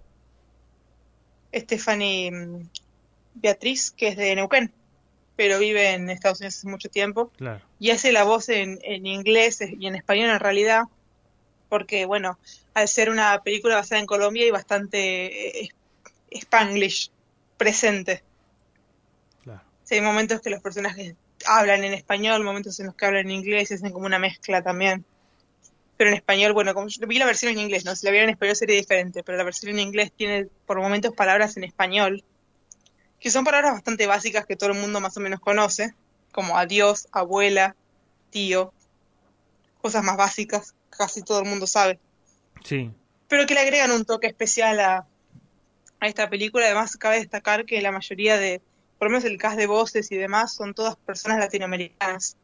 Stephanie 1.55 2.30
mm, 2.30 2.68
Beatriz, 3.34 3.90
que 3.90 4.09
es 4.09 4.16
de 4.16 4.34
Neuquén, 4.34 4.72
pero 5.36 5.59
vive 5.59 5.92
en 5.92 6.09
Estados 6.09 6.40
Unidos 6.40 6.57
hace 6.57 6.68
mucho 6.68 6.88
tiempo. 6.88 7.30
claro. 7.36 7.61
y 7.78 7.90
hace 7.90 8.12
la 8.12 8.24
voz 8.24 8.49
en, 8.49 8.78
en 8.82 9.07
inglés 9.07 9.61
y 9.61 9.86
en 9.86 9.94
español 9.94 10.30
en 10.30 10.40
realidad, 10.40 10.84
porque 11.68 12.07
bueno, 12.07 12.38
al 12.74 12.88
ser 12.88 13.11
una 13.11 13.42
película 13.42 13.76
basada 13.76 14.01
en 14.01 14.07
Colombia 14.07 14.44
hay 14.44 14.51
bastante 14.51 15.64
eh, 15.64 15.68
spanglish 16.30 17.11
presente. 17.57 18.22
Claro. 19.44 19.62
Sí, 19.84 19.97
hay 19.97 20.01
momentos 20.01 20.40
que 20.40 20.51
los 20.51 20.62
personajes 20.62 21.14
hablan 21.47 21.84
en 21.84 21.95
español, 21.95 22.43
momentos 22.45 22.78
en 22.80 22.87
los 22.87 22.95
que 22.95 23.07
hablan 23.07 23.26
en 23.26 23.32
inglés 23.32 23.70
y 23.70 23.74
hacen 23.74 23.93
como 23.93 24.07
una 24.07 24.18
mezcla 24.18 24.62
también. 24.62 25.05
Pero 25.97 26.11
en 26.11 26.16
español, 26.16 26.53
bueno, 26.53 26.74
como 26.74 26.89
yo 26.89 27.07
vi 27.07 27.18
la 27.18 27.26
versión 27.26 27.53
en 27.53 27.59
inglés, 27.59 27.84
¿no? 27.84 27.97
Si 27.97 28.05
la 28.07 28.12
viera 28.12 28.24
en 28.24 28.30
español 28.30 28.57
sería 28.57 28.76
diferente, 28.76 29.22
pero 29.22 29.39
la 29.39 29.45
versión 29.45 29.72
en 29.72 29.80
inglés 29.80 30.12
tiene 30.14 30.49
por 30.66 30.80
momentos 30.80 31.14
palabras 31.14 31.57
en 31.57 31.64
español, 31.64 32.22
que 33.18 33.30
son 33.30 33.45
palabras 33.45 33.72
bastante 33.72 34.07
básicas 34.07 34.47
que 34.47 34.57
todo 34.57 34.70
el 34.70 34.78
mundo 34.78 35.01
más 35.01 35.16
o 35.16 35.20
menos 35.20 35.41
conoce, 35.41 35.95
como 36.32 36.59
adiós, 36.59 37.09
abuela, 37.12 37.74
tío, 38.30 38.72
cosas 39.80 40.05
más 40.05 40.16
básicas, 40.16 40.72
que 40.91 40.99
casi 40.99 41.22
todo 41.22 41.41
el 41.41 41.49
mundo 41.49 41.66
sabe, 41.66 41.99
Sí, 42.64 42.91
pero 43.28 43.47
que 43.47 43.55
le 43.55 43.61
agregan 43.61 43.91
un 43.91 44.05
toque 44.05 44.26
especial 44.26 44.80
a, 44.80 45.07
a 46.01 46.07
esta 46.07 46.28
película. 46.28 46.66
Además, 46.66 46.97
cabe 46.97 47.18
destacar 47.18 47.64
que 47.64 47.80
la 47.80 47.93
mayoría 47.93 48.39
de, 48.39 48.61
por 48.99 49.09
lo 49.09 49.12
menos 49.12 49.24
el 49.24 49.38
cast 49.38 49.57
de 49.57 49.66
voces 49.66 50.11
y 50.12 50.16
demás, 50.16 50.55
son 50.55 50.74
todas 50.74 50.97
personas 50.97 51.38
latinoamericanas, 51.38 52.36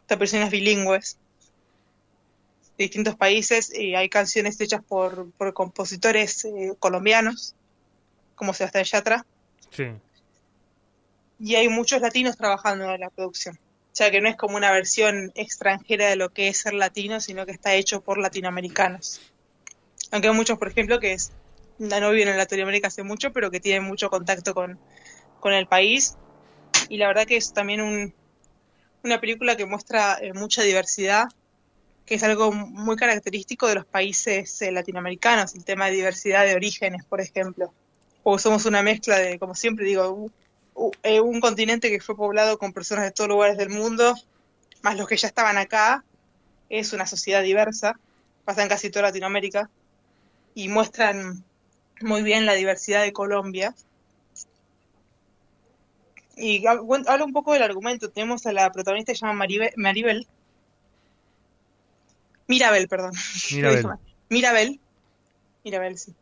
estas 0.00 0.18
personas 0.18 0.50
bilingües 0.50 1.18
de 2.78 2.84
distintos 2.84 3.16
países 3.16 3.72
y 3.72 3.94
hay 3.94 4.08
canciones 4.08 4.60
hechas 4.60 4.82
por, 4.82 5.30
por 5.32 5.52
compositores 5.52 6.44
eh, 6.44 6.74
colombianos, 6.78 7.54
como 8.34 8.54
Sebastián 8.54 8.84
Yatra, 8.84 9.26
sí, 9.70 9.84
y 11.42 11.56
hay 11.56 11.68
muchos 11.68 12.00
latinos 12.00 12.36
trabajando 12.36 12.88
en 12.94 13.00
la 13.00 13.10
producción. 13.10 13.56
O 13.56 13.94
sea 13.94 14.12
que 14.12 14.20
no 14.20 14.28
es 14.28 14.36
como 14.36 14.56
una 14.56 14.70
versión 14.70 15.32
extranjera 15.34 16.08
de 16.08 16.14
lo 16.14 16.32
que 16.32 16.46
es 16.46 16.58
ser 16.58 16.72
latino, 16.72 17.20
sino 17.20 17.44
que 17.44 17.52
está 17.52 17.74
hecho 17.74 18.00
por 18.00 18.16
latinoamericanos. 18.18 19.20
Aunque 20.12 20.28
hay 20.28 20.34
muchos, 20.34 20.56
por 20.56 20.68
ejemplo, 20.68 21.00
que 21.00 21.14
es, 21.14 21.32
no 21.78 22.10
viven 22.12 22.28
en 22.28 22.36
Latinoamérica 22.36 22.88
hace 22.88 23.02
mucho, 23.02 23.32
pero 23.32 23.50
que 23.50 23.58
tienen 23.58 23.82
mucho 23.82 24.08
contacto 24.08 24.54
con, 24.54 24.78
con 25.42 25.52
el 25.52 25.66
país. 25.66 26.14
Y 26.88 26.98
la 26.98 27.08
verdad 27.08 27.26
que 27.26 27.36
es 27.36 27.52
también 27.52 27.80
un, 27.82 28.14
una 29.02 29.20
película 29.20 29.56
que 29.56 29.66
muestra 29.66 30.18
eh, 30.20 30.32
mucha 30.32 30.62
diversidad, 30.62 31.24
que 32.06 32.14
es 32.14 32.22
algo 32.22 32.52
muy 32.52 32.94
característico 32.96 33.66
de 33.66 33.74
los 33.74 33.86
países 33.86 34.62
eh, 34.62 34.70
latinoamericanos, 34.70 35.54
el 35.56 35.64
tema 35.64 35.86
de 35.86 35.92
diversidad 35.92 36.46
de 36.46 36.54
orígenes, 36.54 37.04
por 37.06 37.20
ejemplo. 37.20 37.74
Porque 38.22 38.42
somos 38.42 38.66
una 38.66 38.82
mezcla 38.82 39.18
de, 39.18 39.38
como 39.40 39.56
siempre 39.56 39.84
digo, 39.84 40.08
u- 40.10 40.30
u- 40.74 40.92
eh, 41.02 41.20
un 41.20 41.40
continente 41.40 41.90
que 41.90 42.00
fue 42.00 42.16
poblado 42.16 42.56
con 42.56 42.72
personas 42.72 43.04
de 43.04 43.10
todos 43.10 43.28
lugares 43.28 43.58
del 43.58 43.70
mundo, 43.70 44.14
más 44.82 44.96
los 44.96 45.08
que 45.08 45.16
ya 45.16 45.26
estaban 45.26 45.58
acá, 45.58 46.04
es 46.68 46.92
una 46.92 47.06
sociedad 47.06 47.42
diversa, 47.42 47.98
pasa 48.44 48.62
en 48.62 48.68
casi 48.68 48.90
toda 48.90 49.08
Latinoamérica, 49.08 49.68
y 50.54 50.68
muestran 50.68 51.42
muy 52.00 52.22
bien 52.22 52.46
la 52.46 52.54
diversidad 52.54 53.02
de 53.02 53.12
Colombia. 53.12 53.74
Y 56.44 56.66
habla 56.66 57.24
un 57.24 57.32
poco 57.32 57.52
del 57.52 57.62
argumento. 57.62 58.10
Tenemos 58.10 58.44
a 58.46 58.52
la 58.52 58.70
protagonista 58.72 59.12
que 59.12 59.18
se 59.18 59.24
llama 59.24 59.44
Maribe- 59.46 59.72
Maribel. 59.76 60.26
Mirabel, 62.48 62.88
perdón. 62.88 63.12
Mirabel. 63.52 63.86
Mirabel. 64.28 64.80
Mirabel, 65.64 65.98
sí. 65.98 66.14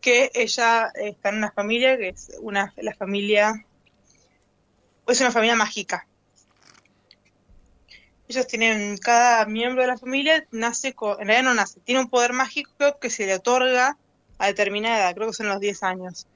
Que 0.00 0.30
ella 0.34 0.90
está 0.94 1.28
en 1.28 1.36
una 1.36 1.50
familia 1.50 1.96
que 1.98 2.08
es 2.08 2.32
una 2.40 2.72
la 2.76 2.94
familia 2.94 3.64
es 5.06 5.20
una 5.20 5.30
familia 5.30 5.54
mágica. 5.56 6.06
Ellos 8.28 8.46
tienen, 8.46 8.96
cada 8.98 9.44
miembro 9.46 9.82
de 9.82 9.88
la 9.88 9.98
familia 9.98 10.46
nace 10.50 10.94
con, 10.94 11.20
en 11.20 11.28
realidad 11.28 11.44
no 11.50 11.54
nace, 11.54 11.78
tiene 11.80 12.00
un 12.00 12.08
poder 12.10 12.32
mágico 12.32 12.98
que 13.00 13.08
se 13.10 13.24
le 13.26 13.34
otorga 13.34 13.96
a 14.38 14.46
determinada 14.46 14.98
edad, 14.98 15.14
creo 15.14 15.28
que 15.28 15.34
son 15.34 15.48
los 15.48 15.60
10 15.60 15.82
años. 15.84 16.26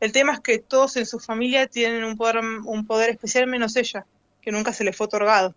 El 0.00 0.12
tema 0.12 0.32
es 0.32 0.40
que 0.40 0.58
todos 0.58 0.96
en 0.96 1.06
su 1.06 1.20
familia 1.20 1.66
tienen 1.66 2.04
un 2.04 2.16
poder, 2.16 2.38
un 2.38 2.86
poder 2.86 3.10
especial 3.10 3.46
menos 3.46 3.76
ella, 3.76 4.06
que 4.40 4.50
nunca 4.50 4.72
se 4.72 4.82
le 4.82 4.94
fue 4.94 5.06
otorgado. 5.06 5.54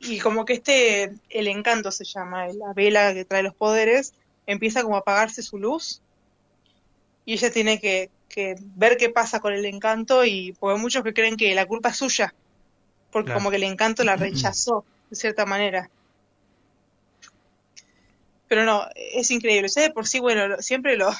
Y 0.00 0.18
como 0.18 0.44
que 0.44 0.54
este, 0.54 1.14
el 1.30 1.48
encanto 1.48 1.90
se 1.92 2.04
llama, 2.04 2.48
la 2.48 2.72
vela 2.74 3.14
que 3.14 3.24
trae 3.24 3.42
los 3.42 3.54
poderes, 3.54 4.12
empieza 4.46 4.82
como 4.82 4.96
a 4.96 5.00
apagarse 5.00 5.42
su 5.42 5.58
luz 5.58 6.02
y 7.24 7.34
ella 7.34 7.50
tiene 7.50 7.80
que, 7.80 8.10
que 8.28 8.56
ver 8.76 8.96
qué 8.96 9.08
pasa 9.08 9.40
con 9.40 9.54
el 9.54 9.64
encanto 9.64 10.24
y 10.24 10.52
porque 10.58 10.74
hay 10.76 10.82
muchos 10.82 11.04
que 11.04 11.14
creen 11.14 11.36
que 11.36 11.54
la 11.54 11.64
culpa 11.66 11.90
es 11.90 11.96
suya, 11.96 12.34
porque 13.10 13.26
Claro. 13.26 13.38
como 13.38 13.50
que 13.50 13.56
el 13.56 13.62
encanto 13.62 14.04
la 14.04 14.16
rechazó 14.16 14.84
de 15.08 15.16
cierta 15.16 15.46
manera. 15.46 15.88
Pero 18.48 18.64
no, 18.64 18.86
es 18.94 19.30
increíble. 19.30 19.68
Ya 19.68 19.82
de 19.82 19.90
por 19.90 20.06
sí, 20.06 20.20
bueno, 20.20 20.60
siempre 20.60 20.96
lo, 20.96 21.10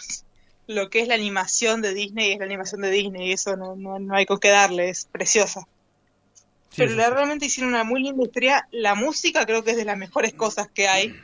lo 0.67 0.89
que 0.91 1.01
es 1.01 1.09
la 1.09 1.15
animación 1.15 1.83
de 1.83 1.93
Disney 1.95 2.33
es 2.33 2.39
la 2.39 2.45
animación 2.47 2.81
de 2.81 2.91
Disney 2.91 3.29
y 3.29 3.33
eso 3.33 3.57
no, 3.57 3.77
no, 3.77 3.99
no 3.99 4.15
hay 4.15 4.27
con 4.27 4.39
qué 4.39 4.49
darle, 4.49 4.89
es 4.91 5.05
preciosa. 5.07 5.61
Sí, 6.71 6.77
Pero 6.79 6.91
sí, 6.91 6.97
la- 6.97 7.07
sí. 7.07 7.11
realmente 7.13 7.47
hicieron 7.47 7.73
una 7.75 7.85
muy 7.85 8.03
linda 8.03 8.23
historia. 8.25 8.67
La 8.73 8.95
música 8.95 9.45
creo 9.47 9.63
que 9.63 9.73
es 9.73 9.77
de 9.77 9.85
las 9.85 9.97
mejores 9.99 10.35
cosas 10.35 10.69
que 10.73 10.89
hay. 10.89 11.15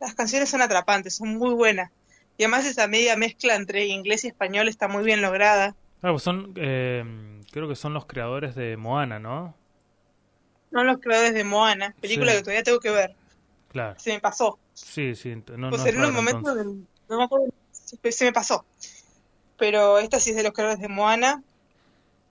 Las 0.00 0.14
canciones 0.14 0.48
son 0.50 0.62
atrapantes, 0.62 1.14
son 1.14 1.36
muy 1.36 1.54
buenas. 1.54 1.90
Y 2.38 2.44
además 2.44 2.66
esa 2.66 2.88
media 2.88 3.16
mezcla 3.16 3.54
entre 3.54 3.86
inglés 3.86 4.24
y 4.24 4.28
español 4.28 4.68
está 4.68 4.88
muy 4.88 5.04
bien 5.04 5.20
lograda. 5.22 5.76
Claro, 6.00 6.14
pues 6.14 6.22
son, 6.24 6.52
eh, 6.56 7.04
creo 7.52 7.68
que 7.68 7.76
son 7.76 7.94
los 7.94 8.06
creadores 8.06 8.54
de 8.56 8.76
Moana, 8.76 9.20
¿no? 9.20 9.54
No 10.72 10.82
los 10.82 10.98
creadores 10.98 11.34
de 11.34 11.44
Moana, 11.44 11.94
película 12.00 12.32
que 12.32 12.40
todavía 12.40 12.62
tengo 12.64 12.80
que 12.80 12.90
ver. 12.90 13.14
Claro. 13.70 13.94
Se 14.00 14.12
me 14.12 14.20
pasó. 14.20 14.58
Sí, 14.74 15.14
sí, 15.14 15.36
no, 15.56 15.70
pues 15.70 15.82
no 15.94 16.04
en 16.08 16.14
momentos 16.14 16.40
entonces. 16.56 16.66
del- 16.66 16.86
no 17.08 17.18
me 17.18 17.24
acuerdo, 17.24 17.46
se- 17.70 18.24
me 18.24 18.32
pasó. 18.32 18.64
Pero 19.58 19.98
esta 19.98 20.18
sí 20.20 20.30
es 20.30 20.36
de 20.36 20.42
los 20.42 20.52
creadores 20.52 20.80
de 20.80 20.88
Moana 20.88 21.42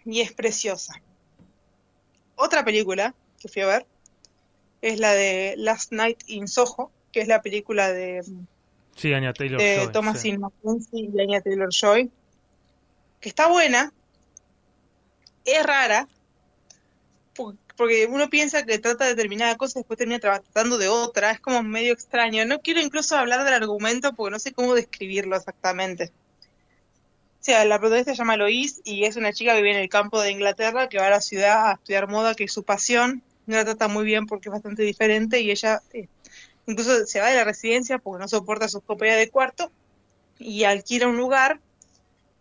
y 0.06 0.22
es 0.22 0.34
preciosa. 0.34 0.96
Otra 2.36 2.66
película 2.66 3.14
que 3.40 3.48
fui 3.48 3.62
a 3.62 3.68
ver 3.68 3.86
es 4.82 5.00
la 5.00 5.14
de 5.14 5.54
Last 5.58 5.92
Night 5.92 6.24
in 6.28 6.48
Soho, 6.48 6.92
que 7.12 7.22
es 7.22 7.28
la 7.28 7.42
película 7.42 7.92
de, 7.92 8.24
Sí, 8.96 9.14
Anya 9.14 9.34
Taylor 9.34 9.60
de 9.62 9.76
Joy, 9.84 9.92
Thomasin 9.94 10.36
sí. 10.36 10.40
Y 10.92 11.22
Anya 11.22 11.42
Taylor 11.42 11.70
Joy, 11.72 12.12
que 13.20 13.30
está 13.30 13.48
buena, 13.48 13.94
es 15.46 15.64
rara, 15.66 16.08
porque 17.82 18.06
uno 18.06 18.30
piensa 18.30 18.64
que 18.64 18.78
trata 18.78 19.06
de 19.06 19.16
determinada 19.16 19.58
cosa 19.58 19.80
y 19.80 19.82
después 19.82 19.98
termina 19.98 20.20
tra- 20.20 20.44
tratando 20.44 20.78
de 20.78 20.88
otra, 20.88 21.32
es 21.32 21.40
como 21.40 21.64
medio 21.64 21.94
extraño. 21.94 22.46
No 22.46 22.60
quiero 22.62 22.80
incluso 22.80 23.18
hablar 23.18 23.44
del 23.44 23.56
argumento 23.56 24.14
porque 24.14 24.32
no 24.32 24.38
sé 24.38 24.52
cómo 24.54 24.76
describirlo 24.76 25.36
exactamente. 25.36 26.12
O 27.40 27.44
sea, 27.44 27.66
la 27.66 27.80
protagonista 27.80 28.12
se 28.12 28.20
llama 28.20 28.38
Lois 28.38 28.82
y 28.84 29.06
es 29.06 29.16
una 29.16 29.34
chica 29.34 29.54
que 29.56 29.64
vive 29.64 29.74
en 29.74 29.82
el 29.82 29.90
campo 29.90 30.22
de 30.22 30.30
Inglaterra 30.30 30.90
que 30.90 31.00
va 31.00 31.08
a 31.08 31.10
la 31.10 31.22
ciudad 31.22 31.72
a 31.72 31.74
estudiar 31.74 32.08
moda, 32.08 32.36
que 32.36 32.44
es 32.44 32.54
su 32.54 32.62
pasión. 32.64 33.24
No 33.48 33.56
la 33.56 33.66
trata 33.66 33.88
muy 33.88 34.06
bien 34.06 34.28
porque 34.28 34.50
es 34.50 34.54
bastante 34.54 34.84
diferente 34.84 35.42
y 35.42 35.50
ella 35.50 35.82
eh, 35.92 36.08
incluso 36.68 37.08
se 37.08 37.20
va 37.20 37.30
de 37.30 37.36
la 37.38 37.44
residencia 37.44 37.98
porque 37.98 38.22
no 38.22 38.28
soporta 38.28 38.68
sus 38.68 38.84
compañeras 38.84 39.22
de 39.22 39.32
cuarto 39.32 39.72
y 40.38 40.66
alquila 40.66 41.08
un 41.08 41.18
lugar 41.18 41.60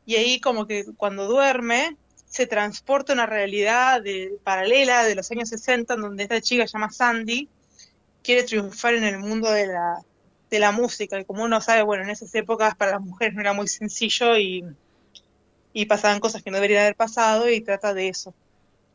y 0.05 0.17
ahí 0.17 0.39
como 0.39 0.67
que 0.67 0.85
cuando 0.99 1.27
duerme 1.27 1.97
se 2.31 2.47
transporta 2.47 3.13
a 3.13 3.15
una 3.15 3.27
realidad 3.27 4.01
de, 4.01 4.39
paralela 4.45 5.05
de 5.05 5.17
los 5.17 5.31
años 5.33 5.49
60 5.49 5.95
en 5.95 6.01
donde 6.01 6.23
esta 6.23 6.41
chica 6.41 6.65
llama 6.65 6.91
Sandy 6.91 7.49
quiere 8.23 8.45
triunfar 8.45 8.95
en 8.95 9.03
el 9.05 9.19
mundo 9.19 9.51
de 9.51 9.67
la, 9.67 9.99
de 10.49 10.59
la 10.61 10.71
música. 10.71 11.19
Y 11.19 11.25
como 11.25 11.43
uno 11.43 11.61
sabe, 11.61 11.83
bueno, 11.83 12.05
en 12.05 12.11
esas 12.11 12.33
épocas 12.37 12.77
para 12.77 12.93
las 12.93 13.01
mujeres 13.01 13.35
no 13.35 13.41
era 13.41 13.53
muy 13.53 13.67
sencillo 13.67 14.37
y, 14.39 14.65
y 15.73 15.87
pasaban 15.87 16.21
cosas 16.21 16.43
que 16.43 16.51
no 16.51 16.59
deberían 16.59 16.83
haber 16.83 16.95
pasado 16.95 17.51
y 17.51 17.61
trata 17.63 17.93
de 17.95 18.09
eso, 18.09 18.33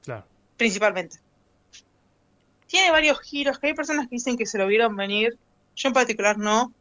Claro. 0.04 0.26
principalmente. 0.56 1.18
Tiene 2.68 2.90
varios 2.92 3.20
giros, 3.20 3.60
que 3.60 3.68
hay 3.68 3.74
personas 3.74 4.08
que 4.08 4.16
dicen 4.16 4.38
que 4.38 4.46
se 4.46 4.58
lo 4.58 4.66
vieron 4.66 4.96
venir, 4.96 5.38
yo 5.76 5.90
en 5.90 5.94
particular 5.94 6.38
no. 6.38 6.74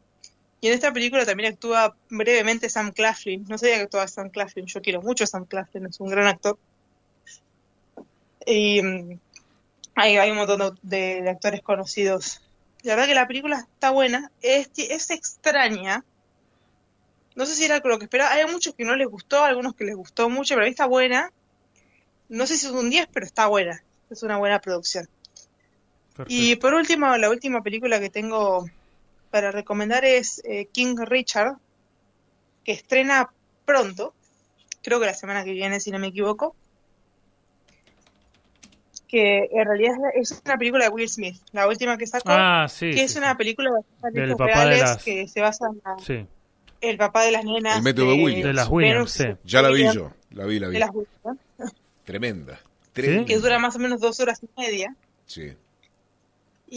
Y 0.65 0.69
en 0.69 0.73
esta 0.73 0.91
película 0.91 1.27
también 1.27 1.53
actúa 1.53 1.95
brevemente 2.09 2.69
Sam 2.69 2.91
Claflin. 2.91 3.45
No 3.47 3.55
sabía 3.55 3.75
que 3.75 3.81
actuaba 3.83 4.07
Sam 4.07 4.31
Claflin, 4.31 4.65
yo 4.65 4.81
quiero 4.81 4.99
mucho 4.99 5.23
a 5.23 5.27
Sam 5.27 5.45
Claflin, 5.45 5.85
es 5.85 5.99
un 5.99 6.09
gran 6.09 6.25
actor. 6.25 6.57
Y 8.47 8.81
mm, 8.81 9.19
hay, 9.93 10.17
hay 10.17 10.31
un 10.31 10.37
montón 10.37 10.79
de, 10.81 11.21
de 11.21 11.29
actores 11.29 11.61
conocidos. 11.61 12.41
La 12.81 12.95
verdad 12.95 13.07
que 13.07 13.13
la 13.13 13.27
película 13.27 13.59
está 13.59 13.91
buena, 13.91 14.31
es, 14.41 14.71
es 14.75 15.11
extraña. 15.11 16.03
No 17.35 17.45
sé 17.45 17.53
si 17.53 17.65
era 17.65 17.79
lo 17.83 17.99
que 17.99 18.05
esperaba. 18.05 18.31
Hay 18.31 18.51
muchos 18.51 18.73
que 18.73 18.85
no 18.85 18.95
les 18.95 19.07
gustó, 19.07 19.43
algunos 19.43 19.75
que 19.75 19.83
les 19.83 19.95
gustó 19.95 20.31
mucho, 20.31 20.55
pero 20.55 20.63
a 20.63 20.65
mí 20.65 20.71
está 20.71 20.87
buena. 20.87 21.31
No 22.27 22.47
sé 22.47 22.57
si 22.57 22.65
es 22.65 22.71
un 22.71 22.89
10, 22.89 23.09
pero 23.13 23.27
está 23.27 23.45
buena. 23.45 23.83
Es 24.09 24.23
una 24.23 24.37
buena 24.37 24.59
producción. 24.59 25.07
Perfecto. 26.15 26.33
Y 26.33 26.55
por 26.55 26.73
último, 26.73 27.15
la 27.17 27.29
última 27.29 27.61
película 27.61 27.99
que 27.99 28.09
tengo 28.09 28.67
para 29.35 29.51
recomendar 29.51 30.05
es 30.05 30.41
eh, 30.45 30.69
King 30.71 30.95
Richard, 30.97 31.57
que 32.63 32.71
estrena 32.71 33.29
pronto, 33.65 34.13
creo 34.81 34.97
que 34.97 35.07
la 35.07 35.13
semana 35.13 35.43
que 35.43 35.51
viene, 35.51 35.81
si 35.81 35.91
no 35.91 35.99
me 35.99 36.07
equivoco. 36.07 36.55
Que 39.09 39.49
en 39.51 39.65
realidad 39.67 39.95
es 40.15 40.41
una 40.45 40.57
película 40.57 40.85
de 40.85 40.89
Will 40.91 41.09
Smith, 41.09 41.35
la 41.51 41.67
última 41.67 41.97
que 41.97 42.07
sacó, 42.07 42.29
Ah, 42.29 42.67
sí. 42.69 42.91
que 42.91 42.97
sí, 42.99 43.01
es 43.01 43.11
sí. 43.11 43.17
una 43.17 43.35
película 43.35 43.71
de 43.71 44.11
Del 44.11 44.29
hechos 44.31 44.37
de 44.37 44.45
reales 44.45 44.79
las- 44.79 45.03
que 45.03 45.27
se 45.27 45.41
basa 45.41 45.65
en 45.69 45.81
la- 45.83 45.97
Sí. 46.01 46.25
el 46.79 46.97
papá 46.97 47.25
de 47.25 47.31
las 47.31 47.43
nenas. 47.43 47.75
El 47.75 47.83
método 47.83 48.15
Williams. 48.15 48.45
De 48.45 48.53
las 48.53 48.69
Williams, 48.69 49.17
Venus. 49.17 49.39
Ya 49.43 49.61
la 49.61 49.69
vi 49.69 49.83
yo, 49.93 50.13
la 50.31 50.45
vi, 50.45 50.59
la 50.59 50.67
vi. 50.69 50.73
de 50.75 50.79
las 50.79 50.91
Williams, 50.93 51.73
Tremenda. 52.05 52.57
Tremenda. 52.93 53.25
que 53.25 53.37
dura 53.37 53.59
más 53.59 53.75
o 53.75 53.79
menos 53.79 53.99
dos 53.99 54.17
horas 54.21 54.39
y 54.41 54.61
media. 54.61 54.95
Sí. 55.25 55.51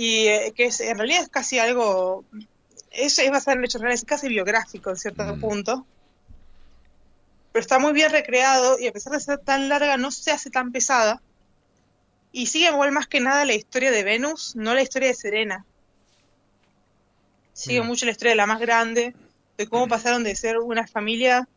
Y 0.00 0.28
eh, 0.28 0.52
que 0.54 0.66
es, 0.66 0.80
en 0.80 0.96
realidad 0.96 1.22
es 1.22 1.28
casi 1.28 1.58
algo, 1.58 2.24
es, 2.92 3.18
es 3.18 3.30
basado 3.32 3.56
en 3.56 3.64
hechos 3.64 3.80
reales, 3.80 4.02
es 4.02 4.06
casi 4.06 4.28
biográfico 4.28 4.90
en 4.90 4.96
cierto 4.96 5.24
Mm. 5.24 5.40
punto, 5.40 5.88
pero 7.50 7.60
está 7.60 7.80
muy 7.80 7.92
bien 7.92 8.12
recreado 8.12 8.78
y 8.78 8.86
a 8.86 8.92
pesar 8.92 9.12
de 9.12 9.18
ser 9.18 9.40
tan 9.40 9.68
larga 9.68 9.96
no 9.96 10.12
se 10.12 10.30
hace 10.30 10.50
tan 10.50 10.70
pesada 10.70 11.20
y 12.30 12.46
sigue 12.46 12.68
igual 12.68 12.92
más 12.92 13.08
que 13.08 13.18
nada 13.18 13.44
la 13.44 13.54
historia 13.54 13.90
de 13.90 14.04
Venus, 14.04 14.54
no 14.54 14.72
la 14.72 14.82
historia 14.82 15.08
de 15.08 15.14
Serena. 15.14 15.64
Sigue 17.52 17.78
Bien. 17.78 17.86
mucho 17.88 18.06
la 18.06 18.12
historia 18.12 18.30
de 18.30 18.36
la 18.36 18.46
más 18.46 18.60
grande, 18.60 19.16
de 19.56 19.66
cómo 19.66 19.88
pasaron 19.88 20.22
de 20.22 20.36
ser 20.36 20.58
una 20.58 20.86
familia 20.86 21.48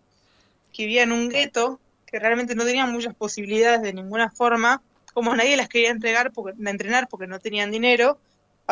que 0.74 0.86
vivía 0.86 1.04
en 1.04 1.12
un 1.12 1.30
gueto, 1.30 1.80
que 2.08 2.18
realmente 2.18 2.56
no 2.56 2.66
tenían 2.66 2.92
muchas 2.92 3.14
posibilidades 3.14 3.84
de 3.84 3.94
ninguna 3.94 4.32
forma, 4.32 4.82
como 5.14 5.36
nadie 5.36 5.58
las 5.58 5.70
quería 5.70 5.92
entregar 5.92 6.32
porque, 6.32 6.56
entrenar 6.68 7.08
porque 7.08 7.28
no 7.28 7.40
tenían 7.40 7.70
dinero, 7.70 8.18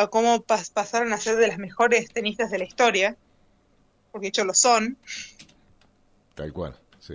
a 0.02 0.06
cómo 0.08 0.42
pas- 0.44 0.72
pasaron 0.72 1.12
a 1.12 1.18
ser 1.18 1.36
de 1.36 1.48
las 1.48 1.58
mejores 1.58 2.10
tenistas 2.12 2.50
de 2.50 2.58
la 2.58 2.64
historia, 2.64 3.16
porque 4.12 4.26
de 4.26 4.28
hecho 4.28 4.44
lo 4.44 4.54
son, 4.54 4.96
Tal 6.34 6.52
cual, 6.52 6.74
sí. 6.98 7.14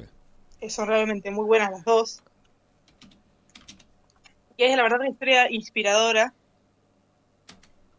eh, 0.61 0.69
son 0.69 0.87
realmente 0.87 1.31
muy 1.31 1.45
buenas 1.45 1.71
las 1.71 1.83
dos. 1.83 2.21
Y 4.57 4.63
es 4.63 4.75
la 4.77 4.83
verdad 4.83 4.99
una 5.01 5.09
historia 5.09 5.51
inspiradora. 5.51 6.33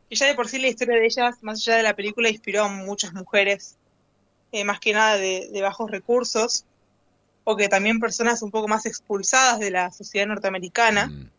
Y 0.09 0.17
ya 0.17 0.27
de 0.27 0.35
por 0.35 0.49
sí 0.49 0.59
la 0.59 0.69
historia 0.69 0.97
de 0.99 1.05
ellas, 1.07 1.37
más 1.43 1.59
allá 1.67 1.77
de 1.79 1.83
la 1.83 1.95
película, 1.97 2.29
inspiró 2.31 2.65
a 2.65 2.69
muchas 2.69 3.13
mujeres, 3.13 3.77
eh, 4.53 4.65
más 4.65 4.79
que 4.81 4.93
nada 4.93 5.17
de, 5.17 5.49
de 5.53 5.63
bajos 5.63 5.91
recursos, 5.91 6.65
o 7.45 7.57
que 7.57 7.69
también 7.69 7.99
personas 8.01 8.41
un 8.43 8.51
poco 8.51 8.69
más 8.69 8.87
expulsadas 8.87 9.59
de 9.59 9.71
la 9.71 9.91
sociedad 9.91 10.27
norteamericana, 10.27 11.09
Mm. 11.09 11.31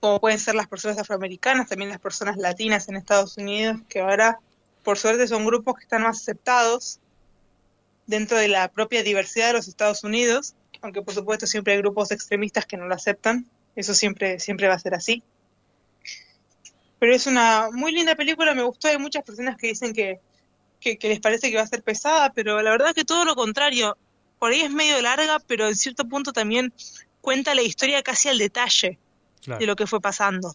Como 0.00 0.20
pueden 0.20 0.38
ser 0.38 0.54
las 0.54 0.68
personas 0.68 0.98
afroamericanas, 0.98 1.68
también 1.68 1.90
las 1.90 2.00
personas 2.00 2.36
latinas 2.36 2.88
en 2.88 2.96
Estados 2.96 3.36
Unidos, 3.36 3.78
que 3.88 4.00
ahora, 4.00 4.38
por 4.84 4.98
suerte, 4.98 5.26
son 5.26 5.44
grupos 5.44 5.76
que 5.76 5.82
están 5.82 6.02
más 6.02 6.20
aceptados 6.20 7.00
dentro 8.06 8.38
de 8.38 8.48
la 8.48 8.68
propia 8.68 9.02
diversidad 9.02 9.48
de 9.48 9.54
los 9.54 9.68
Estados 9.68 10.04
Unidos, 10.04 10.54
aunque 10.80 11.02
por 11.02 11.14
supuesto 11.14 11.46
siempre 11.46 11.72
hay 11.72 11.80
grupos 11.80 12.12
extremistas 12.12 12.64
que 12.64 12.76
no 12.76 12.86
lo 12.86 12.94
aceptan, 12.94 13.46
eso 13.74 13.92
siempre, 13.92 14.38
siempre 14.38 14.68
va 14.68 14.74
a 14.74 14.78
ser 14.78 14.94
así. 14.94 15.22
Pero 17.00 17.14
es 17.14 17.26
una 17.26 17.68
muy 17.72 17.92
linda 17.92 18.14
película, 18.14 18.54
me 18.54 18.62
gustó, 18.62 18.88
hay 18.88 18.98
muchas 18.98 19.24
personas 19.24 19.56
que 19.56 19.68
dicen 19.68 19.92
que, 19.92 20.20
que, 20.80 20.96
les 21.02 21.20
parece 21.20 21.50
que 21.50 21.56
va 21.56 21.62
a 21.62 21.66
ser 21.66 21.82
pesada, 21.82 22.32
pero 22.32 22.62
la 22.62 22.70
verdad 22.70 22.94
que 22.94 23.04
todo 23.04 23.24
lo 23.24 23.34
contrario, 23.34 23.96
por 24.38 24.52
ahí 24.52 24.60
es 24.60 24.70
medio 24.70 25.00
larga, 25.02 25.38
pero 25.40 25.68
en 25.68 25.76
cierto 25.76 26.08
punto 26.08 26.32
también 26.32 26.72
cuenta 27.20 27.54
la 27.54 27.62
historia 27.62 28.02
casi 28.02 28.28
al 28.28 28.38
detalle 28.38 28.98
Claro. 29.48 29.60
de 29.60 29.66
lo 29.66 29.76
que 29.76 29.86
fue 29.86 30.00
pasando. 30.00 30.54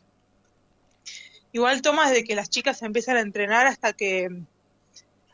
Igual 1.51 1.81
toma 1.81 2.09
desde 2.09 2.23
que 2.23 2.35
las 2.35 2.49
chicas 2.49 2.81
empiezan 2.81 3.17
a 3.17 3.21
entrenar 3.21 3.67
hasta 3.67 3.93
que 3.93 4.29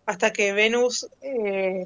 hasta 0.05 0.33
que 0.33 0.53
Venus 0.53 1.07
eh, 1.21 1.83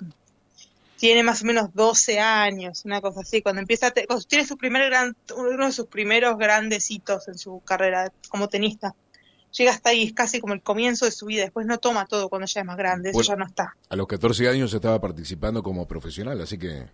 tiene 0.97 1.23
más 1.23 1.41
o 1.41 1.45
menos 1.45 1.73
12 1.73 2.19
años, 2.21 2.85
una 2.85 3.01
cosa 3.01 3.19
así, 3.21 3.41
cuando 3.41 3.59
empieza 3.61 3.87
a 3.87 3.91
te- 3.91 4.07
cuando 4.07 4.23
tiene 4.25 4.45
su 4.47 4.57
primer 4.57 4.85
gran 4.89 5.15
uno 5.35 5.65
de 5.65 5.71
sus 5.73 5.87
primeros 5.87 6.37
grandes 6.37 6.89
hitos 6.89 7.27
en 7.27 7.37
su 7.37 7.59
carrera 7.65 8.11
como 8.29 8.47
tenista. 8.47 8.95
Llega 9.51 9.71
hasta 9.71 9.89
ahí, 9.89 10.03
es 10.05 10.13
casi 10.13 10.39
como 10.39 10.53
el 10.55 10.63
comienzo 10.63 11.05
de 11.05 11.11
su 11.11 11.27
vida, 11.27 11.43
después 11.43 11.67
no 11.67 11.77
toma 11.77 12.07
todo 12.07 12.27
cuando 12.29 12.47
ya 12.47 12.61
es 12.61 12.65
más 12.65 12.77
grande, 12.77 13.11
eso 13.11 13.21
ya 13.21 13.35
no 13.35 13.45
está. 13.45 13.75
A 13.89 13.95
los 13.95 14.07
14 14.07 14.47
años 14.49 14.73
estaba 14.73 14.99
participando 14.99 15.61
como 15.61 15.87
profesional, 15.87 16.39
así 16.41 16.57
que 16.57 16.87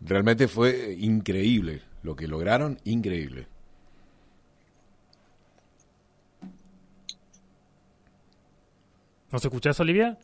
realmente 0.00 0.48
fue 0.48 0.96
increíble 0.98 1.82
lo 2.02 2.16
que 2.16 2.28
lograron, 2.28 2.78
increíble. 2.84 3.46
¿Nos 9.30 9.44
escuchás, 9.44 9.78
Olivia? 9.78 10.18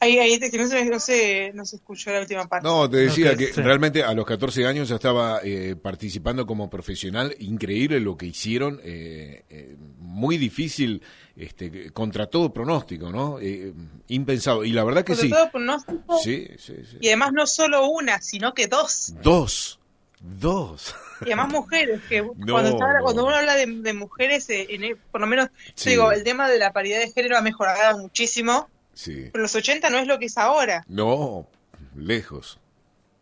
Ahí, 0.00 0.18
ahí 0.18 0.38
que 0.38 0.56
no 0.58 0.66
se, 0.68 0.84
no 0.84 1.00
se, 1.00 1.52
no 1.54 1.64
se 1.64 1.76
escuchó 1.76 2.12
la 2.12 2.20
última 2.20 2.46
parte. 2.46 2.66
No, 2.68 2.88
te 2.88 2.98
decía 2.98 3.34
que 3.36 3.52
sí. 3.52 3.60
realmente 3.60 4.04
a 4.04 4.14
los 4.14 4.24
14 4.24 4.64
años 4.66 4.88
ya 4.88 4.94
estaba 4.94 5.40
eh, 5.42 5.74
participando 5.74 6.46
como 6.46 6.70
profesional, 6.70 7.34
increíble 7.40 7.98
lo 7.98 8.16
que 8.16 8.26
hicieron, 8.26 8.80
eh, 8.84 9.44
eh, 9.50 9.76
muy 9.98 10.38
difícil, 10.38 11.02
este, 11.34 11.90
contra 11.92 12.26
todo 12.26 12.52
pronóstico, 12.52 13.10
¿no? 13.10 13.38
Eh, 13.40 13.72
impensado. 14.08 14.64
Y 14.64 14.70
la 14.72 14.84
verdad 14.84 15.04
que 15.04 15.14
Sobre 15.16 15.28
sí. 15.28 15.34
todo 15.34 15.50
pronóstico, 15.50 16.18
Sí, 16.22 16.46
sí, 16.58 16.74
sí. 16.88 16.98
y 17.00 17.08
además 17.08 17.32
no 17.32 17.46
solo 17.46 17.88
una, 17.88 18.20
sino 18.22 18.54
que 18.54 18.68
dos. 18.68 19.14
Dos, 19.22 19.80
dos. 20.20 20.94
y 21.22 21.24
además 21.26 21.48
mujeres 21.48 22.00
que 22.08 22.22
No, 22.36 22.52
cuando, 22.52 22.70
está- 22.70 22.92
no. 22.98 23.02
cuando 23.02 23.24
uno 23.26 23.34
habla 23.34 23.56
de, 23.56 23.66
de 23.66 23.92
mujeres 23.94 24.48
eh, 24.50 24.66
en 24.70 24.84
el- 24.84 24.96
por 24.96 25.20
lo 25.20 25.26
menos 25.26 25.48
Sí. 25.74 25.90
digo 25.90 26.12
el 26.12 26.22
tema 26.22 26.48
de 26.48 26.58
la 26.60 26.72
paridad 26.72 27.00
de 27.00 27.10
género 27.10 27.36
ha 27.36 27.42
mejorado 27.42 27.98
muchísimo 27.98 28.68
Sí. 29.00 29.28
pero 29.32 29.42
los 29.42 29.54
80 29.54 29.90
no 29.90 29.98
es 29.98 30.08
lo 30.08 30.18
que 30.18 30.26
es 30.26 30.36
ahora 30.36 30.84
No, 30.88 31.46
lejos. 31.94 32.58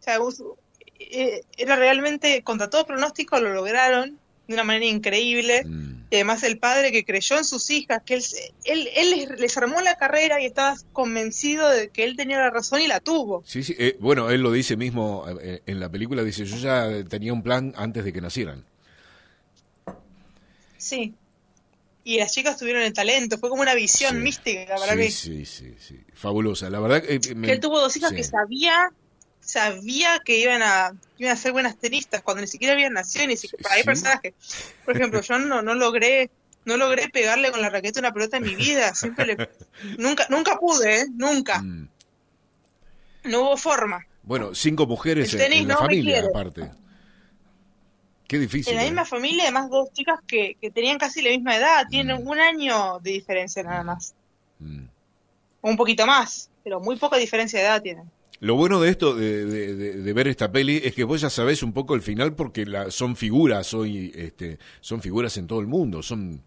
o 0.01 0.03
sea 0.03 0.19
eh, 0.99 1.43
era 1.59 1.77
realmente 1.77 2.43
contra 2.43 2.71
todo 2.71 2.87
pronóstico 2.87 3.39
lo 3.41 3.53
lograron 3.53 4.19
de 4.49 4.55
una 4.55 4.65
manera 4.65 4.87
increíble 4.87 5.65
Mm. 5.67 6.05
y 6.11 6.15
además 6.15 6.43
el 6.45 6.59
padre 6.59 6.93
que 6.93 7.05
creyó 7.05 7.37
en 7.37 7.45
sus 7.45 7.69
hijas 7.69 8.01
que 8.07 8.15
él 8.15 8.23
él, 8.65 8.89
él 8.97 9.11
les, 9.11 9.39
les 9.39 9.57
armó 9.59 9.83
la 9.83 9.97
carrera 9.97 10.41
y 10.41 10.47
estaba 10.47 10.77
convencido 10.95 11.69
de 11.69 11.91
que 11.91 12.05
él 12.05 12.17
tenía 12.17 12.39
la 12.39 12.49
razón 12.51 12.81
y 12.81 12.87
la 12.87 13.01
tuvo 13.01 13.43
Sí, 13.45 13.63
sí. 13.63 13.75
eh, 13.79 13.97
bueno, 14.01 14.31
él 14.31 14.41
lo 14.41 14.53
dice 14.53 14.77
mismo 14.79 15.27
eh, 15.43 15.61
en 15.67 15.79
la 15.81 15.91
película, 15.91 16.23
dice, 16.25 16.47
yo 16.47 16.57
ya 16.57 17.05
tenía 17.07 17.35
un 17.35 17.43
plan 17.43 17.75
antes 17.77 18.03
de 18.03 18.13
que 18.15 18.21
nacieran. 18.23 18.65
sí 20.79 21.15
y 22.09 22.19
las 22.19 22.33
chicas 22.33 22.57
tuvieron 22.57 22.83
el 22.83 22.93
talento 22.93 23.37
fue 23.37 23.49
como 23.51 23.63
una 23.63 23.75
visión 23.75 24.15
Sí. 24.15 24.21
mística 24.23 24.77
para 24.77 24.93
sí, 24.93 24.99
mí 24.99 25.11
sí, 25.11 25.45
sí, 25.45 25.75
sí. 25.81 26.01
Fabulosa. 26.15 26.71
La 26.71 26.79
verdad 26.79 27.03
que... 27.03 27.15
eh, 27.17 27.35
me- 27.35 27.49
que 27.49 27.53
él 27.55 27.61
tuvo 27.61 27.81
dos 27.81 27.97
hijas 27.97 28.11
sí. 28.11 28.17
que 28.17 28.23
sabía 28.25 28.91
sabía 29.41 30.21
que 30.25 30.39
iban 30.39 30.63
a 30.63 30.93
iban 31.19 31.33
a 31.33 31.37
ser 31.37 31.53
buenas 31.53 31.77
tenistas 31.79 32.23
cuando 32.23 32.41
ni 32.43 32.47
siquiera 32.49 32.75
habían 32.75 32.93
nacido 32.93 33.27
ni 33.27 33.37
siquiera 33.37 33.73
hay 33.75 33.83
personas 33.85 34.21
que 34.21 34.35
por 34.85 34.97
ejemplo 34.97 35.21
yo 35.21 35.39
no 35.39 35.63
no 35.63 35.75
logré 35.75 36.31
no 36.65 36.77
logré 36.77 37.09
pegarle 37.09 37.51
con 37.53 37.61
la 37.63 37.71
raqueta 37.71 38.01
una 38.01 38.13
pelota 38.13 38.37
en 38.39 38.43
mi 38.45 38.55
vida 38.57 38.95
siempre 38.95 39.27
le 39.27 39.37
nunca 39.99 40.27
nunca 40.31 40.59
pude 40.59 41.01
¿eh? 41.01 41.07
nunca 41.13 41.61
Mm. 41.63 41.89
no 43.25 43.41
hubo 43.43 43.57
forma 43.57 44.07
Bueno, 44.23 44.55
cinco 44.55 44.87
mujeres 44.87 45.33
El 45.35 45.41
en, 45.41 45.47
tenis 45.47 45.61
en 45.63 45.69
la 45.69 45.75
no 45.75 45.81
familia, 45.81 46.25
aparte. 46.29 46.71
Qué 48.29 48.39
difícil. 48.39 48.73
en 48.73 48.77
la 48.79 48.83
¿eh? 48.85 48.87
misma 48.87 49.05
familia 49.05 49.45
además 49.45 49.71
dos 49.71 49.93
chicas 49.93 50.19
que, 50.27 50.57
que 50.61 50.71
tenían 50.71 50.99
casi 50.99 51.23
la 51.23 51.31
misma 51.31 51.57
edad 51.57 51.87
tienen 51.89 52.25
Mm. 52.25 52.29
un 52.29 52.39
año 52.41 52.99
de 53.01 53.13
diferencia 53.13 53.63
nada 53.63 53.83
más 53.85 54.15
Mm. 54.59 54.85
un 55.63 55.77
poquito 55.77 56.07
más 56.07 56.51
pero 56.65 56.81
muy 56.81 56.97
poca 56.97 57.17
diferencia 57.17 57.59
de 57.61 57.67
edad 57.67 57.83
tienen 57.83 58.11
Lo 58.41 58.55
bueno 58.57 58.81
de 58.81 58.91
esto, 58.91 59.15
de, 59.15 59.45
de- 59.47 59.75
de- 59.77 59.97
de 60.03 60.13
ver 60.13 60.29
esta 60.29 60.51
peli, 60.53 60.81
es 60.85 60.95
que 60.95 61.05
vos 61.05 61.21
ya 61.23 61.31
sabés 61.31 61.63
un 61.63 61.73
poco 61.73 61.95
el 61.95 62.03
final 62.03 62.35
porque 62.35 62.67
la, 62.67 62.91
son 62.91 63.17
figuras 63.17 63.73
hoy, 63.73 64.13
este, 64.15 64.59
son 64.81 65.01
figuras 65.01 65.37
en 65.39 65.47
todo 65.47 65.61
el 65.61 65.67
mundo, 65.67 66.03
son, 66.03 66.43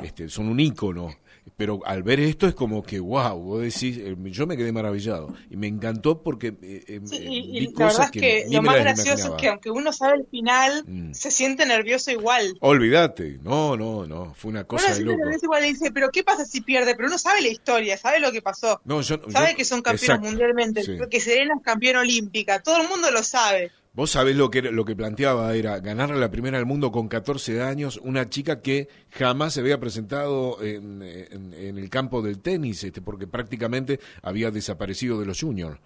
este, 0.00 0.28
son 0.28 0.48
un 0.48 0.60
ícono. 0.60 1.12
Pero 1.56 1.80
al 1.84 2.02
ver 2.02 2.18
esto 2.20 2.48
es 2.48 2.54
como 2.54 2.82
que, 2.82 2.98
wow, 2.98 3.38
vos 3.38 3.60
decís, 3.62 3.96
eh, 3.98 4.16
yo 4.24 4.46
me 4.46 4.56
quedé 4.56 4.72
maravillado. 4.72 5.32
Y 5.50 5.56
me 5.56 5.66
encantó 5.68 6.22
porque 6.22 6.48
eh, 6.62 6.84
eh, 6.88 7.00
Sí, 7.04 7.16
eh, 7.16 7.28
y, 7.30 7.56
y 7.56 7.60
vi 7.60 7.66
la 7.66 7.72
cosas 7.72 8.10
verdad 8.10 8.16
es 8.16 8.44
que 8.44 8.46
lo 8.50 8.62
más 8.62 8.74
gracioso 8.76 9.10
imaginaba. 9.10 9.36
es 9.36 9.40
que 9.42 9.48
aunque 9.48 9.70
uno 9.70 9.92
sabe 9.92 10.16
el 10.18 10.26
final, 10.26 10.84
Mm. 10.86 11.12
se 11.12 11.30
siente 11.30 11.64
nervioso 11.66 12.10
igual. 12.10 12.56
Olvídate, 12.60 13.38
no, 13.42 13.76
no, 13.76 14.06
no, 14.06 14.34
fue 14.34 14.50
una 14.50 14.60
Uno 14.60 14.68
cosa 14.68 14.84
se 14.86 14.90
de 14.90 14.94
siente 15.04 15.16
nervioso 15.16 15.44
igual 15.44 15.64
y 15.64 15.68
dice, 15.68 15.90
pero 15.92 16.08
¿qué 16.10 16.24
pasa 16.24 16.44
si 16.44 16.60
pierde? 16.60 16.94
Pero 16.96 17.08
uno 17.08 17.18
sabe 17.18 17.40
la 17.42 17.48
historia, 17.48 17.96
sabe 17.98 18.18
lo 18.20 18.32
que 18.32 18.42
pasó. 18.42 18.80
No, 18.84 19.00
yo- 19.02 19.20
Sabe 19.30 19.50
yo- 19.52 19.56
que 19.56 19.64
son 19.64 19.82
campeones 19.82 20.02
exacto, 20.02 20.26
mundialmente, 20.26 20.82
sí. 20.82 20.96
que 21.10 21.20
Serena 21.20 21.54
es 21.56 21.62
campeona 21.62 22.00
olímpica, 22.00 22.62
todo 22.62 22.80
el 22.82 22.88
mundo 22.88 23.10
lo 23.10 23.22
sabe. 23.22 23.70
Vos 23.94 24.10
sabés 24.10 24.34
lo 24.34 24.50
que, 24.50 24.60
lo 24.60 24.84
que 24.84 24.96
planteaba 24.96 25.54
era 25.54 25.78
ganarle 25.78 26.18
la 26.18 26.30
primera 26.30 26.58
del 26.58 26.66
mundo 26.66 26.90
con 26.90 27.06
14 27.08 27.62
años, 27.62 28.00
una 28.02 28.28
chica 28.28 28.60
que 28.60 28.88
jamás 29.10 29.54
se 29.54 29.60
había 29.60 29.78
presentado 29.78 30.60
en, 30.62 31.00
en- 31.02 31.54
en 31.54 31.78
el 31.78 31.88
campo 31.90 32.20
del 32.20 32.40
tenis, 32.40 32.82
este, 32.82 33.00
porque 33.00 33.28
prácticamente 33.28 34.00
había 34.22 34.50
desaparecido 34.50 35.20
de 35.20 35.26
los 35.26 35.40
juniors. 35.40 35.78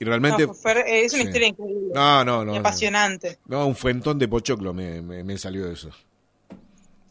Y 0.00 0.04
realmente... 0.04 0.46
No, 0.46 0.54
fue- 0.54 1.04
es 1.04 1.12
una 1.12 1.22
sí. 1.22 1.28
historia 1.28 1.48
increíble, 1.48 1.90
No, 1.94 2.24
no, 2.24 2.44
no. 2.44 2.54
y 2.54 2.56
apasionante. 2.58 3.38
No, 3.46 3.66
un 3.66 3.74
fuentón 3.76 4.18
de 4.18 4.28
pochoclo 4.28 4.72
me, 4.72 5.02
me, 5.02 5.24
me 5.24 5.38
salió 5.38 5.66
de 5.66 5.74
eso. 5.74 5.90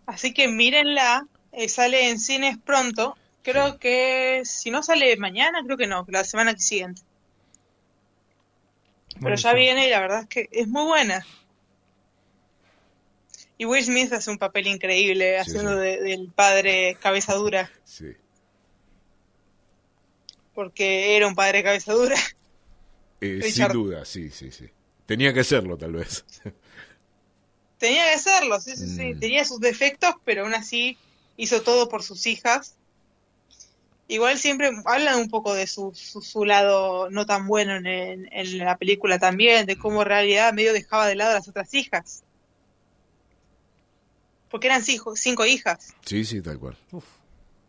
Así 0.05 0.33
que 0.33 0.47
mírenla, 0.47 1.27
eh, 1.51 1.67
sale 1.67 2.09
en 2.09 2.19
cines 2.19 2.57
pronto. 2.57 3.17
Creo 3.51 3.79
que 3.79 4.41
si 4.43 4.71
no 4.71 4.83
sale 4.83 5.15
mañana, 5.17 5.63
creo 5.65 5.77
que 5.77 5.87
no, 5.87 6.05
la 6.09 6.23
semana 6.23 6.53
que 6.53 6.59
siguiente. 6.59 7.01
Pero 9.21 9.35
ya 9.35 9.53
viene 9.53 9.87
y 9.87 9.89
la 9.89 9.99
verdad 10.01 10.21
es 10.23 10.27
que 10.27 10.49
es 10.51 10.67
muy 10.67 10.83
buena. 10.83 11.25
Y 13.57 13.65
Will 13.65 13.83
Smith 13.83 14.11
hace 14.13 14.29
un 14.29 14.37
papel 14.37 14.67
increíble 14.67 15.35
Sí, 15.35 15.49
haciendo 15.51 15.71
sí. 15.73 15.77
de- 15.79 16.01
del 16.01 16.31
padre 16.31 16.95
cabeza 17.01 17.33
dura, 17.35 17.71
Sí. 17.85 18.07
porque 20.53 21.15
era 21.15 21.27
un 21.27 21.35
padre 21.35 21.63
cabeza 21.63 21.93
dura. 21.93 22.15
Eh, 23.21 23.41
sin 23.51 23.67
duda, 23.69 24.05
sí, 24.05 24.29
sí, 24.29 24.51
sí. 24.51 24.69
Tenía 25.05 25.33
que 25.33 25.43
serlo, 25.43 25.77
tal 25.77 25.93
vez. 25.93 26.25
Tenía 27.77 28.03
que 28.09 28.13
hacerlo, 28.15 28.59
sí, 28.59 28.75
sí, 28.75 28.87
sí. 28.87 29.13
Mm. 29.15 29.19
Tenía 29.19 29.45
sus 29.45 29.59
defectos, 29.59 30.13
pero 30.25 30.43
aún 30.43 30.53
así 30.53 30.97
hizo 31.37 31.61
todo 31.61 31.87
por 31.89 32.03
sus 32.03 32.25
hijas. 32.27 32.75
Igual 34.09 34.37
siempre 34.37 34.71
hablan 34.85 35.19
un 35.19 35.29
poco 35.29 35.53
de 35.53 35.67
su, 35.67 35.91
su, 35.93 36.21
su 36.21 36.45
lado 36.45 37.09
no 37.09 37.25
tan 37.25 37.45
bueno 37.47 37.75
en, 37.75 37.85
en- 37.87 38.29
en 38.31 38.57
la 38.59 38.77
película 38.77 39.19
también, 39.19 39.65
de 39.65 39.77
cómo 39.77 40.01
en 40.03 40.07
realidad 40.07 40.53
medio 40.53 40.71
dejaba 40.73 41.05
de 41.07 41.15
lado 41.15 41.31
a 41.31 41.35
las 41.35 41.47
otras 41.49 41.73
hijas. 41.73 42.23
Porque 44.49 44.67
eran 44.67 44.83
cinco, 44.83 45.15
cinco 45.15 45.45
hijas. 45.45 45.93
Sí, 46.05 46.23
sí, 46.23 46.41
tal 46.41 46.57
cual. 46.57 46.77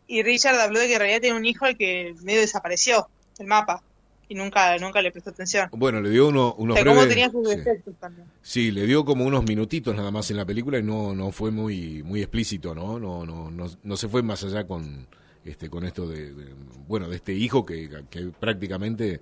Y 0.07 0.23
Richard 0.23 0.59
habló 0.61 0.79
de 0.79 0.87
que 0.87 0.95
en 0.95 1.01
realidad 1.01 1.21
tiene 1.21 1.37
un 1.37 1.45
hijo 1.45 1.65
al 1.65 1.77
que 1.77 2.15
medio 2.23 2.41
desapareció 2.41 3.09
del 3.37 3.49
mapa 3.49 3.83
y 4.29 4.35
nunca, 4.35 4.77
nunca 4.79 5.03
le 5.03 5.11
prestó 5.11 5.31
atención. 5.31 5.69
Bueno, 5.73 6.01
le 6.01 6.11
dio 6.11 6.29
uno- 6.29 6.51
O 6.51 6.63
unos 6.63 6.77
sea, 6.77 6.85
cómo 6.85 7.01
breves- 7.01 7.09
tenía 7.09 7.31
sus 7.31 7.49
sí. 7.49 7.57
defectos 7.57 7.95
también. 7.99 8.29
Sí, 8.43 8.71
le 8.71 8.87
dio 8.87 9.05
como 9.05 9.25
unos 9.25 9.45
minutitos 9.45 9.95
nada 9.97 10.11
más 10.13 10.31
en 10.31 10.37
la 10.37 10.47
película 10.47 10.79
y 10.79 10.83
no, 10.85 11.15
no 11.15 11.33
fue 11.33 11.51
muy, 11.51 12.03
muy 12.05 12.21
explícito, 12.23 12.75
¿no? 12.77 12.99
No, 13.01 13.27
no, 13.27 13.51
no, 13.51 13.67
no 13.83 13.97
se 13.97 14.09
fue 14.09 14.23
más 14.23 14.45
allá 14.45 14.67
con, 14.67 15.07
este, 15.49 15.69
con 15.71 15.85
esto 15.85 16.07
de, 16.09 16.33
de- 16.35 16.55
bueno, 16.87 17.09
de 17.09 17.17
este 17.17 17.33
hijo 17.33 17.65
que, 17.67 18.05
que 18.11 18.27
prácticamente 18.39 19.21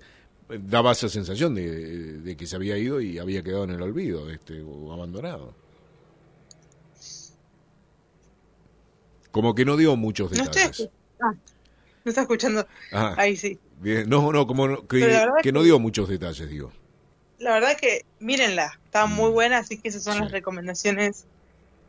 daba 0.49 0.93
esa 0.93 1.09
sensación 1.09 1.53
de, 1.55 2.19
de 2.19 2.37
que 2.37 2.47
se 2.47 2.55
había 2.55 2.77
ido 2.77 3.01
y 3.01 3.17
había 3.19 3.43
quedado 3.43 3.65
en 3.65 3.71
el 3.71 3.81
olvido, 3.81 4.29
este, 4.29 4.61
o 4.61 4.93
abandonado. 4.93 5.53
Como 9.31 9.53
que 9.55 9.65
no 9.65 9.77
dio 9.77 9.95
muchos 9.95 10.31
No 10.31 10.43
estoy 10.43 10.61
detalles. 10.63 10.89
ah, 11.21 11.33
no 12.05 12.09
está 12.09 12.21
escuchando. 12.21 12.65
Ah, 12.91 13.13
Ahí 13.17 13.35
sí. 13.35 13.59
bien. 13.79 14.09
No, 14.09 14.31
no, 14.31 14.47
como 14.47 14.87
que, 14.87 15.51
no 15.53 15.63
dio 15.63 15.79
muchos 15.79 16.09
detalles, 16.09 16.49
digo. 16.49 16.71
La 17.39 17.53
verdad 17.53 17.77
que 17.77 18.03
mírenla, 18.19 18.79
está 18.85 19.05
muy 19.05 19.29
buena, 19.29 19.59
así 19.59 19.77
que 19.77 19.89
esas 19.89 20.03
son 20.03 20.13
Mm. 20.13 20.17
Sí. 20.17 20.23
las 20.23 20.31
recomendaciones. 20.31 21.25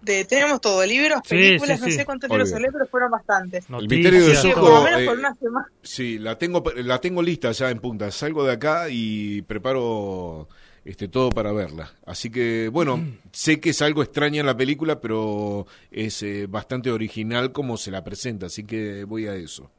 De, 0.01 0.25
tenemos 0.25 0.61
todo, 0.61 0.85
libros, 0.87 1.21
Sí, 1.25 1.31
películas, 1.35 1.81
sí, 1.81 1.85
no 1.87 1.93
sé 1.93 2.05
cuántos 2.07 2.31
libros 2.31 2.51
solé, 2.51 2.69
pero 2.73 2.87
fueron 2.87 3.11
bastantes. 3.11 3.69
Noticias, 3.69 4.13
misterio 4.13 4.35
Zuko, 4.35 4.61
por 4.61 4.71
lo 4.75 4.83
menos 4.85 5.01
eh, 5.01 5.07
por 5.07 5.19
una 5.19 5.35
semana. 5.35 5.67
Sí, 5.83 6.19
la 6.19 6.39
tengo, 6.39 6.63
la 6.77 7.01
tengo 7.01 7.21
lista 7.23 7.51
ya 7.53 7.71
en 7.71 7.79
punta. 7.81 8.11
Salgo 8.11 8.45
de 8.45 8.53
acá 8.53 8.87
y 8.91 9.43
preparo 9.43 10.49
este 10.85 11.09
todo 11.09 11.31
para 11.31 11.53
verla. 11.53 11.91
Así 12.07 12.31
que, 12.31 12.69
bueno, 12.73 13.05
sé 13.33 13.61
que 13.61 13.71
es 13.71 13.83
algo 13.83 14.03
extraña 14.03 14.41
en 14.41 14.47
la 14.47 14.57
película, 14.57 15.01
pero 15.01 15.67
es 15.91 16.23
eh, 16.23 16.47
bastante 16.49 16.91
original 16.91 17.53
como 17.53 17.77
se 17.77 17.91
la 17.91 18.03
presenta, 18.05 18.47
así 18.47 18.65
que 18.65 19.05
voy 19.05 19.27
a 19.27 19.35
eso. 19.35 19.71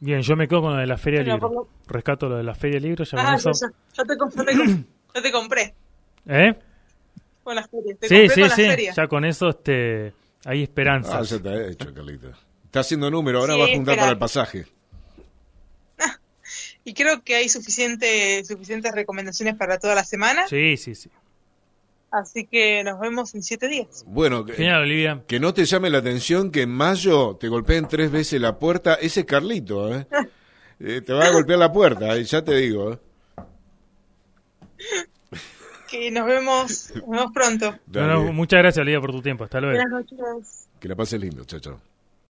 Bien, 0.00 0.20
yo 0.20 0.36
me 0.36 0.48
quedo 0.48 0.60
con 0.62 0.72
lo 0.74 0.78
de 0.80 0.86
la 0.86 0.98
Feria 0.98 1.20
del 1.20 1.28
Libro. 1.28 1.68
Rescato 1.86 2.28
lo 2.28 2.36
de 2.36 2.42
la 2.42 2.54
Feria 2.54 2.74
del 2.74 2.82
Libro. 2.88 3.04
Ya 3.04 3.16
Ah, 3.18 3.36
ya, 3.36 3.52
ya, 3.52 3.68
ya 3.94 4.04
te, 4.04 4.14
comp- 4.18 4.34
ya 4.36 4.44
te 4.44 4.52
comp- 4.52 4.84
ya 5.14 5.22
te 5.22 5.32
compré 5.32 5.74
¿Eh? 6.26 6.54
Con 7.44 7.54
las 7.54 7.68
ferias. 7.70 7.98
Te 8.00 8.08
Sí, 8.08 8.28
sí, 8.28 8.40
con 8.40 8.48
las 8.48 8.54
sí. 8.56 8.62
ferias. 8.66 8.96
Ya 8.96 9.06
con 9.08 9.24
eso 9.24 9.48
este, 9.50 10.12
hay 10.44 10.60
Ah, 10.60 10.64
esperanzas. 10.64 11.30
ya 11.30 11.36
está 11.36 11.66
hecho, 11.68 11.94
Carlita. 11.94 12.28
Está 12.64 12.80
haciendo 12.80 13.10
número, 13.10 13.38
ahora 13.40 13.54
Sí, 13.54 13.60
va 13.60 13.64
a 13.66 13.68
juntar 13.68 13.92
espera. 13.92 14.02
para 14.02 14.12
el 14.12 14.18
pasaje. 14.18 14.66
Y 16.86 16.92
creo 16.92 17.22
que 17.22 17.36
hay 17.36 17.48
suficiente, 17.48 18.44
suficientes 18.44 18.92
recomendaciones 18.92 19.54
para 19.56 19.78
toda 19.78 19.94
la 19.94 20.04
semana. 20.04 20.46
Sí, 20.48 20.76
sí, 20.76 20.94
sí. 20.94 21.08
Así 22.10 22.46
que 22.46 22.84
nos 22.84 23.00
vemos 23.00 23.34
en 23.34 23.42
siete 23.42 23.68
días. 23.68 24.04
Bueno, 24.06 24.44
que, 24.44 24.52
Genial, 24.52 24.82
Olivia. 24.82 25.22
que 25.26 25.40
no 25.40 25.52
te 25.54 25.64
llame 25.64 25.88
la 25.90 25.98
atención 25.98 26.50
que 26.52 26.62
en 26.62 26.70
mayo 26.70 27.36
te 27.40 27.48
golpeen 27.48 27.88
tres 27.88 28.10
veces 28.12 28.40
la 28.40 28.58
puerta. 28.58 28.94
Ese 28.94 29.20
es 29.20 29.26
Carlito, 29.26 29.94
¿eh? 29.94 30.06
Eh, 30.80 31.00
te 31.00 31.12
va 31.12 31.26
a 31.26 31.30
golpear 31.30 31.58
la 31.60 31.72
puerta, 31.72 32.18
ya 32.18 32.42
te 32.44 32.56
digo. 32.56 32.92
¿eh? 32.92 32.98
Que 35.94 36.10
nos 36.10 36.26
vemos, 36.26 36.90
nos 36.96 37.08
vemos 37.08 37.32
pronto. 37.32 37.70
No, 37.86 38.00
no, 38.08 38.18
Dale, 38.18 38.32
muchas 38.32 38.58
gracias, 38.58 38.82
Olivia, 38.82 39.00
por 39.00 39.12
tu 39.12 39.22
tiempo. 39.22 39.44
Hasta 39.44 39.60
luego. 39.60 39.76
Buenas 39.80 40.10
noches. 40.10 40.68
que 40.80 40.88
la 40.88 40.96
pases 40.96 41.20
lindo, 41.20 41.44
chao, 41.44 41.60
chao. 41.60 41.80